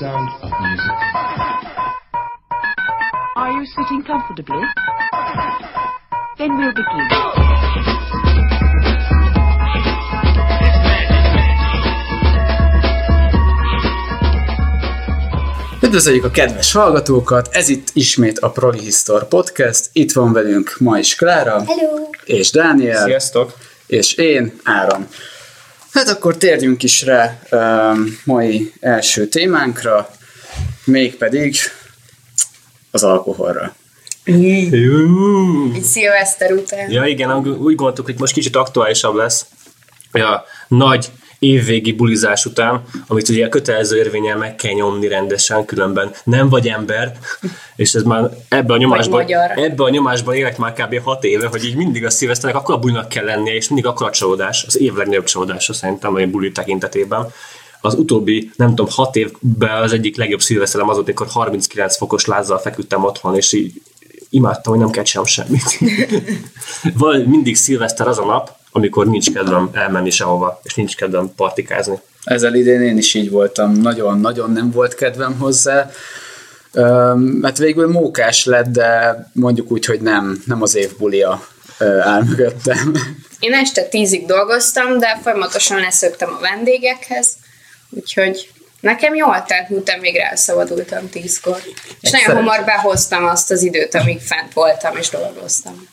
sound 0.00 0.28
of 0.42 0.50
music. 0.60 0.98
Are 3.36 3.52
you 3.52 3.66
sitting 3.66 4.02
comfortably? 4.04 4.62
Then 6.38 6.58
we'll 6.58 6.72
begin. 6.72 7.08
Üdvözöljük 15.82 16.24
a 16.24 16.30
kedves 16.30 16.72
hallgatókat, 16.72 17.48
ez 17.52 17.68
itt 17.68 17.88
ismét 17.92 18.38
a 18.38 18.50
Prolihistor 18.50 19.28
Podcast, 19.28 19.88
itt 19.92 20.12
van 20.12 20.32
velünk 20.32 20.76
ma 20.78 20.98
is 20.98 21.14
Klára, 21.14 21.62
Hello! 21.66 22.08
és 22.24 22.50
Dániel, 22.50 23.04
Sziasztok! 23.04 23.52
és 23.86 24.14
én, 24.14 24.52
Áron. 24.64 25.06
Hát 25.98 26.08
akkor 26.08 26.36
térjünk 26.36 26.82
is 26.82 27.02
rá 27.02 27.38
um, 27.50 28.18
mai 28.24 28.72
első 28.80 29.26
témánkra, 29.26 30.10
mégpedig 30.84 31.56
az 32.90 33.02
alkoholra. 33.02 33.74
Egy 34.24 35.82
szilveszter 35.82 36.52
után. 36.52 36.90
Ja 36.90 37.06
igen, 37.06 37.36
úgy 37.46 37.74
gondoltuk, 37.74 38.04
hogy 38.04 38.18
most 38.18 38.32
kicsit 38.32 38.56
aktuálisabb 38.56 39.14
lesz 39.14 39.46
a 40.12 40.40
nagy 40.68 41.10
évvégi 41.38 41.92
bulizás 41.92 42.44
után, 42.44 42.82
amit 43.06 43.28
ugye 43.28 43.48
kötelező 43.48 43.96
érvényel 43.96 44.36
meg 44.36 44.56
kell 44.56 44.72
nyomni 44.72 45.08
rendesen, 45.08 45.64
különben 45.64 46.10
nem 46.24 46.48
vagy 46.48 46.68
ember, 46.68 47.18
és 47.76 47.92
ez 47.92 48.02
már 48.02 48.30
ebbe 48.48 48.72
a 48.72 48.76
nyomásban, 48.76 49.22
magyar. 49.22 49.50
ebbe 49.56 49.84
a 49.84 49.88
nyomásban 49.88 50.34
élek 50.34 50.58
már 50.58 50.72
kb. 50.72 51.02
6 51.02 51.24
éve, 51.24 51.46
hogy 51.46 51.64
így 51.64 51.76
mindig 51.76 52.04
a 52.04 52.10
szilveszternek 52.10 52.60
akkor 52.60 52.74
a 52.74 52.78
bulinak 52.78 53.08
kell 53.08 53.24
lennie, 53.24 53.54
és 53.54 53.68
mindig 53.68 53.86
akkor 53.86 54.06
a 54.06 54.10
csalódás, 54.10 54.64
az 54.66 54.78
év 54.78 54.94
legnagyobb 54.94 55.24
csalódása 55.24 55.72
szerintem 55.72 56.14
a 56.14 56.26
buli 56.26 56.52
tekintetében. 56.52 57.26
Az 57.80 57.94
utóbbi, 57.94 58.50
nem 58.56 58.68
tudom, 58.68 58.86
6 58.90 59.16
évben 59.16 59.82
az 59.82 59.92
egyik 59.92 60.16
legjobb 60.16 60.40
szilveszterem 60.40 60.88
az 60.88 60.94
volt, 60.94 61.06
amikor 61.06 61.26
39 61.26 61.96
fokos 61.96 62.24
lázzal 62.24 62.58
feküdtem 62.58 63.04
otthon, 63.04 63.36
és 63.36 63.52
így 63.52 63.82
imádtam, 64.30 64.72
hogy 64.72 64.82
nem 64.82 64.90
kell 64.90 65.02
csinálnom 65.02 65.32
semmit. 65.32 65.78
Vagy 66.98 67.26
mindig 67.26 67.56
szilveszter 67.56 68.08
az 68.08 68.18
a 68.18 68.24
nap, 68.24 68.57
amikor 68.72 69.06
nincs 69.06 69.32
kedvem 69.32 69.70
elmenni 69.72 70.10
sehova, 70.10 70.60
és 70.62 70.74
nincs 70.74 70.96
kedvem 70.96 71.32
partikázni. 71.36 71.98
Ezzel 72.24 72.54
idén 72.54 72.80
én 72.80 72.98
is 72.98 73.14
így 73.14 73.30
voltam, 73.30 73.72
nagyon-nagyon 73.72 74.52
nem 74.52 74.70
volt 74.70 74.94
kedvem 74.94 75.38
hozzá, 75.38 75.90
mert 77.16 77.58
végül 77.58 77.88
mókás 77.88 78.44
lett, 78.44 78.66
de 78.66 79.22
mondjuk 79.32 79.70
úgy, 79.70 79.84
hogy 79.84 80.00
nem, 80.00 80.42
nem 80.46 80.62
az 80.62 80.74
év 80.74 80.96
bulia 80.98 81.46
áll 82.00 82.22
mögöttem. 82.22 82.94
Én 83.38 83.52
este 83.52 83.82
tízig 83.82 84.26
dolgoztam, 84.26 84.98
de 84.98 85.18
folyamatosan 85.22 85.80
leszöktem 85.80 86.34
a 86.38 86.40
vendégekhez, 86.40 87.36
úgyhogy 87.90 88.50
nekem 88.80 89.14
jól 89.14 89.44
telt, 89.46 89.68
miután 89.68 90.00
végre 90.00 90.28
elszabadultam 90.28 91.08
tízkor. 91.08 91.56
És 92.00 92.10
nagyon 92.10 92.26
szerencsé. 92.26 92.48
hamar 92.48 92.64
behoztam 92.64 93.24
azt 93.24 93.50
az 93.50 93.62
időt, 93.62 93.94
amíg 93.94 94.20
fent 94.20 94.52
voltam 94.52 94.96
és 94.96 95.08
dolgoztam. 95.08 95.88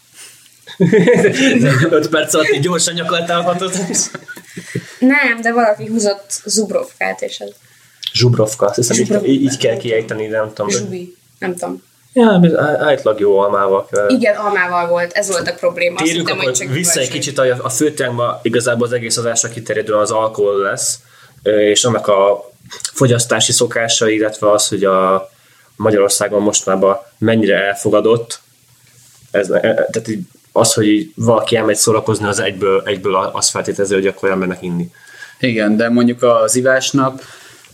5 1.90 2.10
perc 2.10 2.34
alatt 2.34 2.50
így 2.54 2.60
gyorsan 2.62 2.94
nyakaltál 2.94 3.42
hatot. 3.42 3.78
Nem, 5.00 5.42
de 5.42 5.52
valaki 5.52 5.86
húzott 5.86 6.42
zubrovkát, 6.46 7.22
és 7.22 7.40
ez 7.40 7.50
Zsubrovka, 8.14 8.66
azt 8.66 8.76
hiszem, 8.76 8.98
így, 8.98 9.02
Zsubrovka. 9.06 9.28
így, 9.30 9.42
így 9.42 9.58
kell 9.58 9.78
kiejteni, 9.78 10.28
nem 10.28 10.48
tudom. 10.54 10.68
de- 10.68 10.78
zsubi. 10.78 11.16
Nem 11.40 11.56
tudom. 11.56 11.84
Ja, 12.14 12.30
általában 12.80 13.16
jó 13.18 13.38
almával 13.40 13.88
kell. 13.92 14.10
Igen, 14.10 14.36
almával 14.36 14.88
volt, 14.88 15.12
ez 15.12 15.28
volt 15.30 15.48
a 15.48 15.54
probléma. 15.54 15.96
Azt 15.96 16.04
Térjünk 16.04 16.28
hittem, 16.28 16.42
akkor 16.42 16.56
csak 16.56 16.70
vissza 16.70 17.00
egy 17.00 17.10
kicsit, 17.10 17.38
a, 17.38 17.64
a 17.64 17.70
főtéma 17.70 18.40
igazából 18.42 18.88
az 18.88 18.94
egész 18.94 19.18
adásra 19.18 19.50
kiterjedően 19.50 20.00
az 20.00 20.12
alkohol 20.12 20.62
lesz, 20.62 21.00
és 21.44 21.84
annak 21.84 22.08
a 22.08 22.52
fogyasztási 22.94 23.52
szokása, 23.52 24.10
illetve 24.10 24.52
az, 24.52 24.68
hogy 24.68 24.84
a 24.84 25.30
Magyarországon 25.76 26.42
mostanában 26.42 26.98
mennyire 27.18 27.64
elfogadott, 27.64 28.40
ez, 29.32 29.50
e- 29.50 29.56
e- 29.56 29.62
tehát 29.92 30.08
így 30.08 30.20
az, 30.58 30.74
hogy 30.74 31.12
valaki 31.16 31.56
elmegy 31.56 31.76
szórakozni, 31.76 32.28
az 32.28 32.40
egyből, 32.40 32.82
egyből 32.86 33.16
azt 33.16 33.50
feltételezi, 33.50 33.94
hogy 33.94 34.08
akkor 34.08 34.30
elmennek 34.30 34.62
inni. 34.62 34.92
Igen, 35.40 35.78
de 35.78 35.90
mondjuk 35.90 36.24
az 36.24 36.56
ivásnak, 36.56 37.22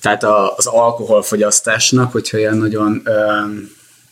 tehát 0.01 0.23
az 0.57 0.65
alkoholfogyasztásnak, 0.65 2.11
hogyha 2.11 2.37
ilyen 2.37 2.57
nagyon 2.57 3.03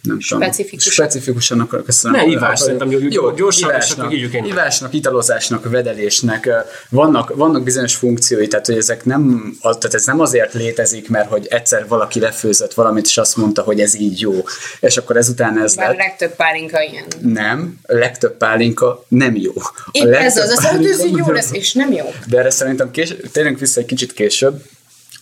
nem 0.02 0.20
tudom, 0.20 0.42
Specifikus. 0.44 0.84
specifikusan 0.94 1.60
akar, 1.60 1.84
köszönöm. 1.84 2.20
Ne, 2.20 2.26
ivás, 2.26 2.38
akarok- 2.42 2.58
szerintem 2.58 2.92
jó- 2.92 3.00
jó, 3.10 3.32
gyorsan, 3.32 3.70
ivásnak, 3.70 4.14
én. 4.14 4.46
ivásnak, 4.46 4.94
italozásnak, 4.94 5.70
vedelésnek 5.70 6.50
vannak, 6.90 7.36
vannak 7.36 7.64
bizonyos 7.64 7.96
funkciói, 7.96 8.48
tehát 8.48 8.66
hogy 8.66 8.78
ezek 8.78 9.06
nem, 9.06 9.54
az- 9.62 9.78
tehát 9.78 9.94
ez 9.96 10.06
nem 10.06 10.20
azért 10.20 10.54
létezik, 10.54 11.10
mert 11.10 11.30
hogy 11.30 11.48
egyszer 11.50 11.88
valaki 11.88 12.20
lefőzött 12.20 12.74
valamit, 12.74 13.06
és 13.06 13.18
azt 13.18 13.38
mondta, 13.38 13.62
hogy 13.62 13.80
ez 13.80 13.96
így 13.96 14.20
jó, 14.20 14.34
és 14.80 14.98
akkor 14.98 15.18
ezután 15.18 15.62
ez 15.62 15.76
Bár 15.76 15.86
a 15.86 15.90
lett. 15.90 15.98
legtöbb 15.98 16.36
pálinka 16.36 16.82
ilyen. 16.82 17.06
Nem, 17.22 17.80
a 17.84 17.94
legtöbb 17.94 18.38
pálinka 18.38 19.06
nem 19.08 19.36
jó. 19.36 19.52
A 19.56 19.90
Épp 19.92 20.06
ez 20.14 20.38
az, 20.38 20.50
azt 20.50 20.72
mondod, 20.72 20.96
hogy 20.96 21.18
jó 21.18 21.32
lesz, 21.32 21.52
és 21.52 21.74
nem 21.74 21.92
jó. 21.92 22.06
de 22.28 22.38
erre 22.38 22.50
szerintem 22.50 22.92
kés, 22.92 23.14
térjünk 23.32 23.60
vissza 23.60 23.80
egy 23.80 23.86
kicsit 23.86 24.14
később. 24.14 24.62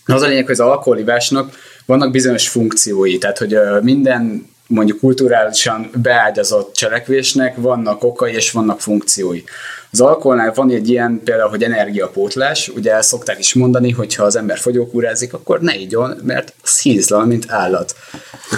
Az 0.06 0.22
a 0.22 0.26
lényeg, 0.26 0.44
hogy 0.44 0.52
az 0.60 0.60
alkoholivásnak 0.60 1.52
vannak 1.86 2.10
bizonyos 2.10 2.48
funkciói, 2.48 3.18
tehát 3.18 3.38
hogy 3.38 3.58
minden 3.82 4.46
mondjuk 4.68 4.98
kulturálisan 4.98 5.90
beágyazott 5.94 6.74
cselekvésnek 6.74 7.56
vannak 7.56 8.04
okai 8.04 8.32
és 8.32 8.50
vannak 8.50 8.80
funkciói. 8.80 9.42
Az 9.90 10.00
alkoholnál 10.00 10.52
van 10.54 10.70
egy 10.70 10.88
ilyen 10.88 11.20
például, 11.24 11.48
hogy 11.48 11.62
energiapótlás, 11.62 12.68
ugye 12.68 12.92
el 12.92 13.02
szokták 13.02 13.38
is 13.38 13.54
mondani, 13.54 13.90
hogy 13.90 14.14
ha 14.14 14.24
az 14.24 14.36
ember 14.36 14.58
fogyókúrázik, 14.58 15.32
akkor 15.32 15.60
ne 15.60 15.74
igyon, 15.74 16.20
mert 16.22 16.52
az 16.62 16.80
hízlal, 16.80 17.24
mint 17.24 17.44
állat. 17.48 17.94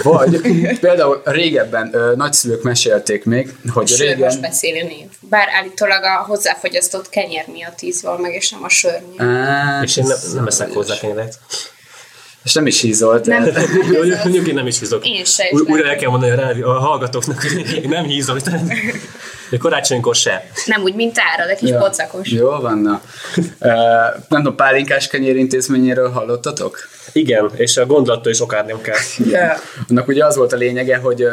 Vagy 0.03 0.41
például 0.79 1.21
régebben 1.25 1.89
ö, 1.93 2.15
nagyszülők 2.15 2.63
mesélték 2.63 3.25
még, 3.25 3.55
hogy 3.73 3.87
Sör 3.87 4.07
régen... 4.07 4.41
beszéli 4.41 4.81
név. 4.81 5.07
Bár 5.19 5.47
állítólag 5.59 6.03
a 6.03 6.23
hozzáfogyasztott 6.27 7.09
kenyér 7.09 7.45
miatt 7.51 7.81
ízval 7.81 8.17
meg, 8.17 8.33
és 8.33 8.49
nem 8.49 8.63
a 8.63 8.69
sör 8.69 9.01
miatt. 9.09 9.27
Á, 9.27 9.81
És 9.83 9.97
én 9.97 10.03
nem, 10.07 10.17
nem 10.33 10.47
eszek 10.47 10.73
hozzá 10.73 10.97
kenyeret. 10.99 11.39
És 12.43 12.53
nem 12.53 12.65
is 12.67 12.81
hízolt. 12.81 13.25
Nem, 13.25 13.43
én 14.47 14.53
nem 14.53 14.67
is 14.67 14.79
hízok. 14.79 15.07
Én 15.07 15.25
se, 15.25 15.43
Új- 15.51 15.69
Újra 15.69 15.89
el 15.89 15.95
kell 15.95 16.09
mondani 16.09 16.31
a, 16.31 16.35
rádió, 16.35 16.67
a 16.69 16.79
hallgatóknak, 16.79 17.41
hogy 17.41 17.73
én 17.83 17.89
nem 17.89 18.03
hízom. 18.03 18.37
De 19.49 19.57
karácsonykor 19.57 20.15
se. 20.15 20.49
nem 20.65 20.81
úgy, 20.81 20.95
mint 20.95 21.17
ára, 21.35 21.45
de 21.47 21.55
kis 21.55 21.69
Ja. 21.69 21.77
pocakos. 21.77 22.29
Jó 22.29 22.49
van, 22.49 22.77
na. 22.77 23.01
Uh, 23.35 23.43
nem 24.29 24.41
tudom, 24.41 24.55
pálinkás 24.55 25.07
kenyér 25.07 25.35
intézményéről 25.35 26.09
hallottatok? 26.09 26.77
Igen, 27.11 27.49
és 27.55 27.77
a 27.77 27.85
gondolattól 27.85 28.31
is 28.31 28.41
okádni 28.41 28.73
kell. 28.81 28.97
Yeah. 29.17 29.57
Annak 29.89 30.07
ugye 30.07 30.25
az 30.25 30.35
volt 30.35 30.53
a 30.53 30.57
lényege, 30.57 30.97
hogy 30.97 31.23
uh, 31.23 31.31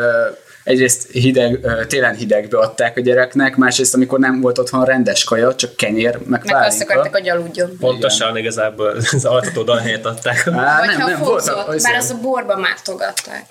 egyrészt 0.68 1.10
hideg, 1.10 1.60
télen 1.88 2.14
hidegbe 2.14 2.58
adták 2.58 2.96
a 2.96 3.00
gyereknek, 3.00 3.56
másrészt 3.56 3.94
amikor 3.94 4.18
nem 4.18 4.40
volt 4.40 4.58
otthon 4.58 4.84
rendes 4.84 5.24
kaja, 5.24 5.54
csak 5.54 5.76
kenyér, 5.76 6.18
meg, 6.26 6.42
Meg 6.44 6.64
azt 6.64 6.82
akartak, 6.82 7.12
hogy 7.12 7.28
aludjon. 7.28 7.76
Pontosan 7.80 8.36
igazából 8.36 8.94
az 9.12 9.24
altató 9.24 9.62
dal 9.62 9.76
helyett 9.76 10.04
adták. 10.04 10.46
Á, 10.46 10.78
Vagy 10.78 10.94
ha 10.94 11.06
voltak- 11.06 11.26
fózott, 11.26 11.66
az 11.66 11.82
bár 11.82 11.94
azt 11.96 12.12
a 12.12 12.18
borba 12.20 12.56
mártogatták. 12.56 13.48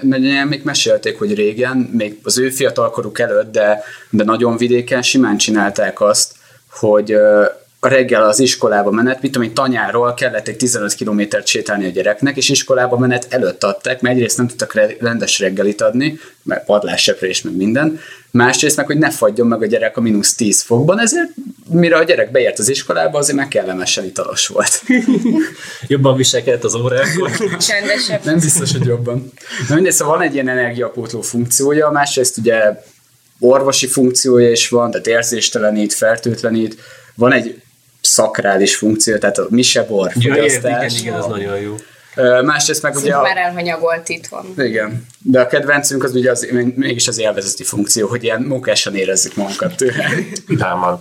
Nagyon 0.00 0.46
még 0.46 0.60
mesélték, 0.64 1.18
hogy 1.18 1.34
régen, 1.34 1.76
még 1.76 2.18
az 2.22 2.38
ő 2.38 2.50
fiatalkoruk 2.50 3.18
előtt, 3.18 3.52
de, 3.52 3.82
de 4.10 4.24
nagyon 4.24 4.56
vidéken 4.56 5.02
simán 5.02 5.36
csinálták 5.36 6.00
azt, 6.00 6.32
hogy 6.70 7.12
ö, 7.12 7.44
a 7.86 7.88
reggel 7.88 8.24
az 8.24 8.38
iskolába 8.38 8.90
menet, 8.90 9.22
mit 9.22 9.32
tudom 9.32 9.48
én, 9.48 9.54
tanyáról 9.54 10.14
kellett 10.14 10.48
egy 10.48 10.56
15 10.56 10.94
kilométert 10.94 11.46
sétálni 11.46 11.86
a 11.86 11.90
gyereknek, 11.90 12.36
és 12.36 12.48
iskolába 12.48 12.98
menet 12.98 13.26
előtt 13.30 13.64
adták, 13.64 14.00
mert 14.00 14.14
egyrészt 14.14 14.36
nem 14.36 14.46
tudtak 14.46 14.74
re- 14.74 14.96
rendes 15.00 15.38
reggelit 15.38 15.80
adni, 15.80 16.18
mert 16.42 16.64
padlásseprés, 16.64 17.42
meg 17.42 17.56
minden, 17.56 18.00
másrészt 18.30 18.76
meg, 18.76 18.86
hogy 18.86 18.98
ne 18.98 19.10
fagyjon 19.10 19.46
meg 19.46 19.62
a 19.62 19.66
gyerek 19.66 19.96
a 19.96 20.00
mínusz 20.00 20.34
10 20.34 20.62
fokban, 20.62 21.00
ezért 21.00 21.30
mire 21.70 21.96
a 21.96 22.02
gyerek 22.02 22.30
beért 22.30 22.58
az 22.58 22.68
iskolába, 22.68 23.18
azért 23.18 23.38
meg 23.38 23.48
kellemesen 23.48 24.04
italos 24.04 24.46
volt. 24.46 24.82
Jobban 25.86 26.16
viselkedett 26.16 26.64
az 26.64 26.74
órákon. 26.74 27.30
Csendesebb. 27.58 28.24
Nem 28.24 28.38
biztos, 28.38 28.72
hogy 28.72 28.86
jobban. 28.86 29.32
Na 29.68 29.74
mindegy, 29.74 29.92
szóval 29.92 30.16
van 30.16 30.26
egy 30.26 30.34
ilyen 30.34 30.48
energiapótló 30.48 31.20
funkciója, 31.20 31.90
másrészt 31.90 32.38
ugye 32.38 32.82
orvosi 33.38 33.86
funkciója 33.86 34.50
is 34.50 34.68
van, 34.68 34.90
tehát 34.90 35.06
érzéstelenít, 35.06 35.94
fertőtlenít, 35.94 36.76
van 37.14 37.32
egy 37.32 37.60
szakrális 38.06 38.76
funkció, 38.76 39.16
tehát 39.16 39.38
a 39.38 39.46
misebor 39.48 40.12
Ja, 40.14 40.20
igen, 40.20 40.36
fogyasztás. 40.36 40.92
igen, 40.92 41.04
igen, 41.06 41.18
ez 41.18 41.26
nagyon 41.26 41.58
jó. 41.60 41.74
Másrészt 42.44 42.82
meg 42.82 42.96
ugye 42.96 43.14
a, 43.14 43.22
már 43.22 43.36
elhanyagolt 43.36 44.08
itt 44.08 44.26
van. 44.26 44.54
igen, 44.58 45.06
de 45.22 45.40
a 45.40 45.46
kedvencünk 45.46 46.04
az 46.04 46.14
ugye 46.14 46.30
az, 46.30 46.48
mégis 46.74 47.08
az 47.08 47.18
élvezeti 47.18 47.64
funkció, 47.64 48.08
hogy 48.08 48.24
ilyen 48.24 48.42
mókásan 48.42 48.94
érezzük 48.94 49.34
magunkat 49.36 49.76
tőle. 49.76 50.08
Vidáman. 50.46 50.98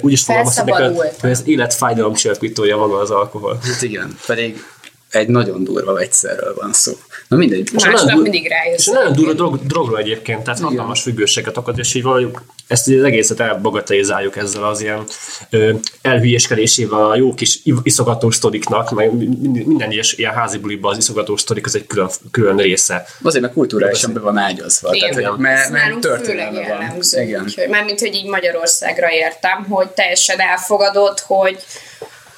Úgy 0.00 0.12
is 0.12 0.22
Felszabadult. 0.22 1.20
hogy 1.20 1.30
az 1.30 1.42
élet 1.44 1.74
fájdalom 1.74 2.14
csillapítója 2.14 2.76
maga 2.76 2.98
az 2.98 3.10
alkohol. 3.10 3.58
Hát 3.72 3.82
igen, 3.82 4.16
pedig 4.26 4.64
egy 5.10 5.28
nagyon 5.28 5.64
durva 5.64 5.92
vegyszerről 5.92 6.54
van 6.54 6.72
szó. 6.72 6.92
Na 7.28 7.36
mindegy. 7.36 7.70
És 7.74 7.84
Másnap 7.84 8.04
nagyon 8.04 8.22
mindig 8.22 8.48
rájössz. 8.48 8.86
És 8.86 8.86
nagyon 8.86 9.12
durva 9.12 9.32
drog, 9.32 9.66
drogról 9.66 9.98
egyébként, 9.98 10.42
tehát 10.42 10.60
hatalmas 10.60 11.02
függőséget 11.02 11.56
akad, 11.56 11.78
és 11.78 11.94
így 11.94 12.02
valahogy 12.02 12.34
ezt 12.66 12.88
az 12.88 13.02
egészet 13.02 13.40
elbagatelizáljuk 13.40 14.36
ezzel 14.36 14.64
az 14.64 14.80
ilyen 14.80 15.04
ö, 15.50 15.72
elhülyéskedésével 16.02 17.10
a 17.10 17.16
jó 17.16 17.34
kis 17.34 17.60
iszogató 17.82 18.30
sztoriknak, 18.30 18.90
meg 18.90 19.12
minden, 19.66 19.90
ilyes, 19.90 20.12
ilyen 20.12 20.32
házi 20.32 20.58
buliban 20.58 20.92
az 20.92 20.98
iszogató 20.98 21.36
sztorik, 21.36 21.66
az 21.66 21.74
egy 21.74 21.86
külön, 21.86 22.08
külön 22.30 22.56
része. 22.56 23.06
Azért, 23.22 23.42
mert 23.42 23.54
kulturálisan 23.54 24.12
be 24.12 24.20
van 24.20 24.36
ágyazva. 24.36 24.94
Igen. 24.94 25.10
Tehát, 25.10 25.30
hogy 25.30 25.38
mert, 25.38 25.64
Ez 25.64 25.70
mert 25.70 25.98
történelme 25.98 26.68
van. 26.68 27.00
Igen. 27.10 27.42
Úgyhogy, 27.42 27.68
mármint, 27.68 28.00
hogy 28.00 28.14
így 28.14 28.26
Magyarországra 28.26 29.10
értem, 29.10 29.64
hogy 29.68 29.88
teljesen 29.88 30.40
elfogadott, 30.40 31.20
hogy 31.20 31.64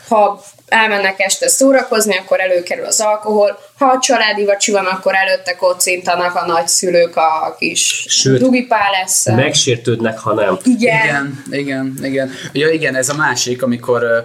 ha 0.08 0.42
elmennek 0.70 1.20
este 1.20 1.48
szórakozni, 1.48 2.16
akkor 2.16 2.40
előkerül 2.40 2.84
az 2.84 3.00
alkohol. 3.00 3.58
Ha 3.78 3.86
a 3.86 3.98
családi 4.00 4.44
vacsi 4.44 4.72
van, 4.72 4.84
akkor 4.84 5.14
előtte 5.14 5.56
kocintanak 5.56 6.34
a 6.34 6.46
nagyszülők 6.46 7.16
a 7.16 7.56
kis 7.58 8.04
Sőt, 8.08 8.40
dugipálesszel. 8.40 9.34
Megsértődnek, 9.34 10.18
ha 10.18 10.34
nem. 10.34 10.58
Igen. 10.64 11.04
Igen, 11.04 11.44
igen, 11.50 11.98
igen. 12.02 12.30
Ja, 12.52 12.68
igen, 12.68 12.94
ez 12.94 13.08
a 13.08 13.14
másik, 13.14 13.62
amikor 13.62 14.02
ö, 14.02 14.18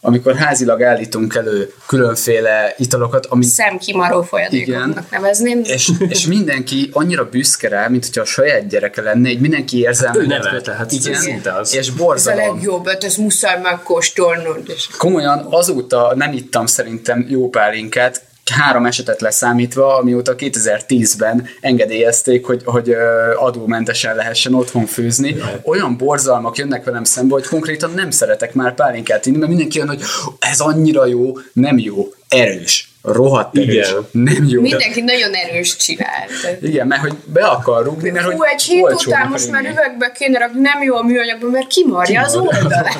amikor 0.00 0.36
házilag 0.36 0.82
állítunk 0.82 1.34
elő 1.34 1.72
különféle 1.86 2.74
italokat, 2.78 3.26
ami 3.26 3.44
Szemkimaró 3.44 4.22
folyadékoknak 4.22 5.10
nevezném. 5.10 5.60
és, 5.64 5.90
és 6.08 6.26
mindenki 6.26 6.90
annyira 6.92 7.28
büszke 7.28 7.68
rá, 7.68 7.88
mint 7.88 8.04
hogyha 8.04 8.20
a 8.20 8.24
saját 8.24 8.68
gyereke 8.68 9.02
lenne, 9.02 9.28
így 9.30 9.40
mindenki 9.40 9.78
érzelmet. 9.80 10.22
Ő 10.22 10.26
nevelte, 10.26 10.72
hát 10.72 10.92
igen, 10.92 11.14
szinte 11.20 11.52
az. 11.52 11.72
és 11.74 11.78
Ez 11.78 11.88
a 11.88 11.92
borzalom. 11.96 12.54
legjobb, 12.54 12.88
hát 12.88 13.04
ez 13.04 13.16
muszáj 13.16 13.60
megkóstolnod. 13.60 14.62
És 14.66 14.88
Komolyan 14.98 15.46
azóta 15.50 16.12
nem 16.16 16.32
ittam 16.32 16.66
szerintem 16.66 17.26
jó 17.28 17.48
pálinkát, 17.48 18.22
három 18.50 18.86
esetet 18.86 19.20
leszámítva, 19.20 19.96
amióta 19.96 20.34
2010-ben 20.38 21.48
engedélyezték, 21.60 22.46
hogy, 22.46 22.62
hogy 22.64 22.96
adómentesen 23.36 24.16
lehessen 24.16 24.54
otthon 24.54 24.86
főzni. 24.86 25.36
Olyan 25.62 25.96
borzalmak 25.96 26.56
jönnek 26.56 26.84
velem 26.84 27.04
szembe, 27.04 27.34
hogy 27.34 27.46
konkrétan 27.46 27.90
nem 27.94 28.10
szeretek 28.10 28.54
már 28.54 28.74
pálinkát 28.74 29.26
inni, 29.26 29.36
mert 29.36 29.48
mindenki 29.48 29.78
jön, 29.78 29.88
hogy 29.88 30.02
ez 30.38 30.60
annyira 30.60 31.06
jó, 31.06 31.32
nem 31.52 31.78
jó, 31.78 32.08
erős, 32.28 32.90
rohadt 33.02 33.56
erős, 33.56 33.88
Igen. 33.88 34.06
nem 34.10 34.44
jó. 34.48 34.62
de- 34.62 34.68
mindenki 34.68 35.00
nagyon 35.00 35.32
erős 35.32 35.76
csinált. 35.76 36.30
Igen, 36.60 36.86
mert 36.86 37.00
hogy 37.00 37.14
be 37.24 37.44
akar 37.46 37.84
rúgni, 37.84 38.10
mert 38.10 38.24
hogy 38.24 38.34
Hú, 38.34 38.42
egy 38.42 38.62
hét 38.62 38.92
után 38.92 39.28
most 39.28 39.50
már 39.50 39.62
üvegbe 39.64 40.12
kéne 40.18 40.38
rakni, 40.38 40.60
nem 40.60 40.82
jó 40.82 40.96
a 40.96 41.02
műanyagban, 41.02 41.50
mert 41.50 41.66
kimarja 41.66 42.22
az 42.22 42.36
oldalát. 42.36 42.96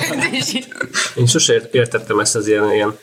Én 1.16 1.26
sose 1.26 1.52
ért- 1.52 1.74
értettem 1.74 2.18
ezt 2.18 2.36
az 2.36 2.46
ilyen, 2.48 2.72
ilyen 2.72 2.98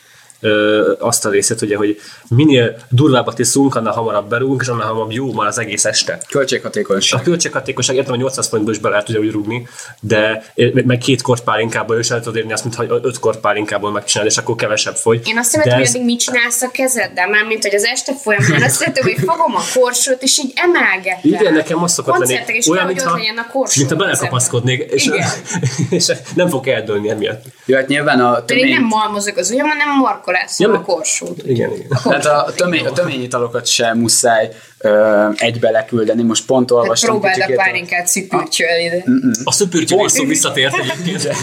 ö, 0.46 0.94
azt 1.00 1.26
a 1.26 1.30
részét, 1.30 1.62
ugye, 1.62 1.78
hogy 1.78 1.98
minél 2.30 2.76
durvábbat 2.90 3.40
iszunk, 3.40 3.76
annál 3.76 3.94
hamarabb 3.94 4.30
berúgunk, 4.30 4.62
és 4.62 4.68
annál 4.68 4.88
hamarabb 4.88 5.12
jó 5.12 5.34
már 5.34 5.48
az 5.48 5.58
egész 5.58 5.86
este. 5.86 6.20
Költséghatékonyság. 6.30 7.20
A 7.20 7.24
költséghatékonyság 7.24 7.96
értem, 7.96 8.10
hogy 8.10 8.20
800 8.20 8.48
forintból 8.48 8.76
is 8.76 8.82
be 8.82 8.90
lehet 8.90 9.10
ugye 9.10 9.20
úgy 9.20 9.32
rúgni, 9.32 9.68
de 10.00 10.54
meg 10.86 10.98
két 10.98 11.22
kort 11.22 11.44
pálinkából 11.44 12.00
is 12.00 12.10
el 12.10 12.20
tudod 12.20 12.36
érni 12.36 12.54
azt, 12.54 12.64
mintha 12.64 13.00
öt 13.02 13.20
kort 13.20 13.40
pálinkából 13.40 13.92
megcsinálod, 13.92 14.32
és 14.32 14.38
akkor 14.38 14.56
kevesebb 14.56 14.96
fogy. 14.96 15.28
Én 15.28 15.38
azt 15.38 15.52
tudom, 15.52 15.72
hogy 15.72 15.82
ez- 15.82 15.90
addig 15.90 16.06
mit 16.06 16.20
csinálsz 16.20 16.62
a 16.62 16.72
kezeddel, 16.72 17.30
már 17.30 17.46
mint 17.46 17.62
hogy 17.62 17.76
az 17.76 17.84
este 17.84 18.14
folyamán 18.14 18.62
azt 18.62 18.76
szeretem, 18.76 19.04
hogy 19.04 19.18
fogom 19.18 19.56
a 19.56 19.62
korsót, 19.80 20.22
és 20.24 20.38
így 20.38 20.54
emelgetem. 20.56 21.20
Igen, 21.22 21.54
nekem 21.54 21.84
azt 21.84 21.94
szokott 21.94 22.18
lenni. 22.18 22.40
Olyan, 22.70 22.86
legyen 22.88 23.38
a 23.38 23.48
korsó. 23.52 23.80
mintha 23.80 23.96
a 23.96 24.00
belekapaszkodnék, 24.00 24.92
és, 24.92 25.10
és 25.90 26.12
nem 26.36 26.50
fog 26.50 26.68
eldőlni 26.68 27.10
emiatt. 27.10 27.44
Jó, 27.66 27.76
hát 27.76 27.88
nyilván 27.88 28.20
a 28.20 28.34
Pedig 28.34 28.64
tömény, 28.64 28.74
nem 28.74 28.84
malmozok 28.84 29.38
az 29.38 29.50
ujjam, 29.50 29.68
hanem 29.68 29.88
markolászom 30.36 30.72
Ja, 30.72 30.80
a 30.80 30.82
korsót. 30.82 31.42
Igen, 31.46 31.72
igen. 31.72 32.00
hát 32.04 32.26
a, 32.26 32.54
tömény, 32.56 32.86
a 32.86 32.92
töményitalokat 32.92 33.66
sem 33.66 33.98
muszáj 33.98 34.50
ö, 34.78 35.28
egybe 35.36 35.70
leküldeni. 35.72 36.24
Most 36.24 36.46
pont 36.46 36.70
Hát 36.70 36.80
olvastam 36.80 37.10
próbáld 37.10 37.42
a 37.42 37.56
pálinkát 37.56 38.08
szüpülcsöl 38.08 38.80
ide. 38.80 39.04
A 39.44 39.52
rész 39.52 40.14
szó 40.14 40.26
visszatért 40.26 40.76
egyébként. 40.78 41.36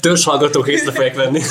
Törzshallgatók 0.00 0.66
részt 0.66 0.90
fogják 0.90 1.14
venni. 1.14 1.42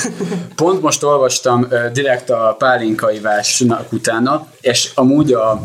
Pont 0.54 0.82
most 0.82 1.02
olvastam 1.02 1.66
ö, 1.70 1.90
direkt 1.92 2.30
a 2.30 2.54
pálinkaivásnak 2.58 3.92
utána, 3.92 4.46
és 4.60 4.90
amúgy 4.94 5.32
a, 5.32 5.62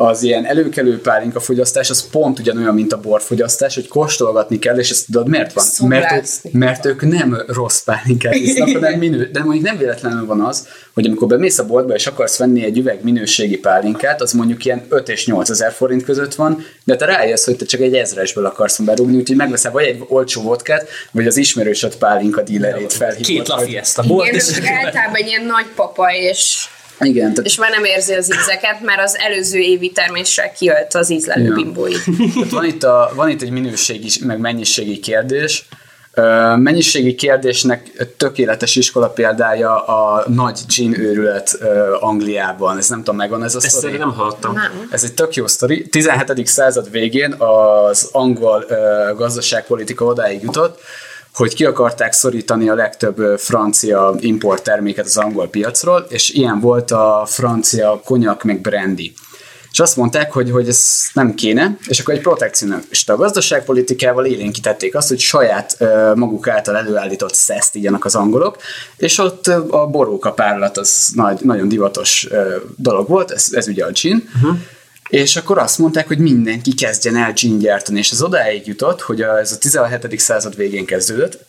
az 0.00 0.22
ilyen 0.22 0.46
előkelő 0.46 1.00
pálinka 1.00 1.40
fogyasztás 1.40 1.90
az 1.90 2.08
pont 2.10 2.38
ugyanolyan, 2.38 2.74
mint 2.74 2.92
a 2.92 3.00
borfogyasztás, 3.00 3.74
hogy 3.74 3.88
kóstolgatni 3.88 4.58
kell, 4.58 4.78
és 4.78 4.90
ezt 4.90 5.06
tudod 5.06 5.28
miért 5.28 5.52
van? 5.52 5.64
Mert, 5.88 6.02
Szobrászni. 6.08 6.50
mert 6.52 6.84
ők 6.86 7.08
nem 7.08 7.42
rossz 7.46 7.80
pálinkát 7.82 8.34
isznak, 8.34 8.70
hanem 8.70 8.98
minő, 9.08 9.28
de 9.32 9.42
mondjuk 9.42 9.64
nem 9.64 9.78
véletlenül 9.78 10.26
van 10.26 10.40
az, 10.40 10.68
hogy 10.94 11.06
amikor 11.06 11.28
bemész 11.28 11.58
a 11.58 11.66
boltba 11.66 11.94
és 11.94 12.06
akarsz 12.06 12.36
venni 12.38 12.64
egy 12.64 12.78
üveg 12.78 13.02
minőségi 13.02 13.56
pálinkát, 13.58 14.20
az 14.20 14.32
mondjuk 14.32 14.64
ilyen 14.64 14.84
5 14.88 15.08
és 15.08 15.26
8 15.26 15.50
ezer 15.50 15.72
forint 15.72 16.04
között 16.04 16.34
van, 16.34 16.64
de 16.84 16.96
te 16.96 17.04
rájössz, 17.04 17.44
hogy 17.44 17.56
te 17.56 17.64
csak 17.64 17.80
egy 17.80 17.94
ezresből 17.94 18.46
akarsz 18.46 18.78
berúgni, 18.78 19.16
úgyhogy 19.16 19.36
megveszel 19.36 19.72
vagy 19.72 19.84
egy 19.84 20.04
olcsó 20.08 20.42
vodkát, 20.42 20.88
vagy 21.10 21.26
az 21.26 21.36
ismerősöd 21.36 21.96
pálinka 21.96 22.42
dílerét 22.42 22.92
felhívod. 22.92 23.26
Két 23.26 23.38
hogy- 23.48 23.48
lafiesta 23.48 24.02
bort, 24.02 24.26
Igen, 24.28 24.40
és 24.40 24.58
általában 24.84 25.14
egy 25.14 25.26
ilyen 25.26 25.44
nagy 25.44 25.66
papa, 25.74 26.12
és, 26.12 26.68
Igen, 27.00 27.34
tehát 27.34 27.50
és 27.50 27.56
már 27.56 27.70
nem 27.70 27.84
érzi 27.84 28.14
az 28.14 28.32
ízeket, 28.40 28.80
mert 28.82 29.00
az 29.02 29.16
előző 29.18 29.58
évi 29.58 29.90
terméssel 29.90 30.52
kiölt 30.52 30.94
az 30.94 31.10
ízlelő 31.10 31.44
Ja. 31.44 31.54
bimbóit. 31.54 32.04
Tehát 32.34 32.50
van 32.50 32.64
itt, 32.64 32.82
a, 32.84 33.10
van 33.14 33.28
itt 33.28 33.42
egy 33.42 33.50
minőségi, 33.50 34.08
meg 34.24 34.38
mennyiségi 34.38 34.98
kérdés. 34.98 35.66
Mennyiségi 36.56 37.14
kérdésnek 37.14 38.06
tökéletes 38.16 38.76
iskola 38.76 39.08
példája 39.08 39.84
a 39.84 40.24
nagy 40.28 40.60
gin 40.76 41.00
őrület 41.00 41.58
Angliában. 42.00 42.78
Ez 42.78 42.88
nem 42.88 42.98
tudom, 42.98 43.16
megvan 43.16 43.44
ez 43.44 43.54
a 43.54 43.60
ezt 43.62 43.76
sztori? 43.76 43.96
nem 43.96 44.12
hallottam. 44.12 44.52
Nem. 44.54 44.88
Ez 44.90 45.04
egy 45.04 45.14
tök 45.14 45.34
jó 45.34 45.46
sztori. 45.46 45.88
17. 45.88 46.46
század 46.46 46.90
végén 46.90 47.32
az 47.38 48.08
angol 48.12 48.66
gazdaságpolitika 49.16 50.04
odáig 50.04 50.42
jutott, 50.42 50.80
hogy 51.38 51.54
ki 51.54 51.64
akarták 51.64 52.12
szorítani 52.12 52.68
a 52.68 52.74
legtöbb 52.74 53.38
francia 53.38 54.14
import 54.20 54.62
terméket 54.62 55.04
az 55.04 55.16
angol 55.16 55.48
piacról, 55.48 56.06
és 56.08 56.30
ilyen 56.30 56.60
volt 56.60 56.90
a 56.90 57.24
francia 57.26 58.00
konyak 58.04 58.44
meg 58.44 58.60
brandy. 58.60 59.12
És 59.70 59.80
azt 59.80 59.96
mondták, 59.96 60.32
hogy, 60.32 60.50
hogy 60.50 60.68
ez 60.68 61.08
nem 61.12 61.34
kéne, 61.34 61.76
és 61.86 62.00
akkor 62.00 62.14
egy 62.14 62.20
protekcionista 62.20 63.16
gazdaságpolitikával 63.16 64.24
élénkítették 64.24 64.94
azt, 64.94 65.08
hogy 65.08 65.18
saját 65.18 65.78
maguk 66.14 66.48
által 66.48 66.76
előállított 66.76 67.34
szeszt 67.34 67.74
igyanak 67.74 68.04
az 68.04 68.14
angolok, 68.14 68.56
és 68.96 69.18
ott 69.18 69.46
a 69.70 69.86
boróka 69.86 70.32
párlat 70.32 70.78
az 70.78 71.08
nagy, 71.14 71.40
nagyon 71.42 71.68
divatos 71.68 72.28
dolog 72.76 73.08
volt, 73.08 73.30
ez, 73.30 73.48
ez 73.52 73.68
ugye 73.68 73.84
a 73.84 73.90
gin, 73.90 74.28
uh-huh. 74.34 74.58
És 75.08 75.36
akkor 75.36 75.58
azt 75.58 75.78
mondták, 75.78 76.06
hogy 76.06 76.18
mindenki 76.18 76.74
kezdjen 76.74 77.16
el 77.16 77.32
gin 77.32 77.58
gyártani, 77.58 77.98
és 77.98 78.10
ez 78.10 78.22
odáig 78.22 78.66
jutott, 78.66 79.00
hogy 79.00 79.20
ez 79.20 79.52
a 79.52 79.58
17. 79.58 80.18
század 80.18 80.56
végén 80.56 80.84
kezdődött, 80.84 81.46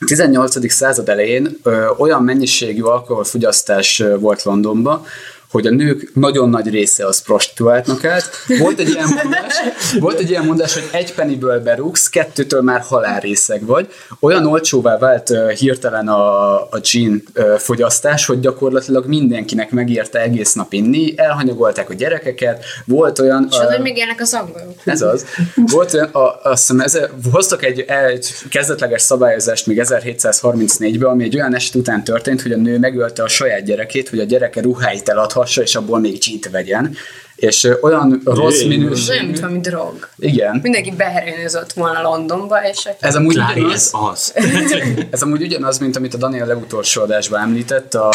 a 0.00 0.04
18. 0.04 0.72
század 0.72 1.08
elején 1.08 1.58
ö, 1.62 1.86
olyan 1.96 2.22
mennyiségű 2.22 2.82
alkoholfogyasztás 2.82 4.02
volt 4.18 4.42
Londonban, 4.42 5.06
hogy 5.54 5.66
a 5.66 5.70
nők 5.70 6.10
nagyon 6.14 6.48
nagy 6.50 6.68
része 6.68 7.06
az 7.06 7.22
prostituáltnak 7.22 8.04
állt. 8.04 8.30
Volt 8.58 8.78
egy 8.78 8.88
ilyen 8.88 9.08
mondás, 9.22 9.54
volt 9.98 10.18
egy 10.18 10.30
ilyen 10.30 10.44
mondás 10.44 10.74
hogy 10.74 10.88
egy 10.92 11.14
pennyből 11.14 11.60
berúgsz, 11.60 12.08
kettőtől 12.08 12.62
már 12.62 12.80
halálrészeg 12.80 13.66
vagy. 13.66 13.92
Olyan 14.20 14.46
olcsóvá 14.46 14.98
vált 14.98 15.30
ö, 15.30 15.50
hirtelen 15.50 16.08
a, 16.08 16.54
a 16.54 16.80
gin 16.92 17.22
fogyasztás, 17.58 18.26
hogy 18.26 18.40
gyakorlatilag 18.40 19.06
mindenkinek 19.06 19.70
megérte 19.70 20.20
egész 20.20 20.52
nap 20.52 20.72
inni, 20.72 21.12
elhanyagolták 21.16 21.90
a 21.90 21.94
gyerekeket, 21.94 22.64
volt 22.84 23.18
olyan... 23.18 23.46
És 23.50 23.58
az, 23.58 23.66
hogy 23.66 23.80
még 23.80 23.96
élnek 23.96 24.20
az 24.20 24.34
angolok. 24.34 24.74
ez 24.84 25.02
az. 25.02 25.24
Volt 25.54 25.94
olyan, 25.94 26.08
a, 26.12 26.40
azt 26.42 26.60
hiszem, 26.60 26.80
ez, 26.80 26.98
hoztak 27.32 27.64
egy, 27.64 27.80
egy 27.80 28.34
kezdetleges 28.50 29.02
szabályozást 29.02 29.66
még 29.66 29.80
1734-ben, 29.84 31.10
ami 31.10 31.24
egy 31.24 31.34
olyan 31.34 31.54
eset 31.54 31.74
után 31.74 32.04
történt, 32.04 32.42
hogy 32.42 32.52
a 32.52 32.56
nő 32.56 32.78
megölte 32.78 33.22
a 33.22 33.28
saját 33.28 33.64
gyerekét, 33.64 34.08
hogy 34.08 34.18
a 34.18 34.24
gyereke 34.24 34.60
ruháit 34.60 35.02
eladhassa, 35.44 35.62
és 35.62 35.74
abból 35.74 35.98
még 35.98 36.18
csít 36.18 36.50
vegyen. 36.50 36.96
És 37.34 37.68
olyan 37.80 38.20
rossz 38.24 38.54
Ez 38.54 38.66
olyan, 38.66 38.78
minőségű... 38.78 39.26
mint 39.26 39.40
valami 39.40 39.60
drog. 39.60 40.08
Igen. 40.16 40.58
Mindenki 40.62 40.90
beherőnözött 40.90 41.72
volna 41.72 42.02
Londonba, 42.02 42.56
és 42.68 42.88
Ez 43.00 43.14
amúgy, 43.16 43.34
Klári, 43.34 43.60
ugyanaz, 43.60 43.74
ez 43.74 43.90
az. 43.92 44.34
ez 45.10 45.22
amúgy 45.22 45.42
ugyanaz, 45.42 45.78
mint 45.78 45.96
amit 45.96 46.14
a 46.14 46.18
Daniel 46.18 46.46
legutolsó 46.46 47.02
adásban 47.02 47.40
említett, 47.40 47.94
a, 47.94 48.08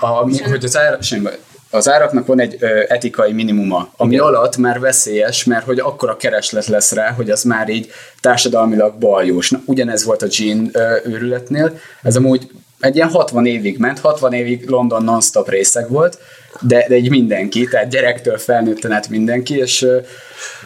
a, 0.00 0.06
a, 0.06 0.28
hogy 0.48 0.64
az, 0.64 0.78
semmi, 1.00 1.28
az 1.70 1.88
áraknak 1.88 2.26
van 2.26 2.40
egy 2.40 2.56
ö, 2.60 2.82
etikai 2.88 3.32
minimuma, 3.32 3.92
ami 3.96 4.12
Igen. 4.12 4.24
alatt 4.24 4.56
már 4.56 4.80
veszélyes, 4.80 5.44
mert 5.44 5.64
hogy 5.64 5.78
akkora 5.78 6.16
kereslet 6.16 6.66
lesz 6.66 6.92
rá, 6.92 7.10
hogy 7.10 7.30
az 7.30 7.42
már 7.42 7.68
így 7.68 7.90
társadalmilag 8.20 8.94
baljós. 8.94 9.50
Na, 9.50 9.60
ugyanez 9.64 10.04
volt 10.04 10.22
a 10.22 10.26
gin 10.26 10.70
ö, 10.72 10.96
őrületnél, 11.04 11.78
ez 12.02 12.16
amúgy 12.16 12.50
egy 12.80 12.96
ilyen 12.96 13.08
60 13.08 13.46
évig 13.46 13.78
ment, 13.78 13.98
60 13.98 14.32
évig 14.32 14.68
London 14.68 15.04
non-stop 15.04 15.48
részeg 15.48 15.90
volt, 15.90 16.18
de, 16.60 16.84
de 16.88 16.96
így 16.96 17.10
mindenki, 17.10 17.64
tehát 17.64 17.88
gyerektől 17.88 18.38
felnőtten 18.38 18.92
át 18.92 19.08
mindenki, 19.08 19.56
és 19.56 19.86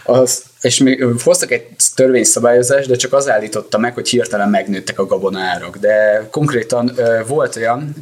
az, 0.05 0.43
és 0.61 0.79
még 0.79 1.01
ö, 1.01 1.13
hoztak 1.23 1.51
egy 1.51 1.67
törvényszabályozást, 1.95 2.89
de 2.89 2.97
csak 2.97 3.13
az 3.13 3.29
állította 3.29 3.79
meg, 3.79 3.95
hogy 3.95 4.09
hirtelen 4.09 4.49
megnőttek 4.49 4.99
a 4.99 5.07
gabonárak. 5.07 5.77
De 5.77 6.27
konkrétan 6.31 6.93
volt 7.27 7.57
olyan, 7.57 7.95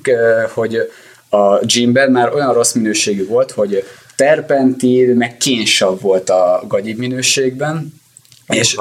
hogy 0.55 0.90
a 1.29 1.64
gymben 1.64 2.11
már 2.11 2.35
olyan 2.35 2.52
rossz 2.52 2.73
minőségű 2.73 3.26
volt, 3.26 3.50
hogy 3.50 3.85
terpentin, 4.17 5.17
meg 5.17 5.37
kénsav 5.37 6.00
volt 6.00 6.31
a 6.31 6.62
gagyi 6.69 6.95
minőségben, 6.95 8.00
és 8.47 8.76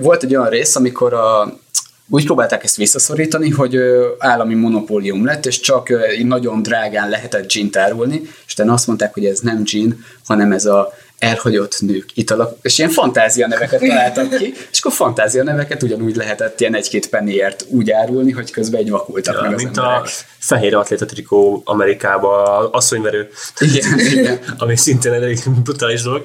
volt 0.00 0.22
egy 0.22 0.36
olyan 0.36 0.48
rész, 0.48 0.76
amikor 0.76 1.12
a, 1.14 1.58
úgy 2.08 2.24
próbálták 2.24 2.64
ezt 2.64 2.76
visszaszorítani, 2.76 3.50
hogy 3.50 3.78
állami 4.18 4.54
monopólium 4.54 5.24
lett, 5.24 5.46
és 5.46 5.60
csak 5.60 5.88
nagyon 6.22 6.62
drágán 6.62 7.08
lehetett 7.08 7.52
gin 7.52 7.68
árulni, 7.72 8.20
és 8.46 8.52
utána 8.52 8.72
azt 8.72 8.86
mondták, 8.86 9.14
hogy 9.14 9.26
ez 9.26 9.38
nem 9.38 9.62
gin, 9.62 10.04
hanem 10.26 10.52
ez 10.52 10.64
a 10.64 10.92
elhagyott 11.18 11.80
nők 11.80 12.10
italak, 12.14 12.56
és 12.62 12.78
ilyen 12.78 12.90
fantázia 12.90 13.46
neveket 13.46 13.80
találtak 13.80 14.36
ki, 14.36 14.54
és 14.70 14.78
akkor 14.78 14.92
fantázia 14.92 15.42
neveket 15.42 15.82
ugyanúgy 15.82 16.16
lehetett 16.16 16.60
ilyen 16.60 16.74
egy-két 16.74 17.08
penniért 17.08 17.64
úgy 17.68 17.90
árulni, 17.90 18.32
hogy 18.32 18.50
közben 18.50 18.80
egy 18.80 18.90
vakultak 18.90 19.40
meg 19.40 19.54
az 19.54 19.62
Mint 19.62 19.76
emberek. 19.76 20.04
a 20.04 20.08
fehér 20.38 20.74
atléta 20.74 21.04
trikó 21.04 21.62
Amerikába, 21.64 22.42
asszonyverő, 22.70 23.28
Igen, 23.58 23.98
igen. 23.98 24.38
ami 24.58 24.76
szintén 24.76 25.12
egy 25.12 25.42
brutális 25.62 26.02
dolog. 26.02 26.24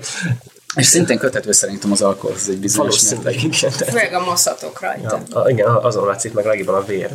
És 0.76 0.86
szintén 0.86 1.18
köthető 1.18 1.52
szerintem 1.52 1.92
az 1.92 2.02
alkoholhoz 2.02 2.50
egy 2.50 2.58
bizonyos 2.58 3.10
mértékig. 3.10 3.54
Főleg 3.54 4.14
a 4.14 4.20
moszatok 4.24 4.82
rajta. 4.82 5.22
Ja, 5.30 5.40
a- 5.42 5.50
igen, 5.50 5.68
azon 5.68 6.06
látszik 6.08 6.34
meg 6.34 6.46
legjobban 6.46 6.76
a 6.76 6.86
vér. 6.86 7.10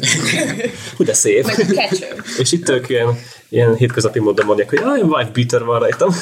Hú, 0.97 1.05
de 1.05 1.15
szép. 1.15 1.47
Meg 1.47 1.67
a 1.71 1.73
kecső. 1.75 2.07
És 2.39 2.53
itt 2.53 2.69
ők 2.69 2.89
ilyen, 2.89 3.19
ilyen 3.49 3.75
hétköznapi 3.77 4.19
módon 4.19 4.47
mondják, 4.47 4.69
hogy 4.69 4.79
jaj, 4.81 5.01
wife 5.01 5.31
beater 5.35 5.65
van 5.65 5.79
rajtam. 5.79 6.15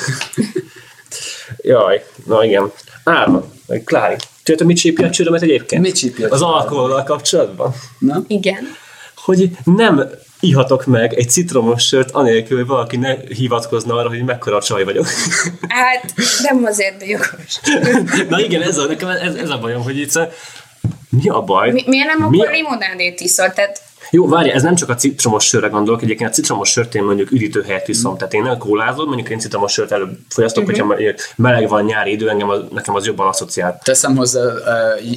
Jaj, 1.56 2.04
na 2.26 2.44
igen. 2.44 2.72
Meg 3.66 3.82
Klári, 3.84 4.16
tudjátok, 4.42 4.66
mit 4.66 4.76
csípja 4.76 5.06
a 5.06 5.10
csőrömet 5.10 5.42
egyébként? 5.42 5.82
Mit 5.82 5.94
csípja 5.94 6.28
a 6.28 6.32
Az 6.32 6.38
csőrömet? 6.40 6.60
alkohollal 6.62 7.02
kapcsolatban? 7.02 7.74
Na? 7.98 8.22
Igen. 8.26 8.66
Hogy 9.16 9.50
nem 9.64 10.10
ihatok 10.42 10.86
meg 10.86 11.14
egy 11.14 11.30
citromos 11.30 11.86
sört, 11.86 12.10
anélkül, 12.10 12.56
hogy 12.56 12.66
valaki 12.66 12.96
ne 12.96 13.14
hivatkozna 13.28 13.94
arra, 13.94 14.08
hogy 14.08 14.24
mekkora 14.24 14.62
csaj 14.62 14.84
vagyok. 14.84 15.06
Hát 15.68 16.14
nem 16.42 16.64
azért, 16.64 16.96
de 16.96 17.06
jogos. 17.06 17.60
Na 18.28 18.40
igen, 18.40 18.62
ez 18.62 18.78
a, 18.78 18.86
nekem 18.86 19.08
ez, 19.08 19.34
ez 19.34 19.50
a 19.50 19.58
bajom, 19.58 19.82
hogy 19.82 19.98
itt 19.98 20.18
mi 21.08 21.28
a 21.28 21.40
baj? 21.40 21.70
Mi, 21.70 21.82
miért 21.86 22.06
nem 22.06 22.28
Mi 22.28 22.36
akkor 22.38 22.48
a- 22.48 22.50
limonádét 22.50 23.20
iszol? 23.20 23.52
Tehát 23.52 23.80
Jó, 24.14 24.28
várj, 24.28 24.50
ez 24.50 24.62
nem 24.62 24.74
csak 24.74 24.88
a 24.88 24.94
citromos 24.94 25.44
sörre 25.46 25.68
gondolok, 25.68 26.02
egyébként 26.02 26.30
a 26.30 26.32
citromos 26.32 26.70
sört 26.70 26.94
én 26.94 27.02
mondjuk 27.02 27.30
üdítő 27.30 27.62
helyett 27.62 27.88
iszom, 27.88 28.16
tehát 28.16 28.34
én 28.34 28.42
nem 28.42 28.58
kólázom, 28.58 29.06
mondjuk 29.06 29.28
én 29.28 29.38
citromos 29.38 29.72
sört 29.72 29.92
előbb 29.92 30.18
fogyasztok, 30.28 30.64
Mhm. 30.64 30.72
uh-huh. 30.72 30.88
hogyha 30.96 31.14
meleg 31.36 31.68
van, 31.68 31.84
nyári 31.84 32.10
idő, 32.12 32.28
engem 32.28 32.48
az, 32.48 32.60
nekem 32.72 32.94
az 32.94 33.06
jobban 33.06 33.26
asszociál. 33.28 33.78
Teszem 33.84 34.16
hozzá 34.16 34.40
uh, 34.44 34.54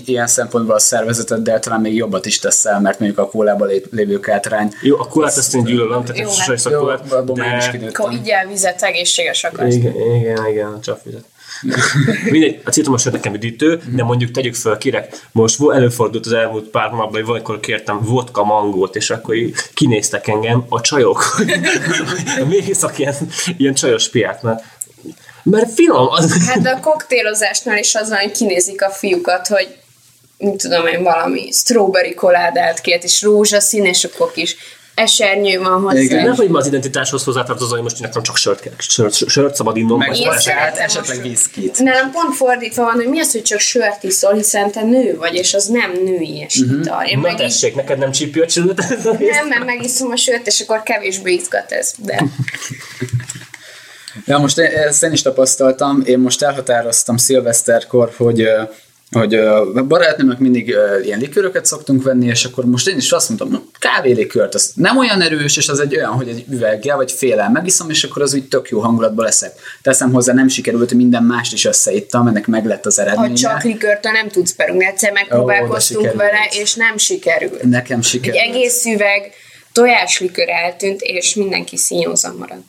ilyen 0.06 0.28
szempontból 0.28 0.76
a 0.76 0.80
szervezeteddel 0.80 1.60
talán 1.60 1.82
még 1.82 1.96
jobbat 1.96 2.26
is 2.26 2.40
teszel, 2.40 2.80
mert 2.82 3.00
mondjuk 3.00 3.20
a 3.20 3.30
kólában 3.30 3.68
lé- 3.68 3.88
lévő 3.92 4.20
kátrány. 4.20 4.74
Jó, 4.82 5.00
a 5.00 5.08
kólát 5.08 5.38
ezt 5.38 5.56
én 5.56 5.64
gyűlölöm, 5.64 6.04
tehát 6.04 6.18
Jó, 6.22 6.26
hát- 6.28 6.36
sose 6.36 6.54
iszok 6.54 6.72
Jó, 6.72 6.80
kólát, 6.80 7.04
is 7.04 7.10
de... 7.10 7.16
akkor 7.18 7.70
kidőttem. 7.72 8.12
így 8.12 8.30
elvizet, 8.30 8.82
egészséges 8.82 9.44
akarsz. 9.44 9.74
Igen, 9.76 9.94
igen, 10.20 10.46
igen, 10.48 10.68
a 10.68 10.80
csapvizet. 10.80 11.24
Mindegy, 12.32 12.62
a 12.66 12.70
citromos 12.70 13.04
nekem 13.04 13.34
üdítő, 13.34 13.82
de 13.96 14.04
mondjuk 14.04 14.32
tegyük 14.32 14.56
föl, 14.56 14.78
kérek, 14.78 15.28
most 15.32 15.60
előfordult 15.74 16.26
az 16.26 16.32
elmúlt 16.32 16.70
pár 16.70 16.90
hónapban, 16.90 17.14
hogy 17.14 17.26
valamikor 17.26 17.60
kértem 17.60 18.02
vodka 18.02 18.44
mangót, 18.44 18.96
és 18.96 19.10
akkor 19.10 19.36
így 19.36 19.56
kinéztek 19.74 20.28
engem 20.28 20.66
a 20.70 20.82
csajok, 20.82 21.36
iszak 22.68 23.00
ilyen, 23.00 23.16
ilyen 23.58 23.74
csajos 23.74 24.10
piát, 24.10 24.44
mert, 24.44 24.64
mert 25.44 25.74
finom, 25.74 26.08
az, 26.08 26.34
Hát 26.48 26.62
de 26.62 26.70
a 26.70 26.80
koktélozásnál 26.80 27.78
is 27.78 27.96
az 27.96 28.10
van, 28.10 28.20
hogy 28.20 28.32
kinézik 28.32 28.84
a 28.84 28.90
fiúkat, 28.90 29.48
hogy 29.48 29.76
mit 30.38 30.58
tudom 30.58 30.88
én, 30.88 31.04
valami 31.04 31.52
strawberry 31.52 32.14
koládát 32.14 32.82
kért, 32.82 33.04
és 33.04 33.22
rózsaszín, 33.22 33.86
és 33.86 34.04
akkor 34.04 34.32
kis 34.32 34.56
esernyő 34.96 35.60
van 35.60 35.82
hozzá. 35.82 36.00
Igen. 36.00 36.24
nem, 36.26 36.36
hogy 36.36 36.50
ma 36.50 36.58
az 36.58 36.68
identitáshoz 36.68 37.24
hozzátartozom, 37.24 37.72
hogy 37.74 37.82
most 37.82 38.00
nekem 38.00 38.22
csak 38.24 38.36
sört 38.38 38.60
kell, 38.60 38.74
sört, 38.78 39.14
sört 39.30 39.56
szabad 39.56 39.78
innom, 39.78 39.98
Meg 39.98 40.10
esetleg 40.10 41.04
most- 41.18 41.22
viszkit. 41.22 41.80
Nálam 41.80 42.12
pont 42.12 42.36
fordítva 42.36 42.84
van, 42.84 42.94
hogy 42.94 43.08
mi 43.08 43.20
az, 43.20 43.32
hogy 43.32 43.42
csak 43.42 43.60
sört 43.60 44.04
iszol, 44.04 44.34
hiszen 44.34 44.72
te 44.72 44.82
nő 44.84 45.16
vagy, 45.18 45.34
és 45.34 45.54
az 45.54 45.66
nem 45.66 45.92
nőies 46.04 46.56
Mhm. 46.58 46.70
uh-huh. 46.70 46.86
ital. 46.86 47.06
Én 47.06 47.20
Na 47.20 47.36
tessék, 47.36 47.76
neked 47.76 47.98
nem 47.98 48.12
csípő 48.12 48.42
a 48.42 48.46
csillőt? 48.46 48.78
nem, 49.20 49.48
mert 49.48 49.66
megiszom 49.66 50.12
a 50.12 50.16
sört, 50.16 50.48
és 50.48 50.60
akkor 50.60 50.84
kevésbé 50.84 51.34
izgat 51.34 51.72
ez. 51.72 51.94
De 51.98 52.24
Ja, 54.26 54.38
most 54.38 54.58
ezt 54.60 55.04
én 55.04 55.12
is 55.12 55.22
tapasztaltam, 55.22 56.02
én 56.06 56.20
most 56.20 56.42
elhatároztam 56.44 57.18
szilveszterkor, 57.18 58.14
hogy 58.18 58.48
hogy 59.12 59.34
ö, 59.34 59.82
barátnőmök 59.88 60.40
mindig 60.40 60.76
ilyen 61.04 61.20
likőröket 61.20 61.66
szoktunk 61.66 62.04
venni, 62.04 62.26
és 62.28 62.46
akkor 62.46 62.66
most 62.66 62.88
én 62.88 62.98
is 62.98 63.12
azt 63.12 63.28
mondtam, 63.30 63.50
na, 63.50 63.64
kávélikőrt, 63.80 64.54
az 64.54 64.72
nem 64.76 64.98
olyan 64.98 65.22
erős, 65.22 65.58
és 65.58 65.68
az 65.70 65.80
egy 65.80 65.96
olyan, 65.96 66.12
hogy 66.12 66.28
egy 66.28 66.46
üveggel 66.50 66.96
vagy 66.96 67.12
félel 67.12 67.50
megiszom, 67.50 67.90
és 67.90 68.04
akkor 68.04 68.22
az 68.22 68.34
úgy 68.34 68.48
tök 68.48 68.70
jó 68.70 68.80
hangulatban 68.80 69.26
leszek. 69.26 69.52
Teszem 69.82 70.12
hozzá, 70.12 70.34
nem 70.34 70.48
sikerült, 70.48 70.88
hogy 70.90 70.98
minden 70.98 71.24
mást 71.24 71.54
is 71.54 71.66
összeittam, 71.66 72.28
ennek 72.28 72.48
meg 72.48 72.66
lett 72.66 72.86
az 72.86 72.96
ha 72.96 73.02
eredménye. 73.02 73.34
csak 73.34 73.64
likörtől 73.64 74.12
nem 74.12 74.28
tudsz 74.30 74.52
berúgni, 74.52 74.86
egyszer 74.86 75.12
megpróbálkoztunk 75.12 76.06
sikerült. 76.06 76.22
vele, 76.32 76.48
és 76.62 76.76
nem 76.76 76.98
sikerült. 76.98 77.64
Nekem 77.64 77.98
Egy 77.98 78.04
sikerült. 78.04 78.44
egész 78.44 78.86
üveg 78.86 79.32
tojáslikör 79.74 80.50
eltűnt, 80.50 81.02
és 81.02 81.36
mindenki 81.36 81.78
színjózan 81.78 82.36
maradt. 82.40 82.64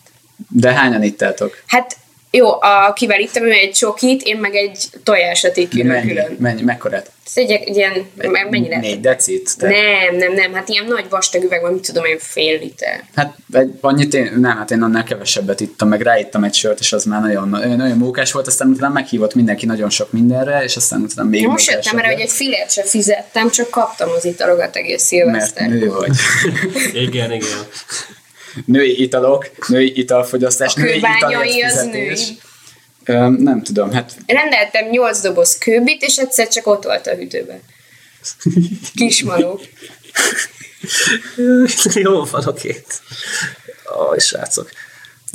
De 0.48 0.72
hányan 0.72 1.02
ittátok? 1.02 1.62
Hát 1.66 1.96
jó, 2.30 2.48
akivel 2.88 3.20
ittam, 3.20 3.44
ő 3.44 3.50
egy 3.50 3.72
csokit, 3.72 4.22
én 4.22 4.36
meg 4.36 4.54
egy 4.54 4.78
tojásat 5.04 5.56
így 5.56 5.68
külön. 5.68 5.86
Mennyi? 5.86 6.08
külön. 6.08 6.36
Mennyi? 6.38 6.62
Mekkorát? 6.62 7.10
Ez 7.26 7.32
egy, 7.34 7.50
egy 7.50 7.76
ilyen, 7.76 8.06
me- 8.14 8.50
mennyi 8.50 8.68
lett? 8.68 8.80
Négy 8.80 9.00
decit? 9.00 9.54
De, 9.58 9.68
Nem, 9.68 10.16
nem, 10.16 10.32
nem, 10.32 10.52
hát 10.52 10.68
ilyen 10.68 10.84
nagy 10.84 11.08
vastag 11.08 11.42
üvegben, 11.44 11.72
mit 11.72 11.86
tudom 11.86 12.04
én, 12.04 12.18
fél 12.18 12.58
liter. 12.58 13.04
Hát 13.14 13.36
egy, 13.52 13.70
annyit 13.80 14.14
én, 14.14 14.32
nem, 14.36 14.56
hát 14.56 14.70
én 14.70 14.82
annál 14.82 15.04
kevesebbet 15.04 15.60
ittam, 15.60 15.88
meg 15.88 16.00
ráittam 16.00 16.44
egy 16.44 16.54
sört, 16.54 16.78
és 16.80 16.92
az 16.92 17.04
már 17.04 17.20
nagyon, 17.20 17.48
nagyon 17.48 17.96
mókás 17.96 18.32
volt, 18.32 18.46
aztán 18.46 18.68
utána 18.68 18.92
meghívott 18.92 19.34
mindenki 19.34 19.66
nagyon 19.66 19.90
sok 19.90 20.12
mindenre, 20.12 20.64
és 20.64 20.76
aztán 20.76 21.00
utána 21.00 21.28
még 21.28 21.46
most 21.46 21.66
mókásabb 21.66 21.84
jöttem 21.84 21.98
erre, 21.98 22.12
hogy 22.12 22.22
egy 22.22 22.30
filért 22.30 22.70
se 22.70 22.82
fizettem, 22.82 23.50
csak 23.50 23.70
kaptam 23.70 24.08
az 24.16 24.24
italogat 24.24 24.76
egész 24.76 24.90
mert 24.90 25.02
szilveszter. 25.02 25.68
nő 25.68 25.90
vagy. 25.90 26.16
Igen, 27.06 27.32
igen. 27.32 27.58
Női 28.64 29.02
italok, 29.02 29.68
női 29.68 29.98
italfogyasztás, 29.98 30.74
A 30.76 30.80
női 30.80 30.96
italért 30.96 31.84
nem 33.38 33.62
tudom, 33.62 33.92
hát 33.92 34.16
Rendeltem 34.26 34.88
8 34.88 35.20
doboz 35.20 35.58
kőbit, 35.58 36.02
és 36.02 36.16
egyszer 36.16 36.48
csak 36.48 36.66
ott 36.66 36.84
volt 36.84 37.06
a 37.06 37.14
hűtőben. 37.14 37.60
Kismaló. 38.94 39.60
Jó 41.94 42.24
van, 42.24 42.46
oké. 42.46 42.82
Aj, 43.84 44.18
srácok. 44.18 44.70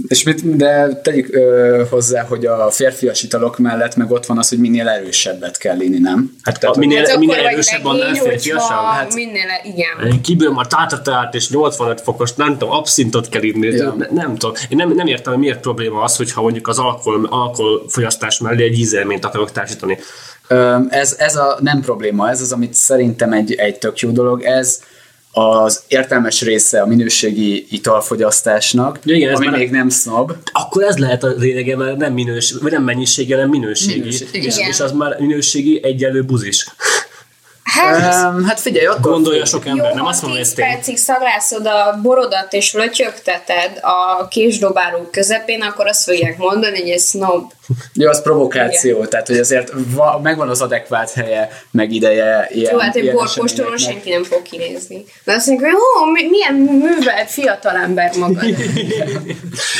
És 0.07 0.24
mit, 0.24 0.55
de 0.55 1.01
tegyük 1.01 1.36
ö, 1.36 1.83
hozzá, 1.89 2.21
hogy 2.24 2.45
a 2.45 2.71
férfias 2.71 3.24
italok 3.24 3.57
mellett 3.57 3.95
meg 3.95 4.12
ott 4.12 4.25
van 4.25 4.38
az, 4.38 4.50
hogy 4.50 4.57
minél 4.60 4.88
erősebbet 4.88 5.57
kell 5.57 5.79
inni, 5.79 6.00
nem? 6.00 6.36
Hát 6.41 6.60
Tehát, 6.60 6.75
a, 6.75 6.79
minél, 6.79 6.98
Hát 6.98 7.07
akkor 7.07 7.19
minél 7.19 7.45
erősebb, 7.45 7.86
annál 7.86 8.13
férfiasabb. 8.13 8.86
Hát, 8.91 9.13
minél, 9.13 9.45
igen. 9.63 10.12
én 10.12 10.21
kibőröm 10.21 10.57
a 10.57 10.67
tátatát, 10.67 11.36
és 11.36 11.50
85 11.50 12.01
fokos, 12.01 12.33
nem 12.33 12.51
tudom, 12.57 12.69
abszintot 12.69 13.29
kell 13.29 13.43
inni, 13.43 13.67
Ja. 13.67 13.95
ne, 13.98 14.07
nem 14.12 14.36
tudom. 14.36 14.55
Én 14.69 14.77
nem, 14.77 14.93
nem 14.95 15.07
értem, 15.07 15.33
hogy 15.33 15.41
miért 15.41 15.60
probléma 15.60 16.01
az, 16.01 16.15
hogyha 16.15 16.41
mondjuk 16.41 16.67
az 16.67 16.79
alkohol, 16.79 17.27
alkoholfogyasztás 17.29 18.39
mellé 18.39 18.63
egy 18.63 18.79
ízelményt 18.79 19.25
akarok 19.25 19.51
társítani. 19.51 19.98
Öm, 20.48 20.88
ez, 20.89 21.15
ez 21.19 21.36
a 21.36 21.57
nem 21.62 21.81
probléma, 21.81 22.29
ez 22.29 22.41
az, 22.41 22.51
amit 22.51 22.74
szerintem 22.74 23.31
egy, 23.33 23.53
egy 23.53 23.77
tök 23.77 24.00
jó 24.00 24.10
dolog, 24.12 24.43
ez 24.43 24.81
az 25.31 25.83
értelmes 25.88 26.41
része 26.41 26.81
a 26.81 26.85
minőségi 26.85 27.67
italfogyasztásnak, 27.69 29.00
Ja, 29.03 29.15
igen, 29.15 29.29
ez 29.29 29.38
ami 29.38 29.45
már- 29.47 29.57
még 29.57 29.69
nem 29.71 29.89
sznob. 29.89 30.31
Akkor 30.51 30.83
ez 30.83 30.97
lehet 30.97 31.23
a 31.23 31.27
lényege, 31.38 31.75
mert 31.75 31.97
nem, 31.97 32.13
minős, 32.13 32.53
vagy 32.61 32.71
nem 32.71 32.83
mennyiségi, 32.83 33.31
hanem 33.33 33.50
minőségi. 33.50 34.00
Minőség, 34.00 34.27
és, 34.31 34.55
igen. 34.57 34.69
és 34.69 34.79
az 34.79 34.91
már 34.91 35.15
minőségi 35.19 35.79
egyenlő 35.83 36.23
buzis. 36.23 36.65
Hát, 37.63 38.33
Um, 38.33 38.45
hát 38.45 38.59
figyelj, 38.59 38.85
attól 38.85 39.11
Gondolja 39.11 39.45
sok 39.45 39.65
jó, 39.65 39.71
ember, 39.71 39.93
nem 39.93 40.03
ha 40.03 40.09
azt 40.09 40.21
mondom, 40.21 40.39
hogy 40.39 40.47
10 40.50 40.57
ez 40.59 40.65
tény. 40.65 40.73
percig 40.75 40.97
szaglászod 40.97 41.65
a 41.65 42.00
borodat 42.01 42.53
és 42.53 42.73
lötyögteted 42.73 43.79
a 43.81 44.27
késdobáló 44.27 45.07
közepén, 45.11 45.61
akkor 45.61 45.88
azt 45.88 46.03
fogják 46.03 46.38
mondani, 46.38 46.79
hogy 46.81 46.89
ez 46.89 47.09
snob. 47.09 47.51
Jó, 47.93 48.09
az 48.09 48.21
provokáció, 48.21 49.05
tehát 49.05 49.27
hogy 49.27 49.37
azért 49.37 49.71
va, 49.95 50.19
megvan 50.23 50.49
az 50.49 50.61
adekvát 50.61 51.11
helye, 51.11 51.49
meg 51.71 51.91
ideje 51.91 52.47
ilyen, 52.51 52.71
Jó, 52.73 52.79
hát 52.79 52.95
egy 52.95 53.07
eseményeknek. 53.07 53.77
senki 53.77 54.09
nem 54.09 54.23
fog 54.23 54.41
kinézni. 54.41 55.05
De 55.23 55.33
azt 55.33 55.47
mondják, 55.47 55.71
hogy 55.71 55.79
ó, 56.03 56.11
mi- 56.11 56.29
milyen 56.29 56.53
művelt 56.53 57.29
fiatalember 57.29 58.11
magad. 58.17 58.43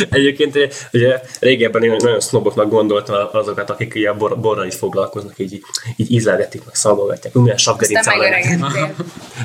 Egyébként 0.10 0.56
ugye, 0.56 0.68
ugye 0.94 1.20
régebben 1.40 1.84
én 1.84 1.96
nagyon 2.00 2.20
sznoboknak 2.20 2.70
gondoltam 2.70 3.28
azokat, 3.32 3.70
akik 3.70 3.94
ilyen 3.96 4.18
bor, 4.18 4.40
borral 4.40 4.66
is 4.66 4.76
foglalkoznak, 4.76 5.40
így, 5.40 5.62
így 5.96 6.12
ízlelgetik, 6.12 6.66
meg 6.66 6.76
szagolgatják, 6.76 7.36
úgy 7.36 7.42
milyen 7.42 7.58
sapgerincával. 7.58 8.26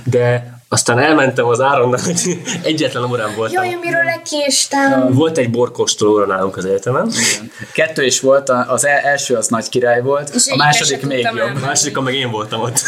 De 0.05 0.56
aztán 0.69 0.99
elmentem 0.99 1.45
az 1.47 1.61
Áronnal, 1.61 2.01
hogy 2.05 2.39
egyetlen 2.63 3.05
órán 3.11 3.35
voltam. 3.37 3.65
Jaj, 3.65 3.75
amiről 3.75 4.05
lekéstem. 4.05 5.13
Volt 5.13 5.39
egy 5.39 5.51
borkóstolóra 5.51 6.27
nálunk 6.27 6.57
az 6.57 6.65
egyetemen. 6.65 7.11
Kettő 7.73 8.05
is 8.05 8.21
volt, 8.21 8.49
a- 8.49 8.67
az 8.69 8.87
el- 8.87 8.99
első 9.05 9.35
az 9.35 9.49
nagy 9.49 9.69
király 9.69 10.03
volt, 10.03 10.31
És 10.35 10.47
a 10.49 10.57
második 10.57 11.07
még 11.07 11.19
jobb. 11.25 11.37
elmenni. 11.37 11.57
A 11.63 11.67
másodikon 11.67 12.03
meg 12.05 12.15
én 12.15 12.31
voltam 12.31 12.61
ott. 12.61 12.79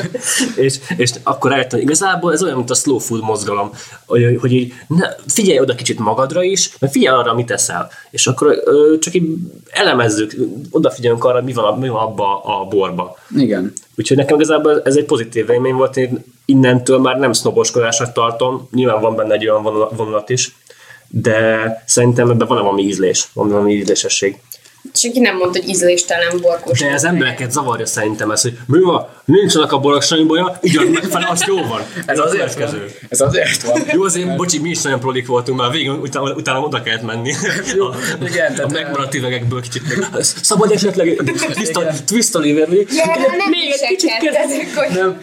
és, 0.56 0.74
és 0.96 1.10
akkor 1.22 1.50
rájöttem, 1.50 1.80
igazából 1.80 2.32
ez 2.32 2.42
olyan, 2.42 2.56
mint 2.56 2.70
a 2.70 2.74
slow 2.74 2.98
food 2.98 3.22
mozgalom, 3.22 3.70
hogy, 4.06 4.36
hogy 4.40 4.52
így 4.52 4.72
ne, 4.86 5.08
figyelj 5.26 5.60
oda 5.60 5.74
kicsit 5.74 5.98
magadra 5.98 6.42
is, 6.42 6.70
meg 6.78 6.90
figyelj 6.90 7.16
arra, 7.18 7.34
mit 7.34 7.50
eszel. 7.50 7.90
És 8.10 8.26
akkor 8.26 8.60
ö, 8.64 8.98
csak 8.98 9.14
így 9.14 9.28
elemezzük, 9.70 10.34
odafigyelünk 10.70 11.24
arra, 11.24 11.42
mi 11.42 11.52
van, 11.52 11.78
mi 11.78 11.88
van 11.88 12.02
abba 12.02 12.40
a 12.42 12.64
borba. 12.64 13.16
Igen. 13.36 13.72
Úgyhogy 14.02 14.16
nekem 14.16 14.36
igazából 14.36 14.82
ez 14.82 14.96
egy 14.96 15.04
pozitív 15.04 15.50
élmény 15.50 15.74
volt, 15.74 15.96
én 15.96 16.24
innentől 16.44 16.98
már 16.98 17.18
nem 17.18 17.32
sznoboskodásnak 17.32 18.12
tartom, 18.12 18.68
nyilván 18.72 19.00
van 19.00 19.16
benne 19.16 19.34
egy 19.34 19.48
olyan 19.48 19.62
vonula- 19.62 19.96
vonulat 19.96 20.30
is, 20.30 20.54
de 21.08 21.82
szerintem 21.86 22.30
ebben 22.30 22.48
van 22.48 22.62
valami 22.62 22.82
ízlés, 22.82 23.28
van 23.32 23.48
valami 23.48 23.72
ízlésesség. 23.72 24.40
Senki 24.94 25.20
nem 25.20 25.36
mondta, 25.36 25.58
hogy 25.60 25.68
ízléstelen 25.68 26.40
borkos. 26.40 26.78
De 26.80 26.92
az 26.92 27.04
embereket 27.04 27.52
zavarja 27.52 27.86
szerintem 27.86 28.30
ez, 28.30 28.42
hogy 28.42 28.58
mi 28.66 28.80
van, 28.80 29.06
nincsenek 29.24 29.72
a 29.72 29.78
borok 29.78 30.02
semmi 30.02 30.24
baja, 30.24 30.58
ugyan 30.62 30.86
meg 30.86 31.02
fel, 31.02 31.26
az 31.30 31.44
jó 31.46 31.56
van. 31.56 31.80
Ez 32.06 32.18
azért 32.18 32.54
van. 32.54 32.84
Ez 33.08 33.20
azért 33.20 33.62
van. 33.62 33.80
Jó, 33.92 34.02
azért, 34.02 34.36
bocsi, 34.36 34.58
mi 34.58 34.68
is 34.70 34.82
nagyon 34.82 35.00
prolik 35.00 35.26
voltunk, 35.26 35.58
már 35.60 35.70
végül 35.70 35.94
utána, 35.94 36.32
utána 36.34 36.60
oda 36.60 36.82
kellett 36.82 37.02
menni. 37.02 37.32
Jó, 37.76 37.86
a, 37.86 37.94
igen, 38.20 38.52
a 38.52 38.54
tehát- 38.54 38.72
megmaradt 38.72 39.14
üvegekből 39.14 39.60
kicsit. 39.60 39.82
Szabad 40.20 40.70
esetleg 40.70 41.16
twist 42.06 42.34
a, 42.34 42.38
a 42.38 42.42
nem 42.42 43.50
Még 43.50 43.68
egy 43.70 43.88
kicsit 43.88 44.10
kezd. 44.10 44.48
viselkedtetek, 44.48 44.74
hogy 44.74 44.98
Nem, 44.98 45.18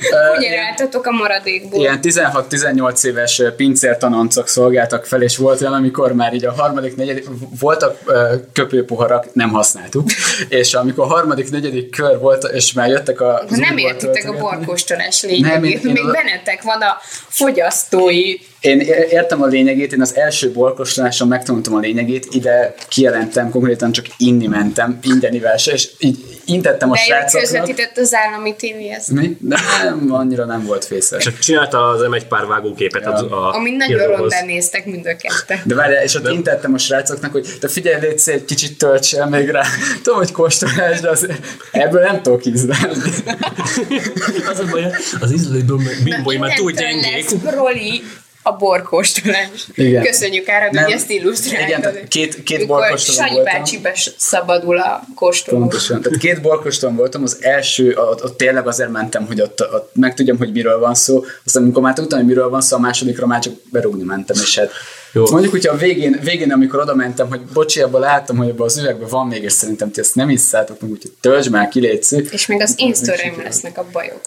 álltatok 0.70 1.06
a 1.06 1.12
maradékból. 1.12 1.80
Ilyen 1.80 2.00
16-18 2.02 3.04
éves 3.04 3.42
pincértanoncok 3.56 4.48
szolgáltak 4.48 5.06
fel, 5.06 5.22
és 5.22 5.38
volt 5.38 5.62
olyan, 5.62 5.74
amikor 5.74 6.14
már 6.14 6.34
így 6.34 6.46
a 6.46 6.52
harmadik, 6.52 6.96
negyedik, 6.96 7.28
voltak 7.60 7.98
ö, 8.06 8.34
köpőpoharak, 8.54 9.34
nem 9.34 9.49
használtuk, 9.50 10.10
és 10.50 10.74
amikor 10.74 11.04
a 11.04 11.08
harmadik, 11.08 11.50
negyedik 11.52 11.90
kör 11.90 12.20
volt, 12.20 12.44
és 12.54 12.74
már 12.74 12.90
jöttek 12.90 13.22
a... 13.22 13.44
Nem 13.50 13.78
értitek 13.78 14.30
a 14.30 14.38
borkóstolás 14.38 15.22
Nem, 15.22 15.32
lényegét, 15.32 15.84
én- 15.84 15.92
még 15.92 16.04
én- 16.04 16.12
bennetek 16.12 16.62
van 16.62 16.82
a 16.82 16.98
fogyasztói 17.28 18.36
Én 18.62 18.80
értem 19.10 19.42
a 19.42 19.46
lényegét, 19.46 19.94
én 19.94 20.02
az 20.02 20.16
első 20.16 20.52
borkóstoláson 20.52 21.28
megtanultam 21.28 21.74
a 21.76 21.80
lényegét, 21.80 22.28
ide 22.32 22.74
kijelentem, 22.88 23.50
konkrétan 23.50 23.92
csak 23.92 24.06
inni 24.18 24.48
mentem, 24.48 25.00
mindenivel 25.04 25.58
se, 25.58 25.72
és 25.72 25.90
így 26.00 26.40
intettem 26.46 26.92
a 26.92 26.94
de 26.94 27.00
srácoknak. 27.00 27.42
közvetített 27.42 27.98
az 27.98 28.14
állami 28.14 28.56
tévéhez. 28.56 29.08
Mi? 29.08 29.38
De 29.40 29.58
nem, 29.84 30.14
annyira 30.14 30.46
nem 30.46 30.66
volt 30.66 30.86
fészes. 30.86 31.24
Csak 31.24 31.40
csinálta 31.40 31.88
az 31.88 32.02
M1 32.10 32.22
pár 32.30 32.46
vágóképet 32.46 33.04
Ja. 33.04 33.12
a, 33.14 33.48
a 33.50 33.54
Ami 33.54 33.70
nagyon 33.72 33.88
híradóhoz. 33.88 34.20
rondán 34.20 34.46
néztek 34.46 34.86
mind 34.86 35.06
a 35.06 35.16
ketten. 35.16 35.62
De 35.66 35.76
várjál, 35.76 36.04
és 36.04 36.16
ott 36.16 36.30
intettem 36.32 36.74
a 36.74 36.78
srácoknak, 36.78 37.32
hogy 37.32 37.48
te 37.60 37.68
figyelj, 37.68 38.02
légy 38.02 38.20
szép, 38.20 38.36
egy 38.36 38.46
kicsit 38.46 38.78
töltsél 38.78 39.26
még 39.26 39.50
rá. 39.50 39.62
Tudom, 40.04 40.20
hogy 40.20 40.32
kóstolás, 40.32 41.00
de 41.00 41.10
az, 41.10 41.28
ebből 41.72 42.02
nem 42.02 42.22
tudok 42.22 42.46
ízlelni. 42.46 42.94
Az 44.52 44.60
a 44.60 44.66
baj, 44.72 44.92
az 45.20 45.32
ízlőből 45.34 45.80
bimbói 46.04 46.38
már 46.38 46.54
túl 46.54 46.72
Innentől 46.72 47.02
gyengék. 47.02 47.30
lesz 47.30 47.54
proli 47.54 48.02
a 48.50 48.56
borkóstolás. 48.56 49.68
Igen. 49.74 50.04
Köszönjük 50.04 50.50
Árad, 50.50 50.78
hogy 50.78 50.92
ezt 50.92 51.10
illusztráltad. 51.10 51.94
Igen, 51.94 52.08
két- 52.08 52.44
két 52.44 52.58
Mikor 52.58 52.78
borkóstolón 52.80 53.28
Sanyi 53.28 53.42
voltam. 53.42 53.82
bácsi 53.82 54.12
szabadul 54.18 54.78
a 54.78 55.04
kóstoló. 55.16 55.60
Pontosan. 55.60 56.02
Tehát 56.02 56.20
két 56.20 56.42
borkoston 56.42 56.96
voltam, 56.96 57.24
az 57.24 57.38
első, 57.42 57.96
ott, 57.96 58.24
ott 58.24 58.38
tényleg 58.38 58.68
azért 58.68 58.92
mentem, 58.92 59.26
hogy 59.26 59.42
ott, 59.42 59.62
ott 59.62 59.92
megtudjam, 59.94 60.38
hogy 60.38 60.52
miről 60.52 60.80
van 60.80 60.96
szó, 60.96 61.24
aztán 61.46 61.64
amikor 61.64 61.82
már 61.82 61.94
tudtam, 61.94 62.18
hogy 62.18 62.28
miről 62.28 62.50
van 62.50 62.62
szó, 62.62 62.76
a 62.76 62.80
másodikra 62.80 63.26
már 63.26 63.42
csak 63.42 63.54
berúgni 63.72 64.04
mentem, 64.04 64.36
és 64.42 64.60
hát 64.60 64.72
Jó. 65.12 65.30
Mondjuk, 65.30 65.52
hogyha 65.52 65.74
a 65.74 65.78
végén, 65.78 66.20
végén, 66.24 66.52
amikor 66.52 66.80
oda 66.80 66.96
mentem, 66.96 67.28
hogy 67.28 67.42
bocsi, 67.54 67.82
abban 67.82 68.02
láttam, 68.02 68.38
hogy 68.38 68.50
abban 68.50 68.66
az 68.66 68.78
üvegben 68.78 69.10
van 69.10 69.28
még, 69.28 69.44
és 69.44 69.52
szerintem 69.52 69.92
ti 69.92 70.00
ezt 70.00 70.16
nem 70.16 70.28
hisszátok 70.28 70.82
meg, 70.82 70.92
úgyhogy 70.92 71.12
töltsd 71.22 71.52
már 71.52 71.68
ki, 71.68 71.80
légy. 71.80 72.28
És 72.32 72.46
még 72.46 72.62
az 72.62 72.74
én 72.78 72.94
sztoreim 72.94 73.42
lesznek 73.44 73.78
a 73.78 73.86
bajok. 73.92 74.22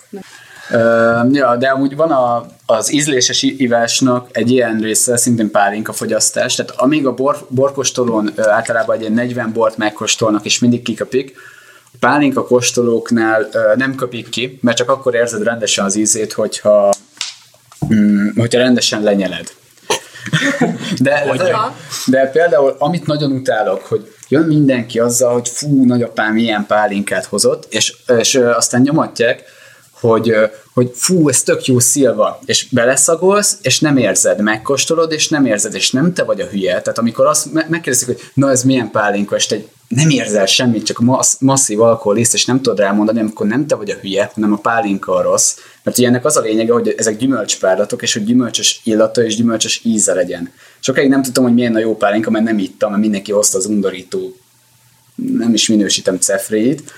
Ja, 1.33 1.57
de 1.59 1.69
amúgy 1.69 1.97
van 1.97 2.11
a, 2.11 2.47
az 2.67 2.93
ízléses 2.93 3.43
ivásnak 3.43 4.29
egy 4.33 4.50
ilyen 4.50 4.81
része, 4.81 5.17
szintén 5.17 5.50
pálinka 5.50 5.93
fogyasztás, 5.93 6.55
tehát 6.55 6.73
amíg 6.76 7.07
a 7.07 7.14
bor, 7.14 7.47
borkostolón 7.49 8.33
általában 8.37 8.95
egy 8.95 9.00
ilyen 9.00 9.12
40 9.12 9.52
bort 9.52 9.76
megkóstolnak, 9.76 10.45
és 10.45 10.59
mindig 10.59 10.83
kiköpik, 10.83 11.37
a 11.85 11.97
pálinka 12.00 12.45
kóstolóknál 12.45 13.49
nem 13.76 13.95
köpik 13.95 14.29
ki, 14.29 14.59
mert 14.62 14.76
csak 14.76 14.91
akkor 14.91 15.14
érzed 15.14 15.43
rendesen 15.43 15.85
az 15.85 15.97
ízét, 15.97 16.33
hogyha, 16.33 16.93
mm, 17.95 18.29
hogyha 18.37 18.61
rendesen 18.61 19.02
lenyeled. 19.02 19.47
De, 20.99 21.33
de, 21.37 21.57
de 22.07 22.27
például, 22.27 22.77
amit 22.79 23.07
nagyon 23.07 23.33
utálok, 23.33 23.83
hogy 23.83 24.14
jön 24.29 24.42
mindenki 24.42 24.99
azzal, 24.99 25.33
hogy 25.33 25.49
fú, 25.49 25.85
nagyapám 25.85 26.37
ilyen 26.37 26.66
pálinkát 26.66 27.25
hozott, 27.25 27.66
és, 27.70 27.94
és 28.18 28.35
aztán 28.35 28.81
nyomatják, 28.81 29.44
hogy, 30.03 30.35
hogy 30.75 30.91
fú, 30.95 31.29
ez 31.29 31.43
tök 31.43 31.65
jó 31.65 31.79
szilva, 31.79 32.38
és 32.45 32.67
beleszagolsz, 32.71 33.59
és 33.62 33.81
nem 33.81 33.97
érzed, 33.97 34.41
megkóstolod, 34.41 35.12
és 35.12 35.29
nem 35.29 35.47
érzed, 35.47 35.75
és 35.75 35.91
nem 35.91 36.12
te 36.12 36.23
vagy 36.23 36.41
a 36.41 36.47
hülye. 36.47 36.81
Tehát 36.81 36.99
amikor 36.99 37.27
azt 37.27 37.53
me- 37.53 37.69
megkérdezik, 37.69 38.07
hogy 38.07 38.21
na 38.35 38.51
ez 38.51 38.62
milyen 38.62 38.91
pálinka, 38.91 39.37
és 39.37 39.47
te 39.47 39.57
nem 39.88 40.11
érzel 40.11 40.47
semmit, 40.47 40.87
csak 40.87 40.99
massz, 40.99 41.37
masszív 41.41 41.81
alkoholiszt, 41.81 42.35
és 42.35 42.45
nem 42.45 42.62
tudod 42.62 42.79
rámondani, 42.79 43.21
amikor 43.21 43.47
nem 43.47 43.67
te 43.67 43.75
vagy 43.75 43.91
a 43.91 43.97
hülye, 44.01 44.31
hanem 44.35 44.53
a 44.53 44.57
pálinka 44.57 45.15
a 45.15 45.23
rossz. 45.23 45.57
Mert 45.83 45.99
ugye 45.99 46.07
ennek 46.07 46.25
az 46.25 46.37
a 46.37 46.41
lényege, 46.41 46.73
hogy 46.73 46.95
ezek 46.97 47.17
gyümölcspárlatok, 47.17 48.03
és 48.03 48.12
hogy 48.12 48.25
gyümölcsös 48.25 48.81
illata 48.85 49.25
és 49.25 49.37
gyümölcsös 49.37 49.81
íze 49.85 50.15
legyen. 50.15 50.53
Sokáig 50.81 51.09
nem 51.09 51.23
tudtam, 51.23 51.45
hogy 51.45 51.55
milyen 51.55 51.75
a 51.75 51.79
jó 51.79 51.97
pálinka, 51.97 52.31
mert 52.31 52.45
nem 52.45 52.59
ittam, 52.59 52.91
mert 52.91 53.03
mindenki 53.03 53.33
hozta 53.33 53.59
az 53.59 53.67
undorító 53.67 54.37
nem 55.38 55.54
is 55.54 55.68
minősítem 55.68 56.18
cefréit, 56.18 56.92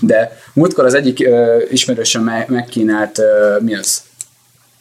de 0.00 0.38
múltkor 0.52 0.84
az 0.84 0.94
egyik 0.94 1.20
ö, 1.26 1.62
ismerősöm 1.70 2.22
me- 2.24 2.48
megkínált, 2.48 3.18
ö, 3.18 3.56
mi 3.60 3.74
az? 3.74 4.02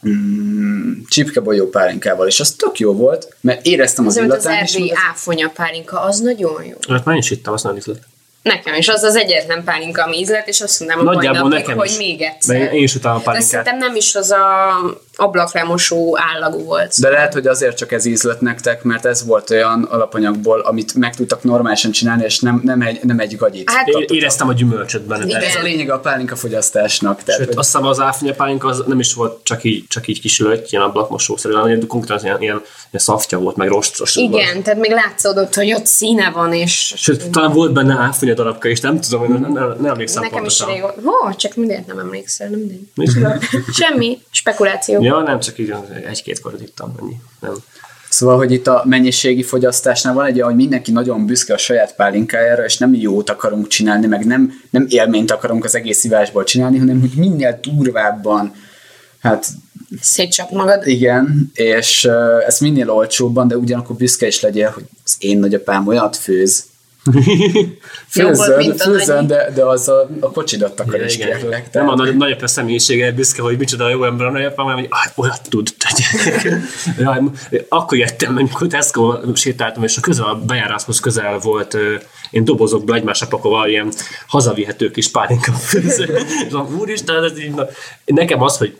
Mm, 0.07 0.91
csipkebolyó 1.07 1.69
pálinkával, 1.69 2.27
és 2.27 2.39
az 2.39 2.51
tök 2.51 2.79
jó 2.79 2.93
volt, 2.93 3.35
mert 3.41 3.65
éreztem 3.65 4.05
az 4.07 4.15
Az, 4.15 4.21
mint 4.21 4.33
az 4.33 4.45
erdélyi 4.45 4.91
az- 4.91 4.97
áfonya 5.09 5.49
pálinka, 5.49 5.99
az 6.01 6.19
nagyon 6.19 6.63
jó. 6.63 6.75
Hát 6.89 7.05
már 7.05 7.17
is 7.17 7.31
ittam, 7.31 7.53
azt 7.53 7.63
nem 7.63 7.75
ízlett. 7.75 8.01
Nekem 8.41 8.73
is 8.73 8.87
az 8.87 9.03
az 9.03 9.15
egyetlen 9.15 9.63
pálinka, 9.63 10.03
ami 10.03 10.17
ízlet, 10.19 10.47
és 10.47 10.61
azt 10.61 10.79
mondom 10.79 11.07
a 11.07 11.13
Nagyjából 11.13 11.41
napig, 11.41 11.57
nekem 11.59 11.77
hogy 11.77 11.89
is. 11.89 11.97
még 11.97 12.21
egyszer. 12.21 12.59
Mert 12.59 12.73
én 12.73 12.83
is 12.83 12.95
utálom 12.95 13.17
a 13.17 13.19
De 13.19 13.25
pálinkát. 13.25 13.49
szerintem 13.49 13.77
nem 13.77 13.95
is 13.95 14.15
az 14.15 14.31
a 14.31 14.73
ablaklemosó 15.15 16.17
állagú 16.33 16.63
volt. 16.63 16.99
De 16.99 17.09
lehet, 17.09 17.33
hogy 17.33 17.47
azért 17.47 17.77
csak 17.77 17.91
ez 17.91 18.05
ízlet 18.05 18.41
nektek, 18.41 18.83
mert 18.83 19.05
ez 19.05 19.25
volt 19.25 19.49
olyan 19.49 19.83
alapanyagból, 19.83 20.59
amit 20.59 20.93
meg 20.93 21.15
tudtak 21.15 21.43
normálisan 21.43 21.91
csinálni, 21.91 22.23
és 22.23 22.39
nem, 22.39 22.61
nem, 22.63 22.81
egy, 22.81 22.99
nem 23.03 23.19
egy 23.19 23.35
gagyit. 23.37 23.69
Hát 23.69 23.87
Én 23.87 24.05
éreztem 24.07 24.47
a 24.47 24.53
gyümölcsöt 24.53 25.01
benne. 25.01 25.25
Igen. 25.25 25.41
ez 25.41 25.55
a 25.55 25.61
lényeg 25.61 25.89
a 25.89 25.99
pálinka 25.99 26.35
fogyasztásnak. 26.35 27.23
Tehát, 27.23 27.39
Sőt, 27.41 27.49
hogy- 27.49 27.57
azt 27.57 27.71
hiszem 27.71 27.87
az 27.87 27.99
áfonya 27.99 28.33
pálinka 28.33 28.67
az 28.67 28.83
nem 28.87 28.99
is 28.99 29.13
volt 29.13 29.43
csak 29.43 29.63
így, 29.63 29.87
csak 29.87 30.07
így 30.07 30.21
kis 30.21 30.39
löty, 30.39 30.67
ilyen 30.69 30.83
ablakmosószerű, 30.83 31.53
hanem 31.53 31.87
konkrétan 31.87 32.23
ilyen, 32.23 32.41
ilyen, 32.41 32.55
ilyen 32.91 33.03
szaftya 33.03 33.37
volt, 33.37 33.55
meg 33.55 33.67
rostos. 33.67 34.15
Igen, 34.15 34.63
tehát 34.63 34.79
még 34.79 34.91
látszódott, 34.91 35.55
hogy 35.55 35.73
ott 35.73 35.85
színe 35.85 36.29
van, 36.31 36.53
és 36.53 36.93
Sőt, 36.97 37.29
talán 37.29 37.53
volt 37.53 37.73
benne 37.73 37.93
áfonya 37.99 38.33
darabka 38.33 38.67
is, 38.67 38.79
nem 38.79 38.99
tudom, 38.99 39.31
nem, 39.31 39.51
nem, 39.51 39.75
nem 39.79 39.85
emlékszem 39.85 40.21
nekem 40.23 40.45
is 40.45 40.57
pontosan. 40.57 40.89
régóta. 40.93 41.09
Hó, 41.09 41.33
csak 41.35 41.55
mindent 41.55 41.87
nem 41.87 41.99
emlékszel, 41.99 42.49
nem 42.49 42.59
mindegy. 42.59 43.09
Semmi, 43.79 44.19
spekuláció. 44.31 45.01
Ja, 45.05 45.21
nem, 45.21 45.39
csak 45.39 45.57
így 45.57 45.73
egy-két 46.07 46.39
korot 46.39 46.61
ittam, 46.61 46.95
ennyi. 47.01 47.15
Nem. 47.39 47.53
Szóval, 48.09 48.37
hogy 48.37 48.51
itt 48.51 48.67
a 48.67 48.83
mennyiségi 48.85 49.43
fogyasztásnál 49.43 50.13
van 50.13 50.25
egy 50.25 50.35
olyan, 50.35 50.47
hogy 50.47 50.55
mindenki 50.55 50.91
nagyon 50.91 51.25
büszke 51.25 51.53
a 51.53 51.57
saját 51.57 51.95
pálinkájára, 51.95 52.63
és 52.63 52.77
nem 52.77 52.93
jót 52.93 53.29
akarunk 53.29 53.67
csinálni, 53.67 54.07
meg 54.07 54.25
nem, 54.25 54.51
nem 54.69 54.85
élményt 54.89 55.31
akarunk 55.31 55.63
az 55.63 55.75
egész 55.75 55.97
szívásból 55.97 56.43
csinálni, 56.43 56.77
hanem 56.77 56.99
hogy 56.99 57.11
minél 57.15 57.59
durvábban, 57.61 58.53
hát 59.19 59.47
Szétcsap 60.01 60.51
magad. 60.51 60.87
igen, 60.87 61.51
és 61.53 62.03
uh, 62.03 62.45
ez 62.45 62.59
minél 62.59 62.89
olcsóbban, 62.89 63.47
de 63.47 63.57
ugyanakkor 63.57 63.95
büszke 63.95 64.27
is 64.27 64.41
legyél, 64.41 64.69
hogy 64.69 64.83
az 65.03 65.15
én 65.19 65.39
nagyapám 65.39 65.87
olyat 65.87 66.15
főz. 66.15 66.63
Főzön 68.07 69.15
nagy. 69.15 69.25
de, 69.25 69.51
de 69.55 69.63
az 69.63 69.87
a, 69.87 70.09
a 70.19 70.31
kocsidat 70.31 70.83
is 71.05 71.15
igen. 71.15 71.39
kérlek. 71.39 71.73
Nem 71.73 71.89
a 71.89 71.95
nagy, 71.95 72.17
nagyapja 72.17 72.47
személyisége 72.47 73.11
büszke, 73.11 73.41
hogy 73.41 73.57
micsoda 73.57 73.89
jó 73.89 74.03
ember 74.03 74.27
a 74.27 74.31
nagyapám, 74.31 74.65
hanem 74.65 74.79
hogy 74.79 74.87
ah, 74.89 75.11
olyat 75.15 75.49
tud. 75.49 75.67
Jaj, 76.99 77.21
akkor 77.69 77.97
jöttem, 77.97 78.37
amikor 78.37 78.67
Tesco 78.67 79.13
sétáltam, 79.33 79.83
és 79.83 79.97
a 79.97 80.01
közel 80.01 80.25
a 80.25 80.35
bejáráshoz 80.35 80.99
közel 80.99 81.37
volt 81.37 81.77
én 82.31 82.45
dobozokba 82.45 82.93
egymásra 82.93 83.27
pakolva 83.27 83.67
ilyen 83.67 83.93
hazavihető 84.27 84.91
kis 84.91 85.11
pálinka 85.11 85.51
főző. 85.51 86.17
És 86.47 86.53
úristen, 86.79 87.23
ez 87.23 87.39
így, 87.39 87.53
na, 87.53 87.65
nekem 88.05 88.41
az, 88.41 88.57
hogy 88.57 88.77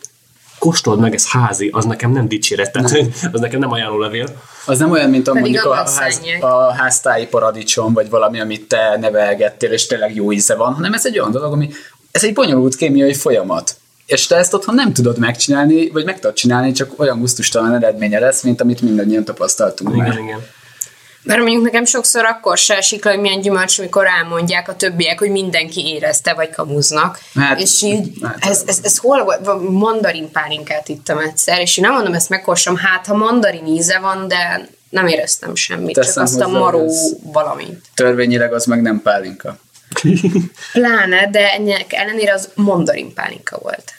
kóstold 0.66 1.00
meg, 1.00 1.14
ez 1.14 1.28
házi, 1.28 1.70
az 1.74 1.86
nekem 1.86 2.12
nem 2.12 2.28
dicséret, 2.28 2.72
tehát 2.72 2.92
az 3.34 3.40
nekem 3.40 3.60
nem 3.60 3.72
ajánlólevél. 3.72 4.28
Az 4.66 4.80
nem 4.80 4.92
olyan, 4.92 5.10
mint 5.10 5.28
a, 5.28 5.32
Pedig 5.32 5.52
mondjuk 5.52 5.74
a, 5.74 5.76
annak 5.76 5.90
ház, 5.90 6.22
a 6.40 6.74
háztáji 6.74 7.26
paradicsom, 7.26 7.94
vagy 7.94 8.10
valami, 8.10 8.40
amit 8.40 8.68
te 8.68 8.98
nevelgettél, 9.00 9.72
és 9.72 9.86
tényleg 9.86 10.16
jó 10.16 10.32
íze 10.32 10.56
van, 10.56 10.74
hanem 10.74 10.94
ez 10.94 11.06
egy 11.06 11.20
olyan 11.20 11.32
dolog, 11.32 11.54
ami 11.54 11.70
ez 12.12 12.24
egy 12.24 12.34
bonyolult 12.34 12.76
kémiai 12.76 13.14
folyamat. 13.14 13.76
és 14.06 14.28
te 14.28 14.36
ezt 14.36 14.54
otthon 14.54 14.76
nem 14.76 14.94
tudod 14.94 15.18
megcsinálni, 15.18 15.90
vagy 15.90 16.06
meg 16.06 16.20
tudod 16.20 16.36
csinálni, 16.36 16.72
csak 16.72 17.00
olyan 17.00 17.20
gusztustalan 17.20 17.76
eredménye 17.76 18.20
lesz, 18.20 18.42
mint 18.42 18.62
amit 18.62 18.82
mindannyian 18.82 19.24
tapasztaltunk 19.24 19.96
már. 19.96 20.08
Igen, 20.08 20.24
igen. 20.24 20.40
Mert 21.26 21.42
mondjuk 21.42 21.64
nekem 21.64 21.86
sokszor 21.86 22.26
akkor 22.26 22.58
se 22.58 22.78
esik 22.78 23.04
le, 23.04 23.12
hogy 23.12 23.20
milyen 23.20 23.42
gyümölcs, 23.42 23.80
amikor 23.80 24.06
elmondják 24.06 24.70
a 24.70 24.76
többiek, 24.76 25.20
hogy 25.20 25.30
mindenki 25.30 25.86
érezte, 25.88 26.34
vagy 26.34 26.50
kamuznak. 26.50 27.20
Hát, 27.36 27.60
és 27.60 27.82
így, 27.82 28.12
hát- 28.24 28.46
ez, 28.46 28.64
ez, 28.66 28.80
ez 28.84 28.98
hol 28.98 29.24
volt? 29.24 29.70
Mandarin 29.70 30.32
pálinkát 30.32 30.90
ittam 30.90 31.18
egyszer, 31.18 31.60
és 31.60 31.78
én 31.78 31.84
nem 31.84 31.94
mondom 31.94 32.14
ezt 32.14 32.30
megkorsom, 32.30 32.76
hát 32.76 33.06
ha 33.06 33.16
mandarin 33.16 33.66
íze 33.66 34.00
van, 34.00 34.28
de 34.28 34.70
nem 34.90 35.08
éreztem 35.08 35.56
semmit, 35.56 35.96
Teszem 35.96 36.14
csak 36.14 36.24
azt 36.24 36.42
a 36.42 36.48
maró 36.48 36.92
valamit. 37.24 37.86
Törvényileg 37.94 38.54
az 38.54 38.66
meg 38.66 38.82
nem 38.82 39.02
pálinka. 39.02 39.58
Pláne, 40.74 41.30
de 41.30 41.54
ennek 41.54 41.94
ellenére 41.94 42.34
az 42.34 42.50
mandarin 42.56 43.14
pálinka 43.14 43.58
volt. 43.62 43.94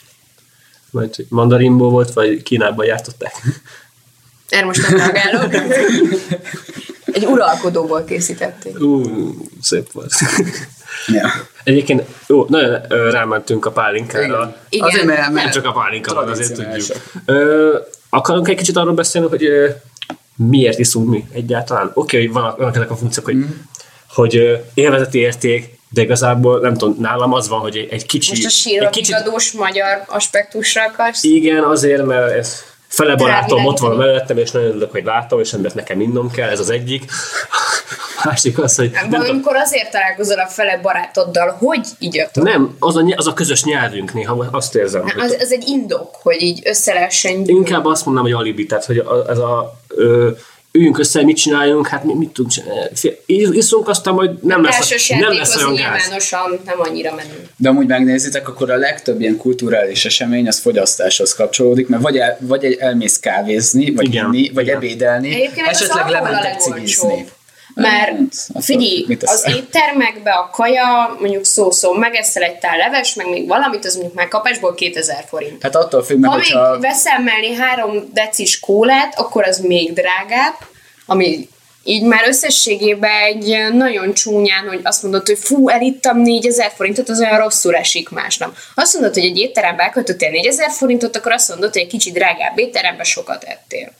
Majd 0.89 1.15
mandarinból 1.29 1.89
volt, 1.89 2.13
vagy 2.13 2.43
Kínában 2.43 2.85
jártották. 2.85 3.33
Erre 4.49 4.65
most 4.65 4.89
nem 4.89 4.97
reagálok. 4.97 5.51
Egy 7.11 7.25
uralkodóból 7.25 8.03
készítették. 8.03 8.79
Ú, 8.79 9.03
szép 9.61 9.91
volt. 9.91 10.11
Ja. 11.07 11.29
Egyébként 11.63 12.03
jó, 12.27 12.45
nagyon 12.49 12.81
rámentünk 13.11 13.65
a 13.65 13.71
pálinkára. 13.71 14.55
Igen. 14.69 14.87
Azért, 14.87 15.05
mert, 15.05 15.19
mert 15.19 15.33
Nem 15.33 15.51
csak 15.51 15.65
a 15.65 15.71
pálinka 15.71 16.13
van, 16.13 16.27
azért 16.29 16.53
tudjuk. 16.53 16.97
Ö, 17.25 17.77
akarunk 18.09 18.47
egy 18.47 18.55
kicsit 18.57 18.77
arról 18.77 18.93
beszélni, 18.93 19.27
hogy 19.27 19.43
ö, 19.45 19.69
miért 20.35 20.79
iszunk 20.79 21.09
mi 21.09 21.25
egyáltalán? 21.33 21.91
Oké, 21.93 22.17
hogy 22.17 22.31
vannak, 22.31 22.57
vannak 22.57 22.75
ezek 22.75 22.91
a 22.91 22.95
funkciók, 22.95 23.25
hogy, 23.25 23.35
Mhm. 23.35 23.49
hogy 24.09 24.35
ö, 24.37 24.55
élvezeti 24.73 25.17
érték, 25.19 25.75
de 25.89 26.01
igazából 26.01 26.59
nem 26.59 26.73
tudom, 26.73 26.95
nálam 26.99 27.33
az 27.33 27.47
van, 27.47 27.59
hogy 27.59 27.77
egy, 27.77 27.87
egy 27.91 28.05
kicsi... 28.05 28.29
Most 28.29 28.43
a 28.43 28.47
egy 28.47 28.53
síramigadós 28.53 29.51
magyar 29.51 30.03
aspektusra 30.07 30.83
akarsz? 30.83 31.23
Igen, 31.23 31.63
azért, 31.63 32.05
mert 32.05 32.31
ez 32.31 32.63
fele 32.87 33.15
barátom 33.15 33.65
ott 33.65 33.79
van 33.79 33.95
mellettem, 33.95 34.37
és 34.37 34.51
nagyon 34.51 34.69
örülök, 34.69 34.91
hogy 34.91 35.03
látom, 35.03 35.39
és 35.39 35.53
embert 35.53 35.75
nekem 35.75 36.01
innom 36.01 36.31
kell, 36.31 36.49
ez 36.49 36.59
az 36.59 36.69
egyik. 36.69 37.05
Másik 38.23 38.59
az, 38.59 38.75
hogy 38.75 38.91
tudom, 38.91 39.09
Valamikor 39.09 39.55
azért 39.55 39.91
találkozol 39.91 40.39
a 40.39 40.47
fele 40.47 40.77
barátoddal, 40.77 41.55
hogy 41.59 41.87
igyatok. 41.99 42.43
nem 42.43 42.75
az, 42.79 42.95
a, 42.95 43.03
az 43.15 43.27
a 43.27 43.33
közös 43.33 43.63
nyelvünk 43.63 44.13
néha, 44.13 44.47
azt 44.51 44.75
érzem. 44.75 45.01
hogy 45.01 45.13
Az, 45.17 45.37
az 45.39 45.51
egy 45.51 45.67
indok, 45.67 46.15
hogy 46.21 46.41
így 46.41 46.61
össze 46.63 46.93
lehessen. 46.93 47.43
Inkább 47.45 47.85
azt 47.85 48.05
mondanám, 48.05 48.31
hogy 48.31 48.39
alibi, 48.41 48.65
tehát 48.65 48.85
hogy 48.85 48.97
a- 48.97 49.25
ez 49.29 49.37
a 49.37 49.77
ö, 49.87 50.29
üljünk 50.77 50.99
össze, 50.99 51.23
mit 51.23 51.37
csináljunk, 51.37 51.87
hát 51.87 52.03
mi, 52.03 52.13
mit 52.13 52.29
tudunk 52.29 52.53
csinálni? 52.53 52.89
Iszunk, 53.57 53.87
aztán 53.87 54.13
majd 54.13 54.43
nem 54.43 54.63
lesz, 54.63 54.75
Társas 54.77 55.09
nem 55.09 55.33
lesz 55.33 55.55
olyan 55.55 55.75
gáz. 55.75 55.79
nyilvánosan 55.91 56.59
nem 56.65 56.79
annyira 56.79 57.13
menő. 57.15 57.47
De 57.57 57.69
amúgy 57.69 57.87
megnézitek, 57.87 58.47
akkor 58.49 58.71
a 58.71 58.75
legtöbb 58.77 59.21
ilyen 59.21 59.37
kulturális 59.37 60.05
esemény 60.05 60.47
az 60.47 60.59
fogyasztáshoz 60.59 61.33
kapcsolódik, 61.33 61.87
mert 61.87 62.01
vagy, 62.01 62.17
el, 62.17 62.37
vagy 62.41 62.77
elmész 62.79 63.19
kávézni, 63.19 63.91
vagy 63.91 64.05
Igen, 64.05 64.25
inni, 64.25 64.51
vagy 64.53 64.63
igen. 64.63 64.75
ebédélni, 64.75 65.33
Egyébként 65.35 65.67
esetleg 65.67 66.09
lementek 66.09 66.59
cigizni. 66.59 67.25
Mert 67.81 68.17
Hát, 68.53 68.63
figyelj, 68.63 69.17
az 69.25 69.45
éttermekbe 69.55 70.31
a 70.31 70.49
kaja, 70.49 71.17
mondjuk 71.19 71.45
szó-szó, 71.45 71.93
megeszel 71.93 72.43
egy 72.43 72.57
tál 72.57 72.77
leves, 72.77 73.13
meg 73.13 73.29
még 73.29 73.47
valamit, 73.47 73.85
az 73.85 73.93
mondjuk 73.93 74.15
már 74.15 74.27
kapásból 74.27 74.73
2000 74.73 75.25
forint. 75.27 75.61
Hát 75.61 75.75
attól 75.75 76.03
függ 76.03 76.17
meg, 76.19 76.29
Ha 76.29 76.35
még 76.37 76.45
hogyha... 76.45 76.79
veszel 76.79 77.19
mellé 77.19 77.53
három 77.53 78.09
decis 78.13 78.59
kólát, 78.59 79.19
akkor 79.19 79.47
az 79.47 79.59
még 79.59 79.93
drágább, 79.93 80.55
ami 81.05 81.47
így 81.83 82.03
már 82.03 82.27
összességében 82.27 83.21
egy 83.21 83.73
nagyon 83.73 84.13
csúnyán, 84.13 84.67
hogy 84.67 84.79
azt 84.83 85.03
mondod, 85.03 85.27
hogy 85.27 85.37
fú, 85.37 85.69
elittam 85.69 86.21
4000 86.21 86.71
forintot, 86.75 87.09
az 87.09 87.19
olyan 87.19 87.37
rosszul 87.39 87.75
esik 87.75 88.09
másnap. 88.09 88.55
Azt 88.75 88.93
mondod, 88.93 89.13
hogy 89.13 89.23
egy 89.23 89.37
étterembe 89.37 89.83
elköltöttél 89.83 90.29
4000 90.29 90.69
forintot, 90.71 91.15
akkor 91.15 91.31
azt 91.31 91.49
mondod, 91.49 91.71
hogy 91.71 91.81
egy 91.81 91.87
kicsit 91.87 92.13
drágább 92.13 92.59
étterembe 92.59 93.03
sokat 93.03 93.43
ettél. 93.43 93.91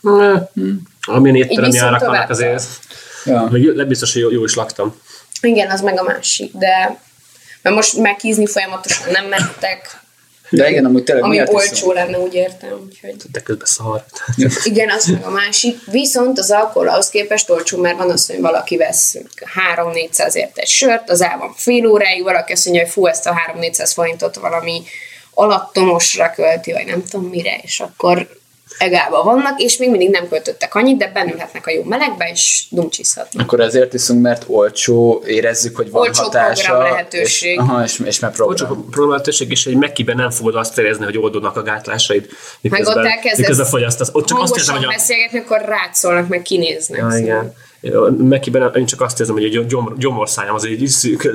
Hmm. 0.00 0.82
Amilyen 1.10 1.36
étterem 1.36 1.70
járak 1.70 2.00
vannak 2.00 2.30
azért. 2.30 2.64
Ja. 3.24 3.48
Jó- 3.52 3.84
biztos, 3.86 4.12
hogy 4.12 4.22
jó, 4.22 4.30
jó 4.30 4.44
is 4.44 4.54
laktam. 4.54 5.00
Igen, 5.40 5.70
az 5.70 5.80
meg 5.80 5.98
a 5.98 6.02
másik, 6.02 6.52
de 6.52 7.00
mert 7.62 7.76
most 7.76 7.96
megkízni 7.96 8.46
folyamatosan 8.46 9.10
nem 9.10 9.26
mentek, 9.26 10.00
De 10.50 10.70
igen, 10.70 10.84
amúgy 10.84 11.04
tényleg 11.04 11.24
ami 11.24 11.42
olcsó 11.46 11.92
lenne, 11.92 12.18
úgy 12.18 12.34
értem. 12.34 12.70
Úgyhogy. 12.86 13.16
De 13.32 13.40
közben 13.40 13.66
szar. 13.66 14.04
Igen, 14.62 14.90
az 14.90 15.04
meg 15.04 15.24
a 15.24 15.30
másik. 15.30 15.78
Viszont 15.90 16.38
az 16.38 16.50
alkohol 16.50 16.88
ahhoz 16.88 17.08
képest 17.08 17.50
olcsó, 17.50 17.80
mert 17.80 17.96
van 17.96 18.10
az, 18.10 18.26
hogy 18.26 18.40
valaki 18.40 18.76
vesz 18.76 19.16
3-400 19.76 20.34
ért 20.34 20.58
egy 20.58 20.68
sört, 20.68 21.10
az 21.10 21.20
el 21.20 21.38
van 21.38 21.52
fél 21.56 21.86
óráig, 21.86 22.22
valaki 22.22 22.52
azt 22.52 22.64
mondja, 22.64 22.82
hogy 22.84 22.92
fú, 22.92 23.06
ezt 23.06 23.26
a 23.26 23.34
3-400 23.56 23.90
forintot 23.94 24.36
valami 24.36 24.82
alattomosra 25.34 26.30
költi, 26.30 26.72
vagy 26.72 26.86
nem 26.86 27.04
tudom 27.04 27.26
mire, 27.26 27.56
és 27.62 27.80
akkor 27.80 28.28
egába 28.80 29.22
vannak, 29.22 29.60
és 29.60 29.76
még 29.76 29.90
mindig 29.90 30.10
nem 30.10 30.28
költöttek 30.28 30.74
annyit, 30.74 30.96
de 30.96 31.10
bennülhetnek 31.14 31.66
a 31.66 31.70
jó 31.70 31.82
melegbe, 31.82 32.28
és 32.32 32.64
dumcsiszhatnak. 32.70 33.42
Akkor 33.42 33.60
ezért 33.60 33.94
iszunk, 33.94 34.22
mert 34.22 34.44
olcsó, 34.46 35.22
érezzük, 35.26 35.76
hogy 35.76 35.90
van 35.90 36.02
Olcsó 36.02 36.22
hatása. 36.22 36.72
program 36.72 36.90
lehetőség. 36.90 37.52
És, 37.52 37.58
aha, 37.58 37.82
és, 37.82 37.98
és 38.04 38.18
már 38.18 38.32
Olcsó 38.38 38.64
program. 38.64 38.84
a 38.86 38.90
problématőség 38.90 39.50
is, 39.50 39.64
hogy 39.64 39.76
Mekiben 39.76 40.16
nem 40.16 40.30
fogod 40.30 40.54
azt 40.54 40.78
érezni, 40.78 41.04
hogy 41.04 41.18
oldódnak 41.18 41.56
a 41.56 41.62
gátlásaid. 41.62 42.20
Meg 42.20 42.72
Miközben, 42.72 42.98
ott 42.98 43.04
elkezdesz 43.04 43.38
miközben 43.38 43.66
fogyasztasz. 43.66 44.08
Ott 44.12 44.26
csak 44.26 44.38
azt 44.38 44.56
érzem, 44.56 44.76
hogy 44.76 44.84
a, 44.84 44.88
beszélgetni, 44.88 45.38
akkor 45.38 45.60
rátszolnak, 45.60 46.28
meg 46.28 46.42
kinéznek. 46.42 47.00
Ja, 47.00 47.18
igen. 47.18 47.54
Mekiben 48.18 48.74
én 48.74 48.86
csak 48.86 49.00
azt 49.00 49.20
érzem, 49.20 49.34
hogy 49.34 49.56
a 49.56 49.62
gyom, 49.62 49.94
gyomorszájam 49.98 50.54
az 50.54 50.66
így 50.66 50.86
szűk. 50.86 51.30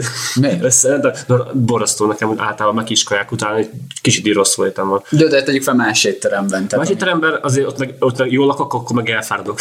Össze, 0.62 0.98
de, 0.98 1.16
de 1.28 1.36
borasztó 1.54 2.06
nekem 2.06 2.28
hogy 2.28 2.38
általában 2.40 2.76
meg 2.76 2.84
kiskaják 2.84 3.32
után, 3.32 3.56
egy 3.56 3.70
kicsit 4.02 4.28
így 4.28 4.34
rossz 4.34 4.56
voltam 4.56 4.90
van. 4.90 5.04
De, 5.10 5.28
de 5.28 5.44
tegyük 5.44 5.64
fel 5.64 5.74
más 5.74 6.04
étteremben. 6.04 6.68
Tehát 6.68 6.86
Másik 6.86 6.98
teremben 6.98 7.40
azért 7.42 7.68
ott 7.68 7.78
meg, 7.78 7.96
ott 8.00 8.18
meg 8.18 8.32
jól 8.32 8.46
lakok, 8.46 8.74
akkor 8.74 8.96
meg 8.96 9.10
elfáradok. 9.10 9.60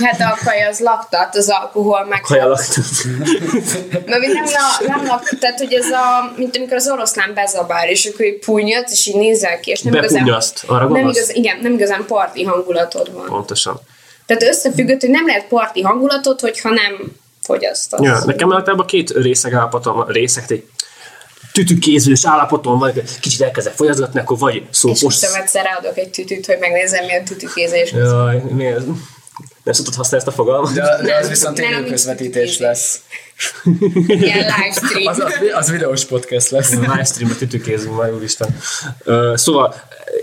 Hát 0.00 0.20
a 0.20 0.38
kaja 0.44 0.68
az 0.68 0.80
laktat, 0.80 1.36
az 1.36 1.48
alkohol 1.48 2.06
meg... 2.08 2.20
Kaja 2.20 2.46
laktam. 2.48 2.84
Mert 4.06 4.32
nem, 4.32 4.44
la, 4.44 4.86
nem 4.86 5.06
lak, 5.06 5.28
tehát 5.28 5.58
hogy 5.58 5.72
ez 5.72 5.90
a, 5.90 6.32
mint 6.36 6.56
amikor 6.56 6.76
az 6.76 6.88
oroszlán 6.88 7.34
bezabál, 7.34 7.88
és 7.88 8.06
akkor 8.06 8.24
így 8.24 8.38
punyat, 8.38 8.90
és 8.90 9.06
így 9.06 9.16
nézel 9.16 9.60
ki, 9.60 9.70
és 9.70 9.82
nem 9.82 9.94
igazán, 9.94 10.18
Bepunyaszt, 10.18 10.64
arra 10.66 10.88
nem 10.88 11.08
igaz, 11.08 11.34
igen, 11.34 11.58
nem 11.62 11.72
igazán 11.72 12.04
parti 12.06 12.44
hangulatod 12.44 13.12
van. 13.12 13.26
Pontosan. 13.26 13.80
Tehát 14.28 14.42
összefüggött, 14.42 15.00
hogy 15.00 15.10
nem 15.10 15.26
lehet 15.26 15.46
parti 15.46 15.82
hangulatod, 15.82 16.40
hogyha 16.40 16.70
nem 16.70 17.12
fogyasztasz. 17.42 18.00
Ja, 18.00 18.22
nekem 18.26 18.52
általában 18.52 18.86
két 18.86 19.10
részeg 19.10 19.52
állapotom, 19.52 19.96
van, 19.96 20.06
részeg, 20.06 20.44
egy 20.48 20.64
tütükézős 21.52 22.26
állapotom 22.26 22.78
van, 22.78 22.92
kicsit 23.20 23.40
elkezdek 23.40 23.72
folyazgatni, 23.72 24.20
akkor 24.20 24.38
vagy 24.38 24.54
És 24.54 24.62
szópos... 24.70 25.02
most 25.02 25.24
egyszer 25.24 25.64
ráadok 25.64 25.98
egy 25.98 26.10
tütüt, 26.10 26.46
hogy 26.46 26.56
megnézem, 26.60 27.04
milyen 27.04 27.24
tütükézés. 27.24 27.92
Jaj, 27.92 28.42
mi 28.50 28.66
ez? 28.66 28.82
Nem 29.64 29.74
szoktad 29.74 29.94
használni 29.94 30.26
ezt 30.26 30.36
a 30.36 30.42
fogalmat? 30.42 30.72
De, 30.72 30.82
de 30.82 31.14
az 31.14 31.20
Nem, 31.20 31.28
viszont 31.28 31.58
élő 31.58 31.84
közvetítés 31.84 32.58
lesz. 32.58 33.00
Ilyen 34.06 34.38
livestream. 34.38 35.06
Az, 35.06 35.18
az, 35.18 35.32
az 35.54 35.70
videós 35.70 36.04
podcast 36.04 36.50
lesz. 36.50 36.70
livestreambe 36.70 37.36
tütükézünk 37.38 37.96
már, 37.96 38.12
úristen. 38.12 38.58
Ö, 39.04 39.32
szóval 39.36 39.74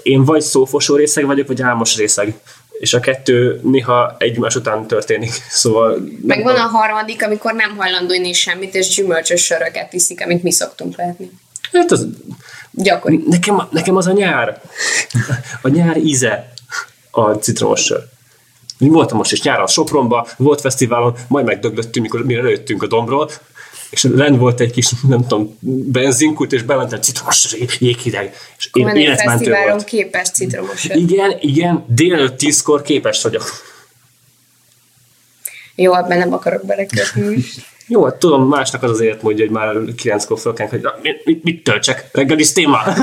én 0.04 0.26
vagy 0.26 0.42
szófosó 0.42 0.96
részeg 0.96 1.26
vagyok, 1.26 1.48
vagy 1.48 1.62
álmos 1.62 1.96
részeg. 1.96 2.34
És 2.80 2.94
a 2.94 3.00
kettő 3.00 3.60
néha 3.64 4.16
egymás 4.18 4.56
után 4.56 4.88
történik. 4.88 5.32
Szóval... 5.50 5.98
Meg 6.22 6.44
van 6.44 6.56
a 6.56 6.68
harmadik, 6.68 7.24
amikor 7.24 7.54
nem 7.54 7.76
hajlandó 7.78 8.14
inni 8.14 8.34
semmit, 8.34 8.76
és 8.76 8.88
gyümölcsös 8.88 9.44
söröket 9.44 9.94
iszik, 9.94 10.22
amit 10.22 10.44
mi 10.44 10.52
szoktunk 10.52 10.98
látni. 10.98 11.32
Hát 11.72 11.92
az, 11.92 12.08
Gyakori. 12.72 13.24
nekem, 13.28 13.62
nekem 13.72 13.96
az 13.96 14.08
a 14.08 14.12
nyár. 14.12 14.62
A 15.62 15.68
nyár 15.68 15.98
íze 15.98 16.54
a 17.12 17.32
citromos 17.32 17.82
sör. 17.84 18.04
Mi 18.78 18.90
voltam 18.90 19.18
most 19.18 19.32
is 19.32 19.42
nyáron 19.42 19.68
Sopronba, 19.68 20.28
volt 20.38 20.62
fesztiválon, 20.62 21.16
majd 21.28 21.46
megdöglöttünk, 21.46 22.06
mikor 22.06 22.26
mire 22.26 22.42
lőttünk 22.42 22.84
a 22.84 22.88
dombról, 22.88 23.30
és 23.96 24.04
lent 24.04 24.38
volt 24.38 24.60
egy 24.60 24.72
kis, 24.72 24.92
nem 25.08 25.28
tudom, 25.28 25.58
benzinkút, 25.92 26.54
és 26.54 26.62
bementem 26.62 27.02
citromos 27.02 27.40
sör, 27.40 27.60
jéghideg. 27.80 28.34
És 28.58 28.70
én 28.74 28.88
egy 28.88 28.98
életmentő 28.98 29.56
volt. 29.68 29.84
képes 29.84 30.30
citromos. 30.30 30.86
Igen, 30.86 31.38
igen, 31.40 31.86
délelőtt 31.88 32.38
tízkor 32.38 32.82
képes 32.82 33.22
vagyok. 33.22 33.44
Jó, 35.76 35.96
ebben 35.96 36.18
nem 36.18 36.34
akarok 36.34 36.66
belekötni. 36.66 37.38
Jó, 37.88 38.04
hát 38.04 38.16
tudom, 38.16 38.48
másnak 38.48 38.84
az 38.84 38.90
az 38.90 39.00
életmódja, 39.00 39.46
hogy 39.46 39.54
már 39.54 39.76
kilenckor 39.98 40.40
fölkenk, 40.40 40.70
hogy 40.70 40.82
"Na, 40.82 40.96
mit, 41.02 41.26
mit, 41.26 41.44
mit 41.44 41.64
töltsek, 41.64 42.10
reggelis 42.12 42.52
témát. 42.52 42.98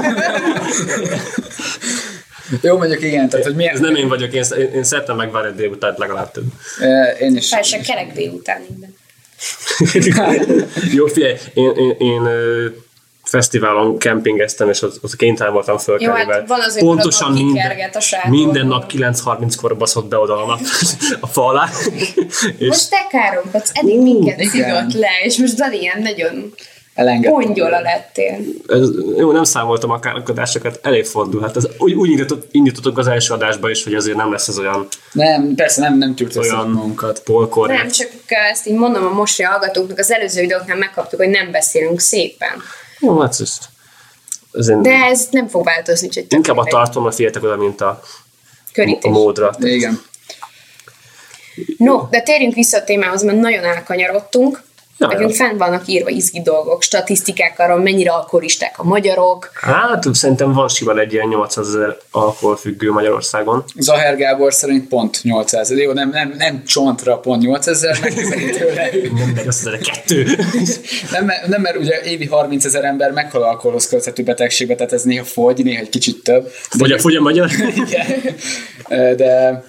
Jó, 2.61 2.77
mondjuk 2.77 3.03
igen, 3.03 3.29
tehát 3.29 3.47
hogy 3.47 3.55
milyen... 3.55 3.75
Ez 3.75 3.81
nem 3.81 3.95
én 3.95 4.09
vagyok, 4.09 4.33
én, 4.33 4.45
én, 4.75 4.85
szeretem 4.85 5.17
megvárni 5.17 5.49
a 5.49 5.53
délután 5.53 5.95
legalább 5.97 6.31
több. 6.31 6.45
Eh, 6.81 7.21
Én 7.21 7.37
is. 7.37 7.49
Persze 7.49 7.79
kerek 7.79 8.13
délután 8.13 8.63
innen. 8.71 8.95
Jó, 10.97 11.07
figyelj, 11.07 11.37
én, 11.55 11.71
én, 11.71 11.95
én 11.99 12.29
fesztiválon 13.25 13.99
kempingeztem, 13.99 14.69
és 14.69 14.83
az, 14.83 14.99
az 15.03 15.15
kénytelen 15.15 15.53
voltam 15.53 15.79
fölkelni, 15.79 16.21
Jó, 16.21 16.31
hát 16.31 16.49
van 16.49 16.61
pontosan 16.79 17.33
minden, 17.33 17.91
a 18.25 18.29
minden 18.29 18.67
nap 18.67 18.93
9.30-kor 18.93 19.77
baszott 19.77 20.07
be 20.07 20.19
oda 20.19 20.43
a 20.43 20.47
nap 20.47 20.61
a 21.21 21.27
fa 21.27 21.47
alá. 21.47 21.69
és 22.59 22.67
Most 22.67 22.91
te 22.91 23.07
káromkodsz, 23.11 23.71
eddig 23.75 24.01
minket 24.01 24.41
igen. 24.41 24.51
szidott 24.51 24.93
le, 24.93 25.11
és 25.25 25.37
most 25.37 25.59
van 25.59 25.73
ilyen 25.73 26.03
nagyon 26.03 26.55
elengedtem. 26.95 27.41
Pongyola 27.41 27.81
lettél. 27.81 28.39
Ez, 28.69 28.89
jó, 29.17 29.33
nem 29.33 29.45
számoltam 29.45 29.91
a 29.91 29.99
kárkodásokat, 29.99 30.81
előfordul. 30.83 31.41
Hát 31.41 31.57
ez, 31.57 31.67
úgy, 31.79 31.93
úgy 31.93 32.11
indított, 32.11 32.49
indítottunk 32.51 32.99
az 32.99 33.07
első 33.07 33.35
adásba 33.35 33.71
is, 33.71 33.85
hogy 33.85 33.95
azért 33.95 34.17
nem 34.17 34.33
lesz 34.33 34.49
ez 34.49 34.59
olyan, 34.59 34.87
Nem, 35.13 35.55
persze 35.55 35.81
nem, 35.81 35.99
nem 35.99 36.15
tűrt 36.15 36.37
olyan 36.37 36.71
magunkat. 36.71 37.21
polkor. 37.21 37.69
Nem, 37.69 37.89
csak 37.89 38.09
ezt 38.27 38.67
így 38.67 38.75
mondom 38.77 39.05
a 39.07 39.13
mostani 39.13 39.49
hallgatóknak, 39.49 39.99
az 39.99 40.11
előző 40.11 40.41
videóknál 40.41 40.77
megkaptuk, 40.77 41.19
hogy 41.19 41.29
nem 41.31 41.51
beszélünk 41.51 42.01
szépen. 42.01 42.63
Jó, 42.99 43.21
hát 43.21 43.37
ez, 43.41 43.59
azért 44.53 44.81
De 44.81 44.91
ez 44.91 45.29
nem 45.31 45.49
fog 45.49 45.65
változni, 45.65 46.09
tök 46.09 46.25
inkább 46.29 46.57
a 46.57 46.65
tartalomra 46.65 47.13
figyeltek 47.13 47.43
oda, 47.43 47.57
mint 47.57 47.81
a, 47.81 47.89
a 47.89 48.01
Körítés. 48.73 49.11
módra. 49.11 49.55
Igen. 49.59 50.01
No, 51.77 52.07
de 52.11 52.21
térjünk 52.21 52.55
vissza 52.55 52.79
a 52.79 52.85
témához, 52.85 53.23
mert 53.23 53.39
nagyon 53.39 53.65
elkanyarodtunk. 53.65 54.63
Ja, 55.03 55.09
Nekünk 55.09 55.35
fenn 55.35 55.57
vannak 55.57 55.87
írva 55.87 56.09
izgi 56.09 56.41
dolgok, 56.41 56.83
statisztikák 56.83 57.59
arról, 57.59 57.79
mennyire 57.79 58.11
alkoholisták 58.11 58.79
a 58.79 58.85
magyarok. 58.85 59.51
Hát 59.55 60.15
szerintem 60.15 60.53
van 60.53 60.69
simán 60.69 60.99
egy 60.99 61.13
ilyen 61.13 61.29
800 61.29 61.69
ezer 61.69 61.97
alkoholfüggő 62.11 62.91
Magyarországon. 62.91 63.65
Zaher 63.77 64.17
Gábor 64.17 64.53
szerint 64.53 64.89
pont 64.89 65.19
800 65.23 65.71
ezer. 65.71 65.83
Jó, 65.83 65.93
nem, 65.93 66.11
nem, 66.11 66.35
nem 66.39 66.63
csontra 66.65 67.19
pont 67.19 67.43
8000, 67.43 67.99
megközelít 68.03 68.59
tőle. 68.59 68.89
Nem 69.15 69.29
megy 69.35 69.47
azt 69.47 69.71
kettő. 69.79 70.25
Nem, 71.11 71.25
mert- 71.25 71.47
nem, 71.47 71.61
mert 71.61 71.77
ugye 71.77 72.01
évi 72.01 72.27
30 72.27 72.65
ezer 72.65 72.85
ember 72.85 73.11
meghal 73.11 73.43
alkoholhoz 73.43 73.89
köthető 73.89 74.23
betegségbe, 74.23 74.75
tehát 74.75 74.93
ez 74.93 75.03
néha 75.03 75.25
fogy, 75.25 75.65
néha 75.65 75.81
egy 75.81 75.89
kicsit 75.89 76.23
több. 76.23 76.49
Fogy 76.53 76.93
a, 76.93 76.99
fogy 76.99 77.17
a 77.17 77.21
magyar? 77.21 77.51
Igen. 77.75 78.07
de 79.17 79.63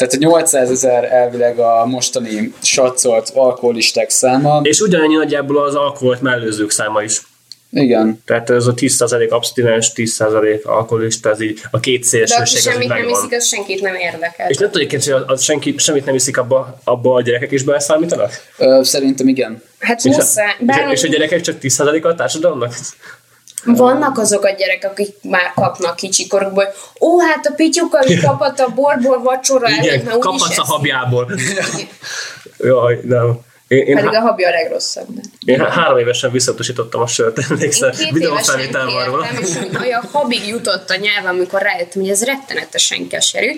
tehát 0.00 0.14
a 0.14 0.16
800 0.16 0.70
ezer 0.70 1.12
elvileg 1.12 1.58
a 1.58 1.86
mostani 1.86 2.52
satszolt 2.62 3.30
alkoholisták 3.34 4.10
száma. 4.10 4.60
És 4.62 4.80
ugyanannyi 4.80 5.14
nagyjából 5.14 5.64
az 5.64 5.74
alkoholt 5.74 6.20
mellőzők 6.20 6.70
száma 6.70 7.02
is. 7.02 7.22
Igen. 7.70 8.22
Tehát 8.26 8.50
ez 8.50 8.66
a 8.66 8.74
10% 8.74 9.28
abstinens, 9.30 9.92
10% 9.94 10.62
alkoholista, 10.62 11.30
ez 11.30 11.40
így 11.40 11.60
a 11.70 11.80
két 11.80 12.00
De 12.00 12.06
aki 12.06 12.08
szélsőség 12.08 12.42
az 12.42 12.54
így 12.54 12.72
semmit 12.72 12.88
nem 12.88 13.08
iszik, 13.08 13.32
az 13.32 13.46
senkit 13.46 13.80
nem 13.80 13.94
érdekel. 13.94 14.48
És 14.48 14.56
nem 14.56 14.70
tudjuk, 14.70 14.90
hogy 14.90 15.14
az 15.26 15.42
senki, 15.42 15.74
semmit 15.78 16.04
nem 16.04 16.14
iszik, 16.14 16.36
abba, 16.36 16.80
abba 16.84 17.14
a 17.14 17.22
gyerekek 17.22 17.50
is 17.50 17.62
beleszámítanak? 17.62 18.30
Ö, 18.58 18.80
szerintem 18.82 19.28
igen. 19.28 19.62
Hát 19.78 20.04
És 20.04 20.16
a, 20.16 20.20
és, 20.20 20.66
Bár 20.66 20.86
a, 20.86 20.92
és 20.92 21.02
a 21.02 21.08
gyerekek 21.08 21.40
csak 21.40 21.56
10%-a 21.62 22.06
a 22.06 22.14
társadalomnak? 22.14 22.74
Vannak 23.64 24.18
azok 24.18 24.44
a 24.44 24.50
gyerekek, 24.50 24.90
akik 24.90 25.14
már 25.22 25.52
kapnak 25.54 25.96
kicsikorukból, 25.96 26.64
hogy 26.64 26.74
ó, 27.08 27.20
hát 27.20 27.46
a 27.46 27.52
pityuka 27.52 28.04
is 28.06 28.20
kapott 28.20 28.58
a 28.58 28.68
borból 28.68 29.22
vacsora 29.22 29.66
előtt, 29.66 29.82
Igen, 29.84 30.04
mert 30.04 30.16
úgyis 30.16 30.40
kaphatsz 30.40 30.58
a 30.58 30.64
habjából. 30.64 31.30
Jaj, 32.58 33.00
nem. 33.04 33.38
Én, 33.68 33.78
én, 33.86 33.94
Pedig 33.94 34.10
a 34.10 34.14
há- 34.14 34.22
habja 34.22 34.48
a 34.48 34.50
legrosszabb. 34.50 35.06
én 35.46 35.58
há- 35.60 35.72
három 35.72 35.98
évesen 35.98 36.30
visszautasítottam 36.30 37.00
a 37.00 37.06
sört, 37.06 37.38
emlékszel? 37.50 37.92
Videófelvétel 38.12 38.86
van 38.90 39.04
róla. 39.04 39.26
és 39.40 39.48
olyan 39.80 40.08
habig 40.12 40.46
jutott 40.46 40.90
a 40.90 40.96
nyelvem, 40.96 41.34
amikor 41.34 41.62
rájöttem, 41.62 42.02
hogy 42.02 42.10
ez 42.10 42.24
rettenetesen 42.24 43.08
keserű. 43.08 43.56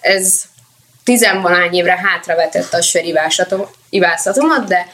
Ez 0.00 0.42
tizenvalány 1.04 1.74
évre 1.74 1.96
hátravetette 1.96 2.76
a 2.76 2.82
sörivásatomat, 2.82 4.64
de 4.66 4.86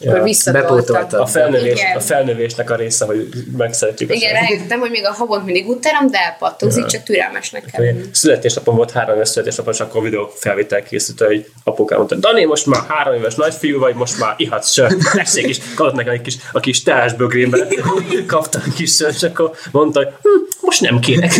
akkor 0.00 0.16
Ja, 0.16 0.22
visszatoltam. 0.22 1.20
A 1.20 1.26
felnövés, 1.26 1.80
Igen. 1.80 1.96
a 1.96 2.00
felnövésnek 2.00 2.70
a 2.70 2.76
része, 2.76 3.04
hogy 3.04 3.28
megszeretjük 3.56 4.14
Igen, 4.14 4.32
rájöttem, 4.32 4.80
hogy 4.80 4.90
még 4.90 5.04
a 5.04 5.12
habot 5.12 5.44
mindig 5.44 5.68
utálom, 5.68 6.10
de 6.10 6.18
elpattózik, 6.18 6.86
csak 6.86 7.02
türelmesnek 7.02 7.64
kell. 7.64 7.84
Születésnapom 8.12 8.76
volt 8.76 8.90
három 8.90 9.14
éves 9.14 9.28
születésnapom, 9.28 9.72
és 9.72 9.80
akkor 9.80 10.02
videó 10.02 10.32
felvétel 10.34 10.82
készült, 10.82 11.20
hogy 11.20 11.50
apukám 11.64 11.98
mondta, 11.98 12.16
Dani, 12.16 12.44
most 12.44 12.66
már 12.66 12.80
három 12.88 13.14
éves 13.14 13.34
nagyfiú 13.34 13.78
vagy, 13.78 13.94
most 13.94 14.18
már 14.18 14.34
ihatsz 14.36 14.70
sört. 14.70 14.96
Tessék 15.12 15.48
is, 15.48 15.58
kapott 15.74 15.94
nekem 15.94 16.12
egy 16.12 16.20
kis, 16.20 16.36
a 16.52 16.60
kis 16.60 16.82
teásbögrémbe, 16.82 17.66
kaptam 18.26 18.62
egy 18.66 18.74
kis 18.74 18.94
sört, 18.94 19.14
és 19.14 19.22
akkor 19.22 19.50
mondta, 19.70 19.98
hogy 19.98 20.08
hm, 20.22 20.28
most 20.60 20.80
nem 20.80 20.98
kérek. 20.98 21.32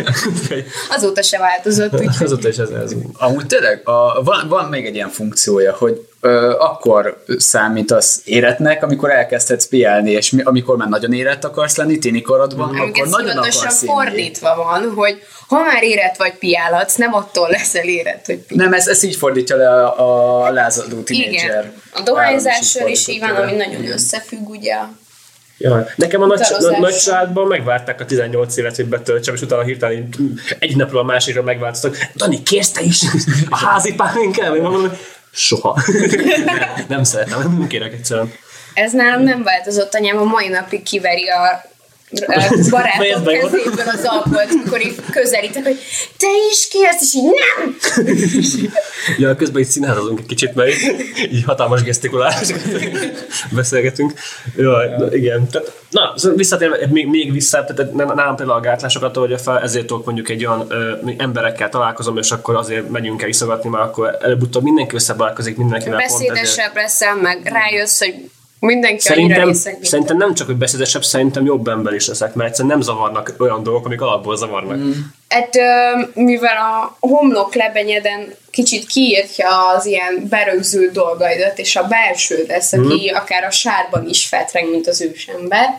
Azóta 0.96 1.22
se 1.22 1.38
változott, 1.38 1.92
úgyhogy 1.92 2.24
Azóta 2.24 2.48
is 2.48 2.56
ez, 2.56 2.68
ez. 2.68 2.92
Amúgy 3.18 3.46
tényleg 3.46 3.88
a, 3.88 4.22
van, 4.22 4.48
van 4.48 4.68
még 4.68 4.86
egy 4.86 4.94
ilyen 4.94 5.08
funkciója, 5.08 5.72
hogy 5.72 6.08
akkor 6.58 7.24
számítasz 7.38 8.20
éretnek, 8.24 8.82
amikor 8.82 9.10
elkezdhetsz 9.10 9.66
piálni, 9.66 10.10
és 10.10 10.30
mi, 10.30 10.42
amikor 10.42 10.76
már 10.76 10.88
nagyon 10.88 11.12
érett 11.12 11.44
akarsz 11.44 11.76
lenni, 11.76 11.98
tini 11.98 12.22
korodban, 12.22 12.68
Amiket 12.68 13.06
akkor 13.06 13.08
nagyon 13.08 13.28
hivatalosan 13.28 13.60
akarsz 13.60 13.84
fordítva 13.84 14.56
van, 14.56 14.92
hogy 14.94 15.22
ha 15.48 15.60
már 15.60 15.82
érett 15.82 16.16
vagy 16.16 16.34
piálhatsz, 16.34 16.94
nem 16.94 17.14
attól 17.14 17.48
leszel 17.48 17.84
érett, 17.84 18.26
hogy 18.26 18.38
piálhatsz. 18.38 18.70
Nem, 18.70 18.72
ez, 18.72 18.88
ez 18.88 19.02
így 19.02 19.16
fordítja 19.16 19.56
le 19.56 19.84
a, 19.84 20.44
a 20.44 20.50
lázadó 20.50 21.02
tínédzser. 21.02 21.48
Igen. 21.48 21.72
A 21.92 22.00
dohányzással 22.00 22.88
is 22.88 23.08
így 23.08 23.20
van, 23.20 23.34
ami 23.36 23.52
nagyon 23.52 23.90
összefügg, 23.90 24.48
ugye. 24.48 24.76
Ja. 25.58 25.86
Nekem 25.96 26.22
a 26.22 26.26
nagy, 26.26 26.40
nagy, 26.78 26.96
családban 26.96 27.46
megvárták 27.46 28.00
a 28.00 28.04
18 28.04 28.56
évet, 28.56 28.76
hogy 28.76 28.86
betöltsem, 28.86 29.34
és 29.34 29.40
utána 29.40 29.62
hirtelen 29.62 30.08
egy 30.58 30.76
napról 30.76 31.00
a 31.00 31.04
másikra 31.04 31.42
megváltoztak. 31.42 31.96
Dani, 32.14 32.42
kérsz 32.42 32.70
te 32.70 32.80
is 32.80 33.02
a 33.50 33.56
házi 33.56 33.94
mondom, 34.60 34.80
hogy 34.80 34.98
soha. 35.32 35.82
nem, 36.44 36.58
nem 36.88 37.04
szeretem, 37.04 37.38
nem 37.38 37.66
kérek 37.66 37.92
egyszerűen. 37.92 38.32
Ez 38.74 38.92
nálam 38.92 39.22
nem 39.22 39.42
változott, 39.42 39.94
anyám 39.94 40.18
a 40.18 40.24
mai 40.24 40.48
napig 40.48 40.82
kiveri 40.82 41.28
a 41.28 41.69
jó? 43.34 43.48
kezéből 43.48 43.88
az 43.88 44.04
alkoholt, 44.04 44.50
amikor 44.50 44.80
így 44.80 44.94
közelítek, 45.10 45.62
hogy 45.64 45.78
te 46.16 46.26
is 46.50 46.68
kérsz, 46.68 47.02
és 47.02 47.14
így 47.14 47.22
nem! 47.22 47.76
Ja, 49.18 49.36
közben 49.36 49.62
itt 49.62 49.68
színházazunk 49.68 50.18
egy 50.18 50.26
kicsit, 50.26 50.54
mert 50.54 50.70
így 51.32 51.44
hatalmas 51.44 51.82
gesztikulálásokat 51.82 52.62
beszélgetünk. 53.50 54.12
Jaj, 54.56 54.88
na, 54.98 55.14
igen. 55.14 55.48
Tehát, 55.48 55.72
na, 55.90 56.12
szóval 56.16 56.36
visszatérve, 56.36 56.86
még, 56.90 57.06
még 57.06 57.32
vissza, 57.32 57.64
tehát 57.64 57.92
nálam 57.92 58.36
például 58.36 58.58
a 58.58 58.60
gátlásokat 58.60 59.16
oldja 59.16 59.38
fel, 59.38 59.60
ezért 59.60 59.86
tudok 59.86 60.04
mondjuk 60.04 60.28
egy 60.28 60.46
olyan 60.46 60.66
ö, 60.68 60.92
emberekkel 61.16 61.68
találkozom, 61.68 62.16
és 62.16 62.30
akkor 62.30 62.56
azért 62.56 62.88
megyünk 62.88 63.22
el 63.22 63.28
iszogatni, 63.28 63.68
mert 63.68 63.84
akkor 63.84 64.18
előbb-utóbb 64.20 64.62
mindenki 64.62 64.94
összebarkozik 64.94 65.56
mindenkivel. 65.56 65.98
Beszédesebb 65.98 66.74
leszel, 66.74 67.14
meg 67.14 67.40
rájössz, 67.44 67.98
hogy 67.98 68.14
mindenki 68.60 69.00
Szerintem, 69.00 69.52
szerintem 69.82 70.16
nem 70.16 70.34
csak, 70.34 70.46
hogy 70.46 70.56
beszédesebb, 70.56 71.04
szerintem 71.04 71.44
jobb 71.44 71.68
ember 71.68 71.92
is 71.92 72.06
leszek, 72.06 72.34
mert 72.34 72.48
egyszerűen 72.48 72.74
nem 72.74 72.82
zavarnak 72.82 73.34
olyan 73.38 73.62
dolgok, 73.62 73.86
amik 73.86 74.00
alapból 74.00 74.36
zavarnak. 74.36 74.76
Mm. 74.76 74.92
Hát, 75.30 75.50
mivel 76.14 76.56
a 76.56 76.96
homlok 77.06 77.54
lebenyeden 77.54 78.34
kicsit 78.50 78.86
kiírtja 78.86 79.68
az 79.76 79.86
ilyen 79.86 80.26
berögzült 80.28 80.92
dolgaidat, 80.92 81.58
és 81.58 81.76
a 81.76 81.82
belső 81.86 82.44
lesz, 82.48 82.72
aki 82.72 83.10
Mhm. 83.10 83.16
akár 83.16 83.44
a 83.44 83.50
sárban 83.50 84.08
is 84.08 84.26
fetreng, 84.26 84.70
mint 84.70 84.86
az 84.86 85.00
ősember. 85.00 85.66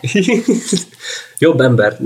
jobb 1.38 1.60
ember. 1.60 1.96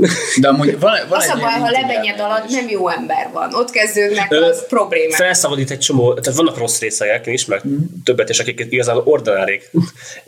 De 0.41 0.49
amúgy 0.49 0.81
van, 0.81 0.99
van 1.09 1.19
Az 1.19 1.29
a 1.29 1.39
baj, 1.41 1.53
ha 1.53 1.71
lebenyed 1.71 2.21
alatt 2.21 2.49
nem 2.49 2.69
jó 2.69 2.89
ember 2.89 3.29
van. 3.33 3.55
Ott 3.55 3.71
kezdődnek 3.71 4.33
Ö, 4.33 4.45
az 4.45 4.67
problémák. 4.69 5.17
Felszabadít 5.17 5.71
egy 5.71 5.79
csomó, 5.79 6.15
tehát 6.15 6.39
vannak 6.39 6.59
rossz 6.59 6.81
részek, 6.81 7.27
én 7.27 7.33
ismerek 7.35 7.65
többet, 8.05 8.29
és 8.35 8.39
akik 8.39 8.67
igazán 8.71 9.01
ordinárik, 9.05 9.71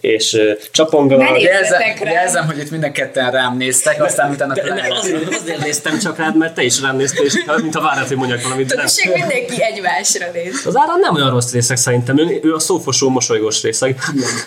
és 0.00 0.32
uh, 0.32 0.50
csaponganak. 0.70 1.40
Jelzem, 1.40 1.80
jelzem, 2.04 2.46
hogy 2.46 2.58
itt 2.58 2.70
minden 2.70 2.92
ketten 2.92 3.30
rám 3.30 3.56
néztek, 3.56 4.02
aztán 4.02 4.30
utána 4.30 4.54
De, 4.54 4.62
de 4.62 4.86
azért, 4.90 5.34
azért 5.34 5.64
néztem 5.64 5.98
csak 5.98 6.18
rád, 6.18 6.36
mert 6.36 6.54
te 6.54 6.62
is 6.62 6.80
rám 6.80 6.96
néztél, 6.96 7.07
és 7.12 7.44
mintha 7.62 7.80
várnád, 7.80 8.08
hogy 8.08 8.16
mondjak 8.16 8.42
valamit, 8.42 8.66
de 8.66 8.74
nem. 8.74 8.84
Tessék, 8.84 9.14
mindenki 9.14 9.62
egymásra 9.62 10.30
néz. 10.32 10.66
Az 10.66 10.76
ára 10.76 10.96
nem 10.96 11.14
olyan 11.14 11.30
rossz 11.30 11.52
részek 11.52 11.76
szerintem, 11.76 12.18
ő, 12.18 12.40
ő 12.42 12.54
a 12.54 12.58
szófosó, 12.58 13.08
mosolygós 13.08 13.62
részek. 13.62 14.00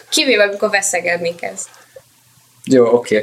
Kivéve, 0.09 0.43
amikor 0.43 0.69
veszegedni 0.69 1.35
kezd. 1.35 1.67
Jó, 2.63 2.85
oké. 2.93 3.15
Ö, 3.15 3.21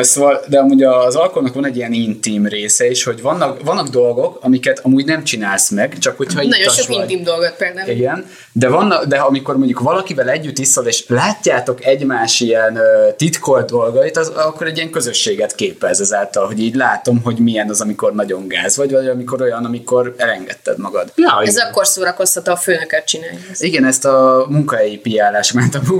Szóval, 0.00 0.40
de 0.48 0.58
amúgy 0.58 0.82
az 0.82 1.16
alkoholnak 1.16 1.54
van 1.54 1.66
egy 1.66 1.76
ilyen 1.76 1.92
intim 1.92 2.46
része 2.46 2.90
is, 2.90 3.04
hogy 3.04 3.22
vannak, 3.22 3.62
vannak 3.62 3.88
dolgok, 3.88 4.38
amiket 4.40 4.80
amúgy 4.82 5.04
nem 5.04 5.24
csinálsz 5.24 5.70
meg, 5.70 5.98
csak 5.98 6.16
hogyha 6.16 6.42
Nagyon 6.42 6.60
ittas 6.60 6.74
sok 6.74 6.86
vagy. 6.86 6.96
intim 6.96 7.24
dolgot 7.24 7.54
például. 7.56 7.88
Igen, 7.88 8.26
de, 8.52 8.68
vannak, 8.68 9.04
de 9.04 9.16
amikor 9.16 9.56
mondjuk 9.56 9.80
valakivel 9.80 10.28
együtt 10.28 10.58
iszol, 10.58 10.86
és 10.86 11.04
látjátok 11.08 11.84
egymás 11.84 12.40
ilyen 12.40 12.78
titkolt 13.16 13.70
dolgait, 13.70 14.16
az, 14.16 14.28
akkor 14.28 14.66
egy 14.66 14.76
ilyen 14.76 14.90
közösséget 14.90 15.54
képez 15.54 16.00
ezáltal, 16.00 16.46
hogy 16.46 16.60
így 16.60 16.74
látom, 16.74 17.22
hogy 17.22 17.38
milyen 17.38 17.68
az, 17.68 17.80
amikor 17.80 18.14
nagyon 18.14 18.48
gáz 18.48 18.76
vagy, 18.76 18.92
vagy 18.92 19.08
amikor 19.08 19.42
olyan, 19.42 19.64
amikor 19.64 20.14
elengedted 20.16 20.78
magad. 20.78 21.12
Ja, 21.16 21.42
Ez 21.44 21.56
akkor 21.56 21.86
szórakoztató 21.86 22.52
a 22.52 22.56
főnököt 22.56 23.04
csinálni. 23.04 23.38
Igen, 23.58 23.84
ezt 23.84 24.04
a 24.04 24.46
munkahelyi 24.48 24.96
piálás 24.96 25.52
ment 25.52 25.74
a 25.74 25.80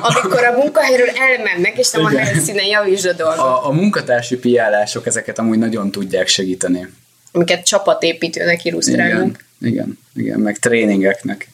Amikor 0.00 0.44
a 0.44 0.52
munkahelyről 0.52 1.08
elmennek, 1.08 1.73
és 1.78 1.90
nem 1.90 2.04
a 2.04 2.10
Igen. 2.10 2.24
helyszínen 2.24 2.64
javítsd 2.64 3.06
a 3.06 3.12
dolgot. 3.12 3.38
A, 3.38 3.66
a 3.66 3.70
munkatársi 3.72 4.36
piálások 4.36 5.06
ezeket 5.06 5.38
amúgy 5.38 5.58
nagyon 5.58 5.90
tudják 5.90 6.26
segíteni. 6.28 6.88
Amiket 7.32 7.66
csapatépítőnek 7.66 8.64
illusztrálunk. 8.64 9.44
Igen, 9.60 9.72
igen, 9.72 9.98
igen, 10.14 10.38
meg 10.40 10.58
tréningeknek. 10.58 11.48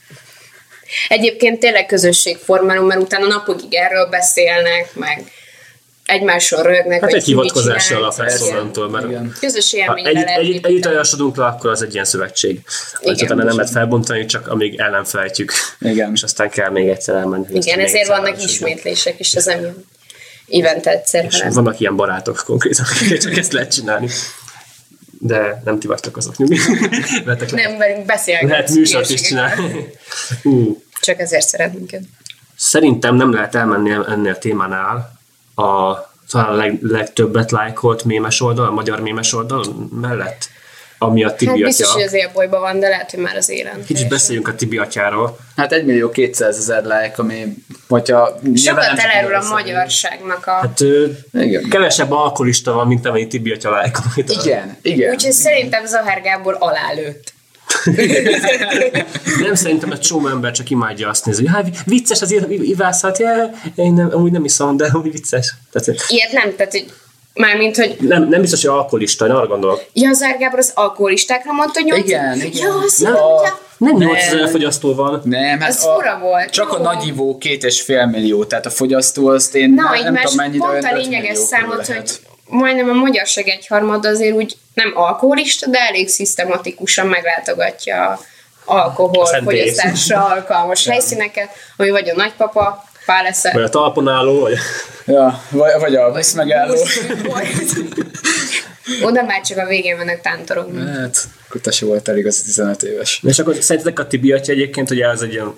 Egyébként 1.08 1.60
tényleg 1.60 1.86
közösségformáló, 1.86 2.86
mert 2.86 3.00
utána 3.00 3.26
napokig 3.26 3.74
erről 3.74 4.06
beszélnek, 4.06 4.94
meg 4.94 5.24
egymásról 6.06 6.62
röhögnek, 6.62 7.00
Hát 7.00 7.12
egy 7.12 7.22
ki 7.22 7.34
mit 7.34 7.42
hivatkozási 7.42 7.86
csinál. 7.86 8.02
alap 8.02 8.18
lesz 8.18 8.40
Igen. 8.40 8.56
onnantól, 8.56 8.88
mert 8.90 9.06
Igen. 9.06 9.32
Közös 9.40 9.70
ha 9.70 9.76
élményre 9.78 10.10
együtt, 10.10 10.24
lehet 10.24 10.42
építeni. 10.42 10.72
együtt 10.74 10.86
ajánlosodunk 10.86 11.36
le, 11.36 11.44
akkor 11.44 11.70
az 11.70 11.82
egy 11.82 11.92
ilyen 11.92 12.04
szövetség. 12.04 12.60
Igen. 13.00 13.14
Utána 13.14 13.44
nem 13.44 13.56
lehet 13.56 13.70
felbontani, 13.72 14.24
csak 14.24 14.48
amíg 14.48 14.78
el 14.78 14.90
nem 14.90 15.04
felejtjük. 15.04 15.52
Igen. 15.80 16.10
És 16.14 16.22
aztán 16.22 16.50
kell 16.50 16.70
még 16.70 16.88
egyszer 16.88 17.14
elmenni. 17.14 17.46
Igen, 17.52 17.78
ezért 17.80 18.08
vannak 18.08 18.42
ismétlések 18.42 19.20
is, 19.20 19.34
ez 19.34 19.44
nem 19.44 19.60
jön 19.60 19.84
évente 20.50 20.90
egyszer, 20.90 21.24
És 21.24 21.36
hanem 21.38 21.52
vannak 21.52 21.80
ilyen 21.80 21.96
barátok 21.96 22.42
konkrétan, 22.46 22.84
csak 23.22 23.36
ezt 23.36 23.52
lehet 23.52 23.72
csinálni. 23.72 24.08
De 25.18 25.62
nem 25.64 25.78
ti 25.78 25.86
vagytok 25.86 26.16
azok 26.16 26.36
nyugi. 26.36 26.58
Nem 27.50 27.76
velünk 27.78 28.06
beszélgetsz. 28.06 28.50
lehet 28.50 28.70
műsort 28.70 29.10
is 29.10 29.20
csinálni. 29.20 29.90
Ú, 30.42 30.82
Csak 31.00 31.20
ezért 31.20 31.46
szeretünk 31.46 31.92
őt. 31.92 32.08
Szerintem 32.56 33.14
nem 33.14 33.32
lehet 33.32 33.54
elmenni 33.54 33.90
ennél 33.90 34.32
a 34.32 34.38
témánál 34.38 35.18
a 35.54 35.94
talán 36.30 36.48
a 36.48 36.54
leg, 36.54 36.78
legtöbbet 36.82 37.50
lájkolt 37.50 38.04
mémes 38.04 38.40
oldal, 38.40 38.66
a 38.66 38.70
magyar 38.70 39.00
mémes 39.00 39.32
oldal 39.32 39.88
mellett, 40.00 40.48
ami 41.02 41.24
a 41.24 41.34
Tibi 41.34 41.50
Hát 41.50 41.60
biztos, 41.60 41.86
atya. 41.86 41.94
hogy 41.94 42.02
az 42.02 42.12
élbolyban 42.12 42.60
van, 42.60 42.80
de 42.80 42.88
lehet, 42.88 43.10
hogy 43.10 43.20
már 43.20 43.36
az 43.36 43.48
élen. 43.48 43.84
Kicsit 43.86 44.08
beszéljünk 44.08 44.48
a 44.48 44.54
Tibi 44.54 44.78
atyáról. 44.78 45.38
Hát 45.56 45.72
1 45.72 45.84
millió 45.84 46.10
200 46.10 46.56
ezer 46.56 46.82
like, 46.82 47.12
ami, 47.16 47.54
hogyha... 47.88 48.38
Sokat 48.54 48.84
elárul 48.84 49.34
a 49.34 49.48
magyarságnak 49.48 50.46
a... 50.46 50.50
Hát 50.50 50.80
ö, 50.80 51.06
Igen. 51.32 51.68
kevesebb 51.68 52.12
alkoholista 52.12 52.72
van, 52.72 52.86
mint 52.86 53.06
amennyi 53.06 53.26
Tibi 53.26 53.50
atya 53.50 53.70
lájkol. 53.70 54.04
Igen, 54.16 54.76
igen. 54.82 55.12
Úgyhogy 55.12 55.32
szerintem 55.32 55.86
Zahár 55.86 56.22
Gábor 56.22 56.56
alálőtt. 56.58 57.32
Nem 59.42 59.54
szerintem 59.54 59.92
egy 59.92 60.00
csomó 60.00 60.28
ember 60.28 60.52
csak 60.52 60.70
imádja 60.70 61.08
azt 61.08 61.26
nézni, 61.26 61.46
hogy 61.46 61.54
hát 61.54 61.84
vicces 61.84 62.20
az 62.20 62.34
ivászat, 62.48 63.18
ja, 63.18 63.50
én 63.74 63.92
nem, 63.92 64.10
amúgy 64.12 64.32
nem 64.32 64.44
iszom, 64.44 64.76
de 64.76 64.90
amúgy 64.92 65.12
vicces. 65.12 65.54
Tehát, 65.72 66.02
Ilyet 66.08 66.32
nem, 66.32 66.56
tehát 66.56 66.72
hogy 66.72 66.92
Mármint, 67.34 67.76
hogy 67.76 67.96
nem, 68.00 68.28
nem 68.28 68.40
biztos, 68.40 68.64
hogy 68.64 68.70
alkoholista, 68.76 69.26
én 69.26 69.30
arra 69.30 69.46
gondolok. 69.46 69.84
ja, 69.92 70.12
Zár 70.12 70.38
Gábor 70.38 70.58
az 70.58 70.72
alkoholistákra 70.74 71.52
mondta, 71.52 71.80
hogy 71.80 71.90
8 71.90 72.06
Igen, 72.08 72.40
igen. 72.40 72.66
Ja, 72.66 72.74
azt 72.84 73.00
Nem, 73.02 73.12
mondja. 73.12 73.58
nem 73.78 73.96
Nem. 73.96 74.08
8000 74.08 74.48
fogyasztó 74.48 74.94
van. 74.94 75.20
Nem, 75.24 75.60
hát 75.60 75.68
Ez 75.68 75.82
fura 75.82 76.18
volt. 76.18 76.50
Csak 76.50 76.72
a 76.72 76.76
Jó. 76.76 76.82
nagyivó 76.82 77.38
két 77.38 77.64
és 77.64 77.80
fél 77.82 78.06
millió, 78.06 78.44
tehát 78.44 78.66
a 78.66 78.70
fogyasztó 78.70 79.26
azt 79.26 79.54
én 79.54 79.70
Na, 79.70 79.82
nem, 79.90 80.02
nem 80.02 80.14
tudom 80.14 80.34
mennyire, 80.36 80.66
pont 80.66 80.84
a 80.84 80.94
lényeges 80.96 81.38
számot, 81.38 81.86
hogy 81.86 82.10
majdnem 82.46 82.88
a 82.88 82.92
magyarság 82.92 83.48
egyharmad 83.48 84.04
azért 84.06 84.34
úgy 84.34 84.56
nem 84.74 84.92
alkoholista, 84.94 85.66
de 85.70 85.78
elég 85.78 86.08
szisztematikusan 86.08 87.06
meglátogatja 87.06 88.06
a 88.06 88.20
alkoholfogyasztásra 88.64 90.24
alkalmas 90.24 90.86
helyszíneket, 90.86 91.48
ami 91.76 91.90
vagy 91.90 92.08
a 92.08 92.14
nagypapa, 92.16 92.84
pár 93.10 93.24
esze, 93.24 93.50
Vagy 93.52 93.62
a 93.62 93.68
talpon 93.68 94.08
álló, 94.08 94.40
vagy... 94.40 94.56
Ja, 95.06 95.42
vagy, 95.50 95.72
vagy 95.80 95.94
a 95.94 96.12
busz 96.12 96.32
megálló. 96.32 96.74
Oda 99.02 99.22
már 99.22 99.40
csak 99.40 99.58
a 99.58 99.66
végén 99.66 99.96
mennek 99.96 100.20
tántorogni. 100.20 100.90
Hát, 100.90 101.16
akkor 101.48 101.60
te 101.60 101.70
voltál 101.80 102.16
igaz 102.16 102.42
15 102.42 102.82
éves. 102.82 103.20
És 103.26 103.38
akkor 103.38 103.54
szerintetek 103.54 103.98
a 103.98 104.06
Tibi 104.06 104.32
atya 104.32 104.52
egyébként, 104.52 104.88
hogy 104.88 105.00
ez 105.00 105.20
egy 105.20 105.32
ilyen 105.32 105.54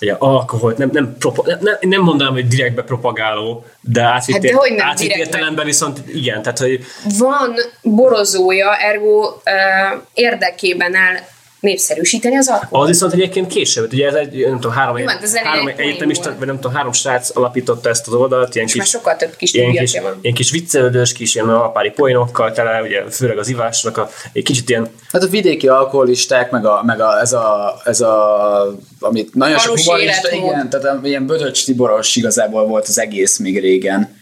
ugye 0.00 0.14
alkohol, 0.18 0.74
nem, 0.76 0.88
nem, 0.92 1.16
propa, 1.18 1.44
nem, 1.60 1.76
nem, 1.80 2.00
mondanám, 2.00 2.32
hogy 2.32 2.48
direktbe 2.48 2.82
propagáló, 2.82 3.64
de 3.80 4.02
átvitt, 4.02 4.50
Hát 4.50 4.76
de 4.76 4.84
átvitt 4.84 5.14
értelemben 5.14 5.64
viszont 5.64 6.00
igen, 6.06 6.42
tehát 6.42 6.58
hogy 6.58 6.84
Van 7.18 7.54
borozója, 7.82 8.76
ergo 8.76 9.26
uh, 9.26 10.02
érdekében 10.14 10.94
áll 10.94 11.16
népszerűsíteni 11.60 12.36
az 12.36 12.48
alkohol. 12.48 12.82
az 12.82 12.88
viszont 12.88 13.12
egyébként 13.12 13.46
később, 13.46 13.92
ugye 13.92 14.06
ez 14.06 14.14
egy, 14.14 14.40
nem 14.40 14.54
tudom, 14.54 14.72
három, 14.72 14.98
Jó, 14.98 15.06
hát 15.06 15.22
ez 15.22 15.36
három 15.36 15.68
egy 15.68 15.80
egyetemista, 15.80 16.34
vagy 16.38 16.46
nem 16.46 16.56
tudom, 16.56 16.72
három 16.72 16.92
srác 16.92 17.36
alapította 17.36 17.88
ezt 17.88 18.06
az 18.06 18.14
oldalt, 18.14 18.54
ilyen 18.54 18.66
És 18.66 18.74
már 18.74 18.84
kis, 18.84 18.94
sokkal 18.94 19.16
több 19.16 19.36
kis 19.36 19.52
ilyen 19.52 19.72
kis, 19.72 19.98
van. 20.00 20.18
ilyen 20.20 20.34
kis 20.34 20.50
viccelődős, 20.50 21.12
kis 21.12 21.34
ilyen 21.34 21.48
alpári 21.48 21.90
poénokkal 21.90 22.52
tele, 22.52 22.82
ugye 22.82 23.02
főleg 23.10 23.38
az 23.38 23.48
ivásnak 23.48 23.96
a, 23.96 24.10
egy 24.32 24.42
kicsit 24.42 24.68
ilyen 24.68 24.88
Hát 25.12 25.22
a 25.22 25.26
vidéki 25.26 25.68
alkoholisták, 25.68 26.50
meg, 26.50 26.64
a, 26.66 26.82
meg 26.84 27.00
a, 27.00 27.20
ez, 27.20 27.32
a, 27.32 27.74
ez 27.84 28.00
a, 28.00 28.78
amit 29.00 29.34
nagyon 29.34 29.58
sok 29.58 29.66
Valós 29.66 29.84
humorista, 29.84 30.28
életmód. 30.28 30.52
igen, 30.52 30.70
tehát 30.70 31.06
ilyen 31.06 31.26
Bödöcs 31.26 31.64
Tiboros 31.64 32.16
igazából 32.16 32.66
volt 32.66 32.88
az 32.88 32.98
egész 32.98 33.38
még 33.38 33.60
régen, 33.60 34.16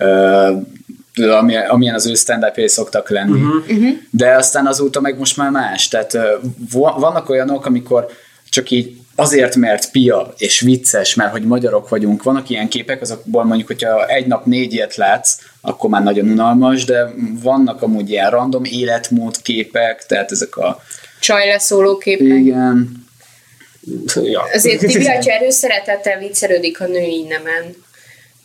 uh, 0.00 0.62
ami, 1.18 1.56
amilyen 1.56 1.94
az 1.94 2.06
ő 2.06 2.14
stand 2.14 2.44
szoktak 2.66 3.10
lenni. 3.10 3.40
Uh-huh. 3.40 3.88
De 4.10 4.36
aztán 4.36 4.66
azóta 4.66 5.00
meg 5.00 5.18
most 5.18 5.36
már 5.36 5.50
más. 5.50 5.88
Tehát 5.88 6.18
vannak 6.70 7.28
olyanok, 7.28 7.66
amikor 7.66 8.06
csak 8.50 8.70
így 8.70 8.96
azért, 9.14 9.56
mert 9.56 9.90
pia 9.90 10.34
és 10.36 10.60
vicces, 10.60 11.14
mert 11.14 11.30
hogy 11.30 11.42
magyarok 11.42 11.88
vagyunk, 11.88 12.22
vannak 12.22 12.48
ilyen 12.48 12.68
képek, 12.68 13.00
azokból 13.00 13.44
mondjuk, 13.44 13.66
hogyha 13.66 14.06
egy 14.06 14.26
nap 14.26 14.46
négy 14.46 14.72
ilyet 14.72 14.96
látsz, 14.96 15.38
akkor 15.60 15.90
már 15.90 16.02
nagyon 16.02 16.28
unalmas, 16.28 16.84
de 16.84 17.10
vannak 17.42 17.82
amúgy 17.82 18.10
ilyen 18.10 18.30
random 18.30 18.64
életmód 18.64 19.42
képek, 19.42 20.06
tehát 20.06 20.32
ezek 20.32 20.56
a 20.56 20.82
Csaj 21.20 21.46
leszóló 21.46 21.96
képek. 21.96 22.26
igen, 22.26 23.06
ja. 24.14 24.42
Azért 24.52 24.78
Tibi 24.78 25.06
atya 25.06 25.32
erős 25.32 25.54
szeretettel 25.54 26.18
viccelődik 26.18 26.80
a 26.80 26.86
női 26.86 27.26
nemen. 27.28 27.74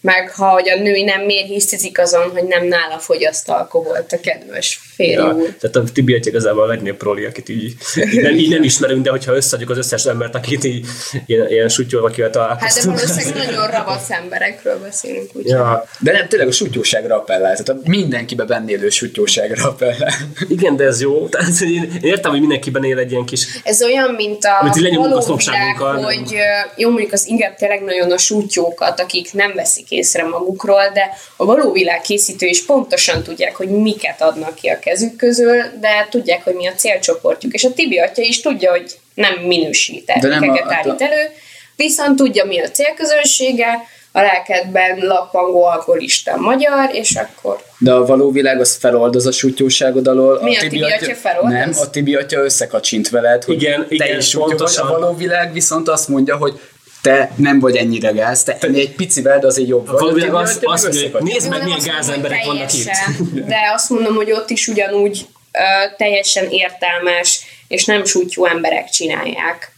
Meg 0.03 0.31
ha 0.31 0.49
hogy 0.49 0.69
a 0.69 0.75
női 0.81 1.03
nem 1.03 1.21
miért 1.21 1.47
hisztizik 1.47 1.99
azon, 1.99 2.29
hogy 2.29 2.43
nem 2.43 2.65
nála 2.67 2.99
fogyaszt 2.99 3.49
alkoholt 3.49 4.11
a 4.11 4.19
kedves 4.19 4.79
férj 4.95 5.11
Ja, 5.11 5.33
úr. 5.33 5.55
tehát 5.59 5.75
a 5.75 5.83
Tibi 5.93 6.13
atya 6.13 6.29
igazából 6.29 6.63
a 6.63 6.65
legnagyobb 6.67 6.97
proli, 6.97 7.25
akit 7.25 7.49
így, 7.49 7.75
így, 7.95 8.21
nem, 8.21 8.33
így 8.33 8.49
nem 8.49 8.63
ismerünk, 8.63 9.03
de 9.03 9.09
hogyha 9.09 9.35
összeadjuk 9.35 9.69
az 9.69 9.77
összes 9.77 10.05
embert, 10.05 10.35
akit 10.35 10.63
így 10.63 10.85
ilyen, 11.25 11.49
ilyen 11.49 11.69
sutyó, 11.69 12.05
akivel 12.05 12.29
Hát 12.29 12.33
de 12.33 12.39
találkoztunk. 12.39 12.99
valószínűleg 12.99 13.45
nagyon 13.45 13.67
ravasz 13.67 14.09
emberekről 14.09 14.79
beszélünk, 14.79 15.29
úgy. 15.33 15.47
Ja, 15.47 15.85
de 15.99 16.11
nem, 16.11 16.27
tényleg 16.27 16.47
a 16.47 16.51
sutyóságra 16.51 17.15
appellál, 17.15 17.55
tehát 17.57 17.81
a 17.83 17.89
mindenkibe 17.89 18.43
benne 18.43 18.69
élő 18.71 18.89
sutyóságra 18.89 19.67
appellál. 19.69 20.13
igen, 20.49 20.75
de 20.75 20.83
ez 20.83 21.01
jó. 21.01 21.27
Tehát 21.27 21.59
én, 21.61 21.91
értem, 22.01 22.31
hogy 22.31 22.39
mindenkiben 22.39 22.83
él 22.83 22.97
egy 22.97 23.11
ilyen 23.11 23.25
kis... 23.25 23.47
Ez 23.63 23.83
olyan, 23.83 24.11
mint 24.13 24.43
a 24.45 24.59
Amit 24.61 24.75
a 24.75 24.95
való 24.95 25.03
világ, 25.07 25.21
szomságunkkal, 25.21 25.93
nem? 25.93 26.03
hogy 26.03 26.35
jó, 26.75 26.89
mondjuk 26.89 27.11
az 27.11 27.27
inkább 27.27 27.55
tényleg 27.55 27.81
nagyon 27.83 28.11
a 28.11 28.17
sútyókat, 28.17 28.99
akik 28.99 29.33
nem 29.33 29.51
veszik 29.55 29.91
észre 29.93 30.23
magukról, 30.23 30.89
de 30.93 31.09
a 31.35 31.45
való 31.45 31.71
világ 31.71 32.01
készítő 32.01 32.45
is 32.45 32.65
pontosan 32.65 33.23
tudják, 33.23 33.55
hogy 33.55 33.69
miket 33.69 34.21
adnak 34.21 34.55
ki 34.55 34.67
a 34.67 34.79
kezük 34.79 35.15
közül, 35.15 35.61
de 35.79 36.07
tudják, 36.09 36.43
hogy 36.43 36.53
mi 36.53 36.67
a 36.67 36.73
célcsoportjuk. 36.73 37.53
És 37.53 37.63
a 37.63 37.73
Tibi 37.73 37.99
atya 37.99 38.21
is 38.21 38.41
tudja, 38.41 38.71
hogy 38.71 38.91
nem 39.13 39.33
minősít 39.33 40.05
termékeket 40.05 40.69
a- 40.69 40.73
állít 40.73 41.01
elő, 41.01 41.29
viszont 41.75 42.15
tudja, 42.15 42.45
mi 42.45 42.59
a 42.61 42.69
célközönsége, 42.69 43.67
a 44.15 44.21
lelkedben 44.21 44.97
lappangó 44.97 45.63
alkoholista 45.63 46.37
magyar, 46.37 46.89
és 46.91 47.15
akkor 47.15 47.63
De 47.77 47.93
a 47.93 48.05
való 48.05 48.31
világ 48.31 48.59
az 48.59 48.75
feloldoz 48.75 49.25
a 49.25 49.31
sutyóságod 49.31 50.07
alól. 50.07 50.39
Mi 50.41 50.57
a 50.57 50.59
Tibi 50.59 50.81
atya 50.81 51.15
feloldoz? 51.15 51.51
Nem, 51.51 51.71
a 51.81 51.89
Tibi 51.89 52.15
atya 52.15 52.39
összekacsint 52.39 53.09
veled, 53.09 53.43
hogy 53.43 53.61
Igen, 53.61 53.87
te 53.87 53.95
igen, 53.95 54.17
is 54.17 54.35
pontosan. 54.35 54.87
A 54.87 54.99
való 54.99 55.15
világ 55.15 55.53
viszont 55.53 55.89
azt 55.89 56.07
mondja, 56.07 56.37
hogy 56.37 56.59
te 57.03 57.31
nem 57.35 57.59
vagy 57.59 57.75
ennyire 57.75 58.11
gáz, 58.11 58.43
te 58.43 58.57
ennél 58.59 58.79
egy 58.81 58.95
picivel, 58.95 59.39
de 59.39 59.47
azért 59.47 59.67
jobb 59.67 59.85
vagy. 59.87 59.99
való 59.99 60.11
világ 60.13 60.33
A 60.33 60.43
Tibi 60.43 60.65
azt- 60.65 60.65
azt 60.65 60.83
mondja, 60.83 61.09
hogy 61.11 61.21
nézd 61.23 61.49
meg, 61.49 61.63
milyen 61.63 61.79
gázemberek 61.85 62.45
vannak 62.45 62.73
itt. 62.73 62.89
De 63.53 63.57
azt 63.73 63.89
mondom, 63.89 64.15
hogy 64.15 64.31
ott 64.31 64.49
is 64.49 64.67
ugyanúgy 64.67 65.25
ö, 65.51 65.59
teljesen 65.97 66.49
értelmes 66.49 67.39
és 67.67 67.85
nem 67.85 68.05
sútyú 68.05 68.45
emberek 68.45 68.89
csinálják 68.89 69.71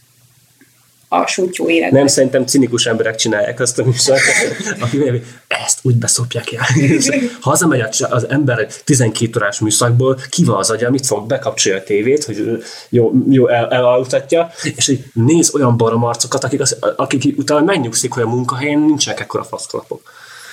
a 1.08 1.26
sútyú 1.26 1.68
életet. 1.68 1.92
Nem, 1.92 2.06
szerintem 2.06 2.46
cinikus 2.46 2.86
emberek 2.86 3.14
csinálják 3.14 3.60
azt 3.60 3.78
a 3.78 3.84
műsort, 3.84 4.20
hogy 4.90 5.22
ezt 5.48 5.78
úgy 5.82 5.96
beszopják 5.96 6.52
el. 6.52 6.66
Hazamegy 7.40 7.84
az 8.10 8.28
ember 8.28 8.66
12 8.84 9.40
órás 9.40 9.58
műszakból, 9.60 10.18
ki 10.28 10.44
van 10.44 10.56
az 10.56 10.70
agya, 10.70 10.90
mit 10.90 11.06
fog, 11.06 11.26
bekapcsolja 11.26 11.78
a 11.78 11.82
tévét, 11.82 12.24
hogy 12.24 12.64
jó, 12.88 13.12
jó 13.28 13.48
el, 13.48 14.52
és 14.76 14.86
hogy 14.86 15.04
néz 15.12 15.54
olyan 15.54 15.76
barom 15.76 16.04
arcokat, 16.04 16.44
akik, 16.44 16.60
az, 16.60 16.76
akik 16.96 17.38
utána 17.38 17.64
megnyugszik, 17.64 18.12
hogy 18.12 18.22
a 18.22 18.28
munkahelyen 18.28 18.80
nincsenek 18.80 19.20
ekkora 19.20 19.44
faszkalapok. 19.44 20.00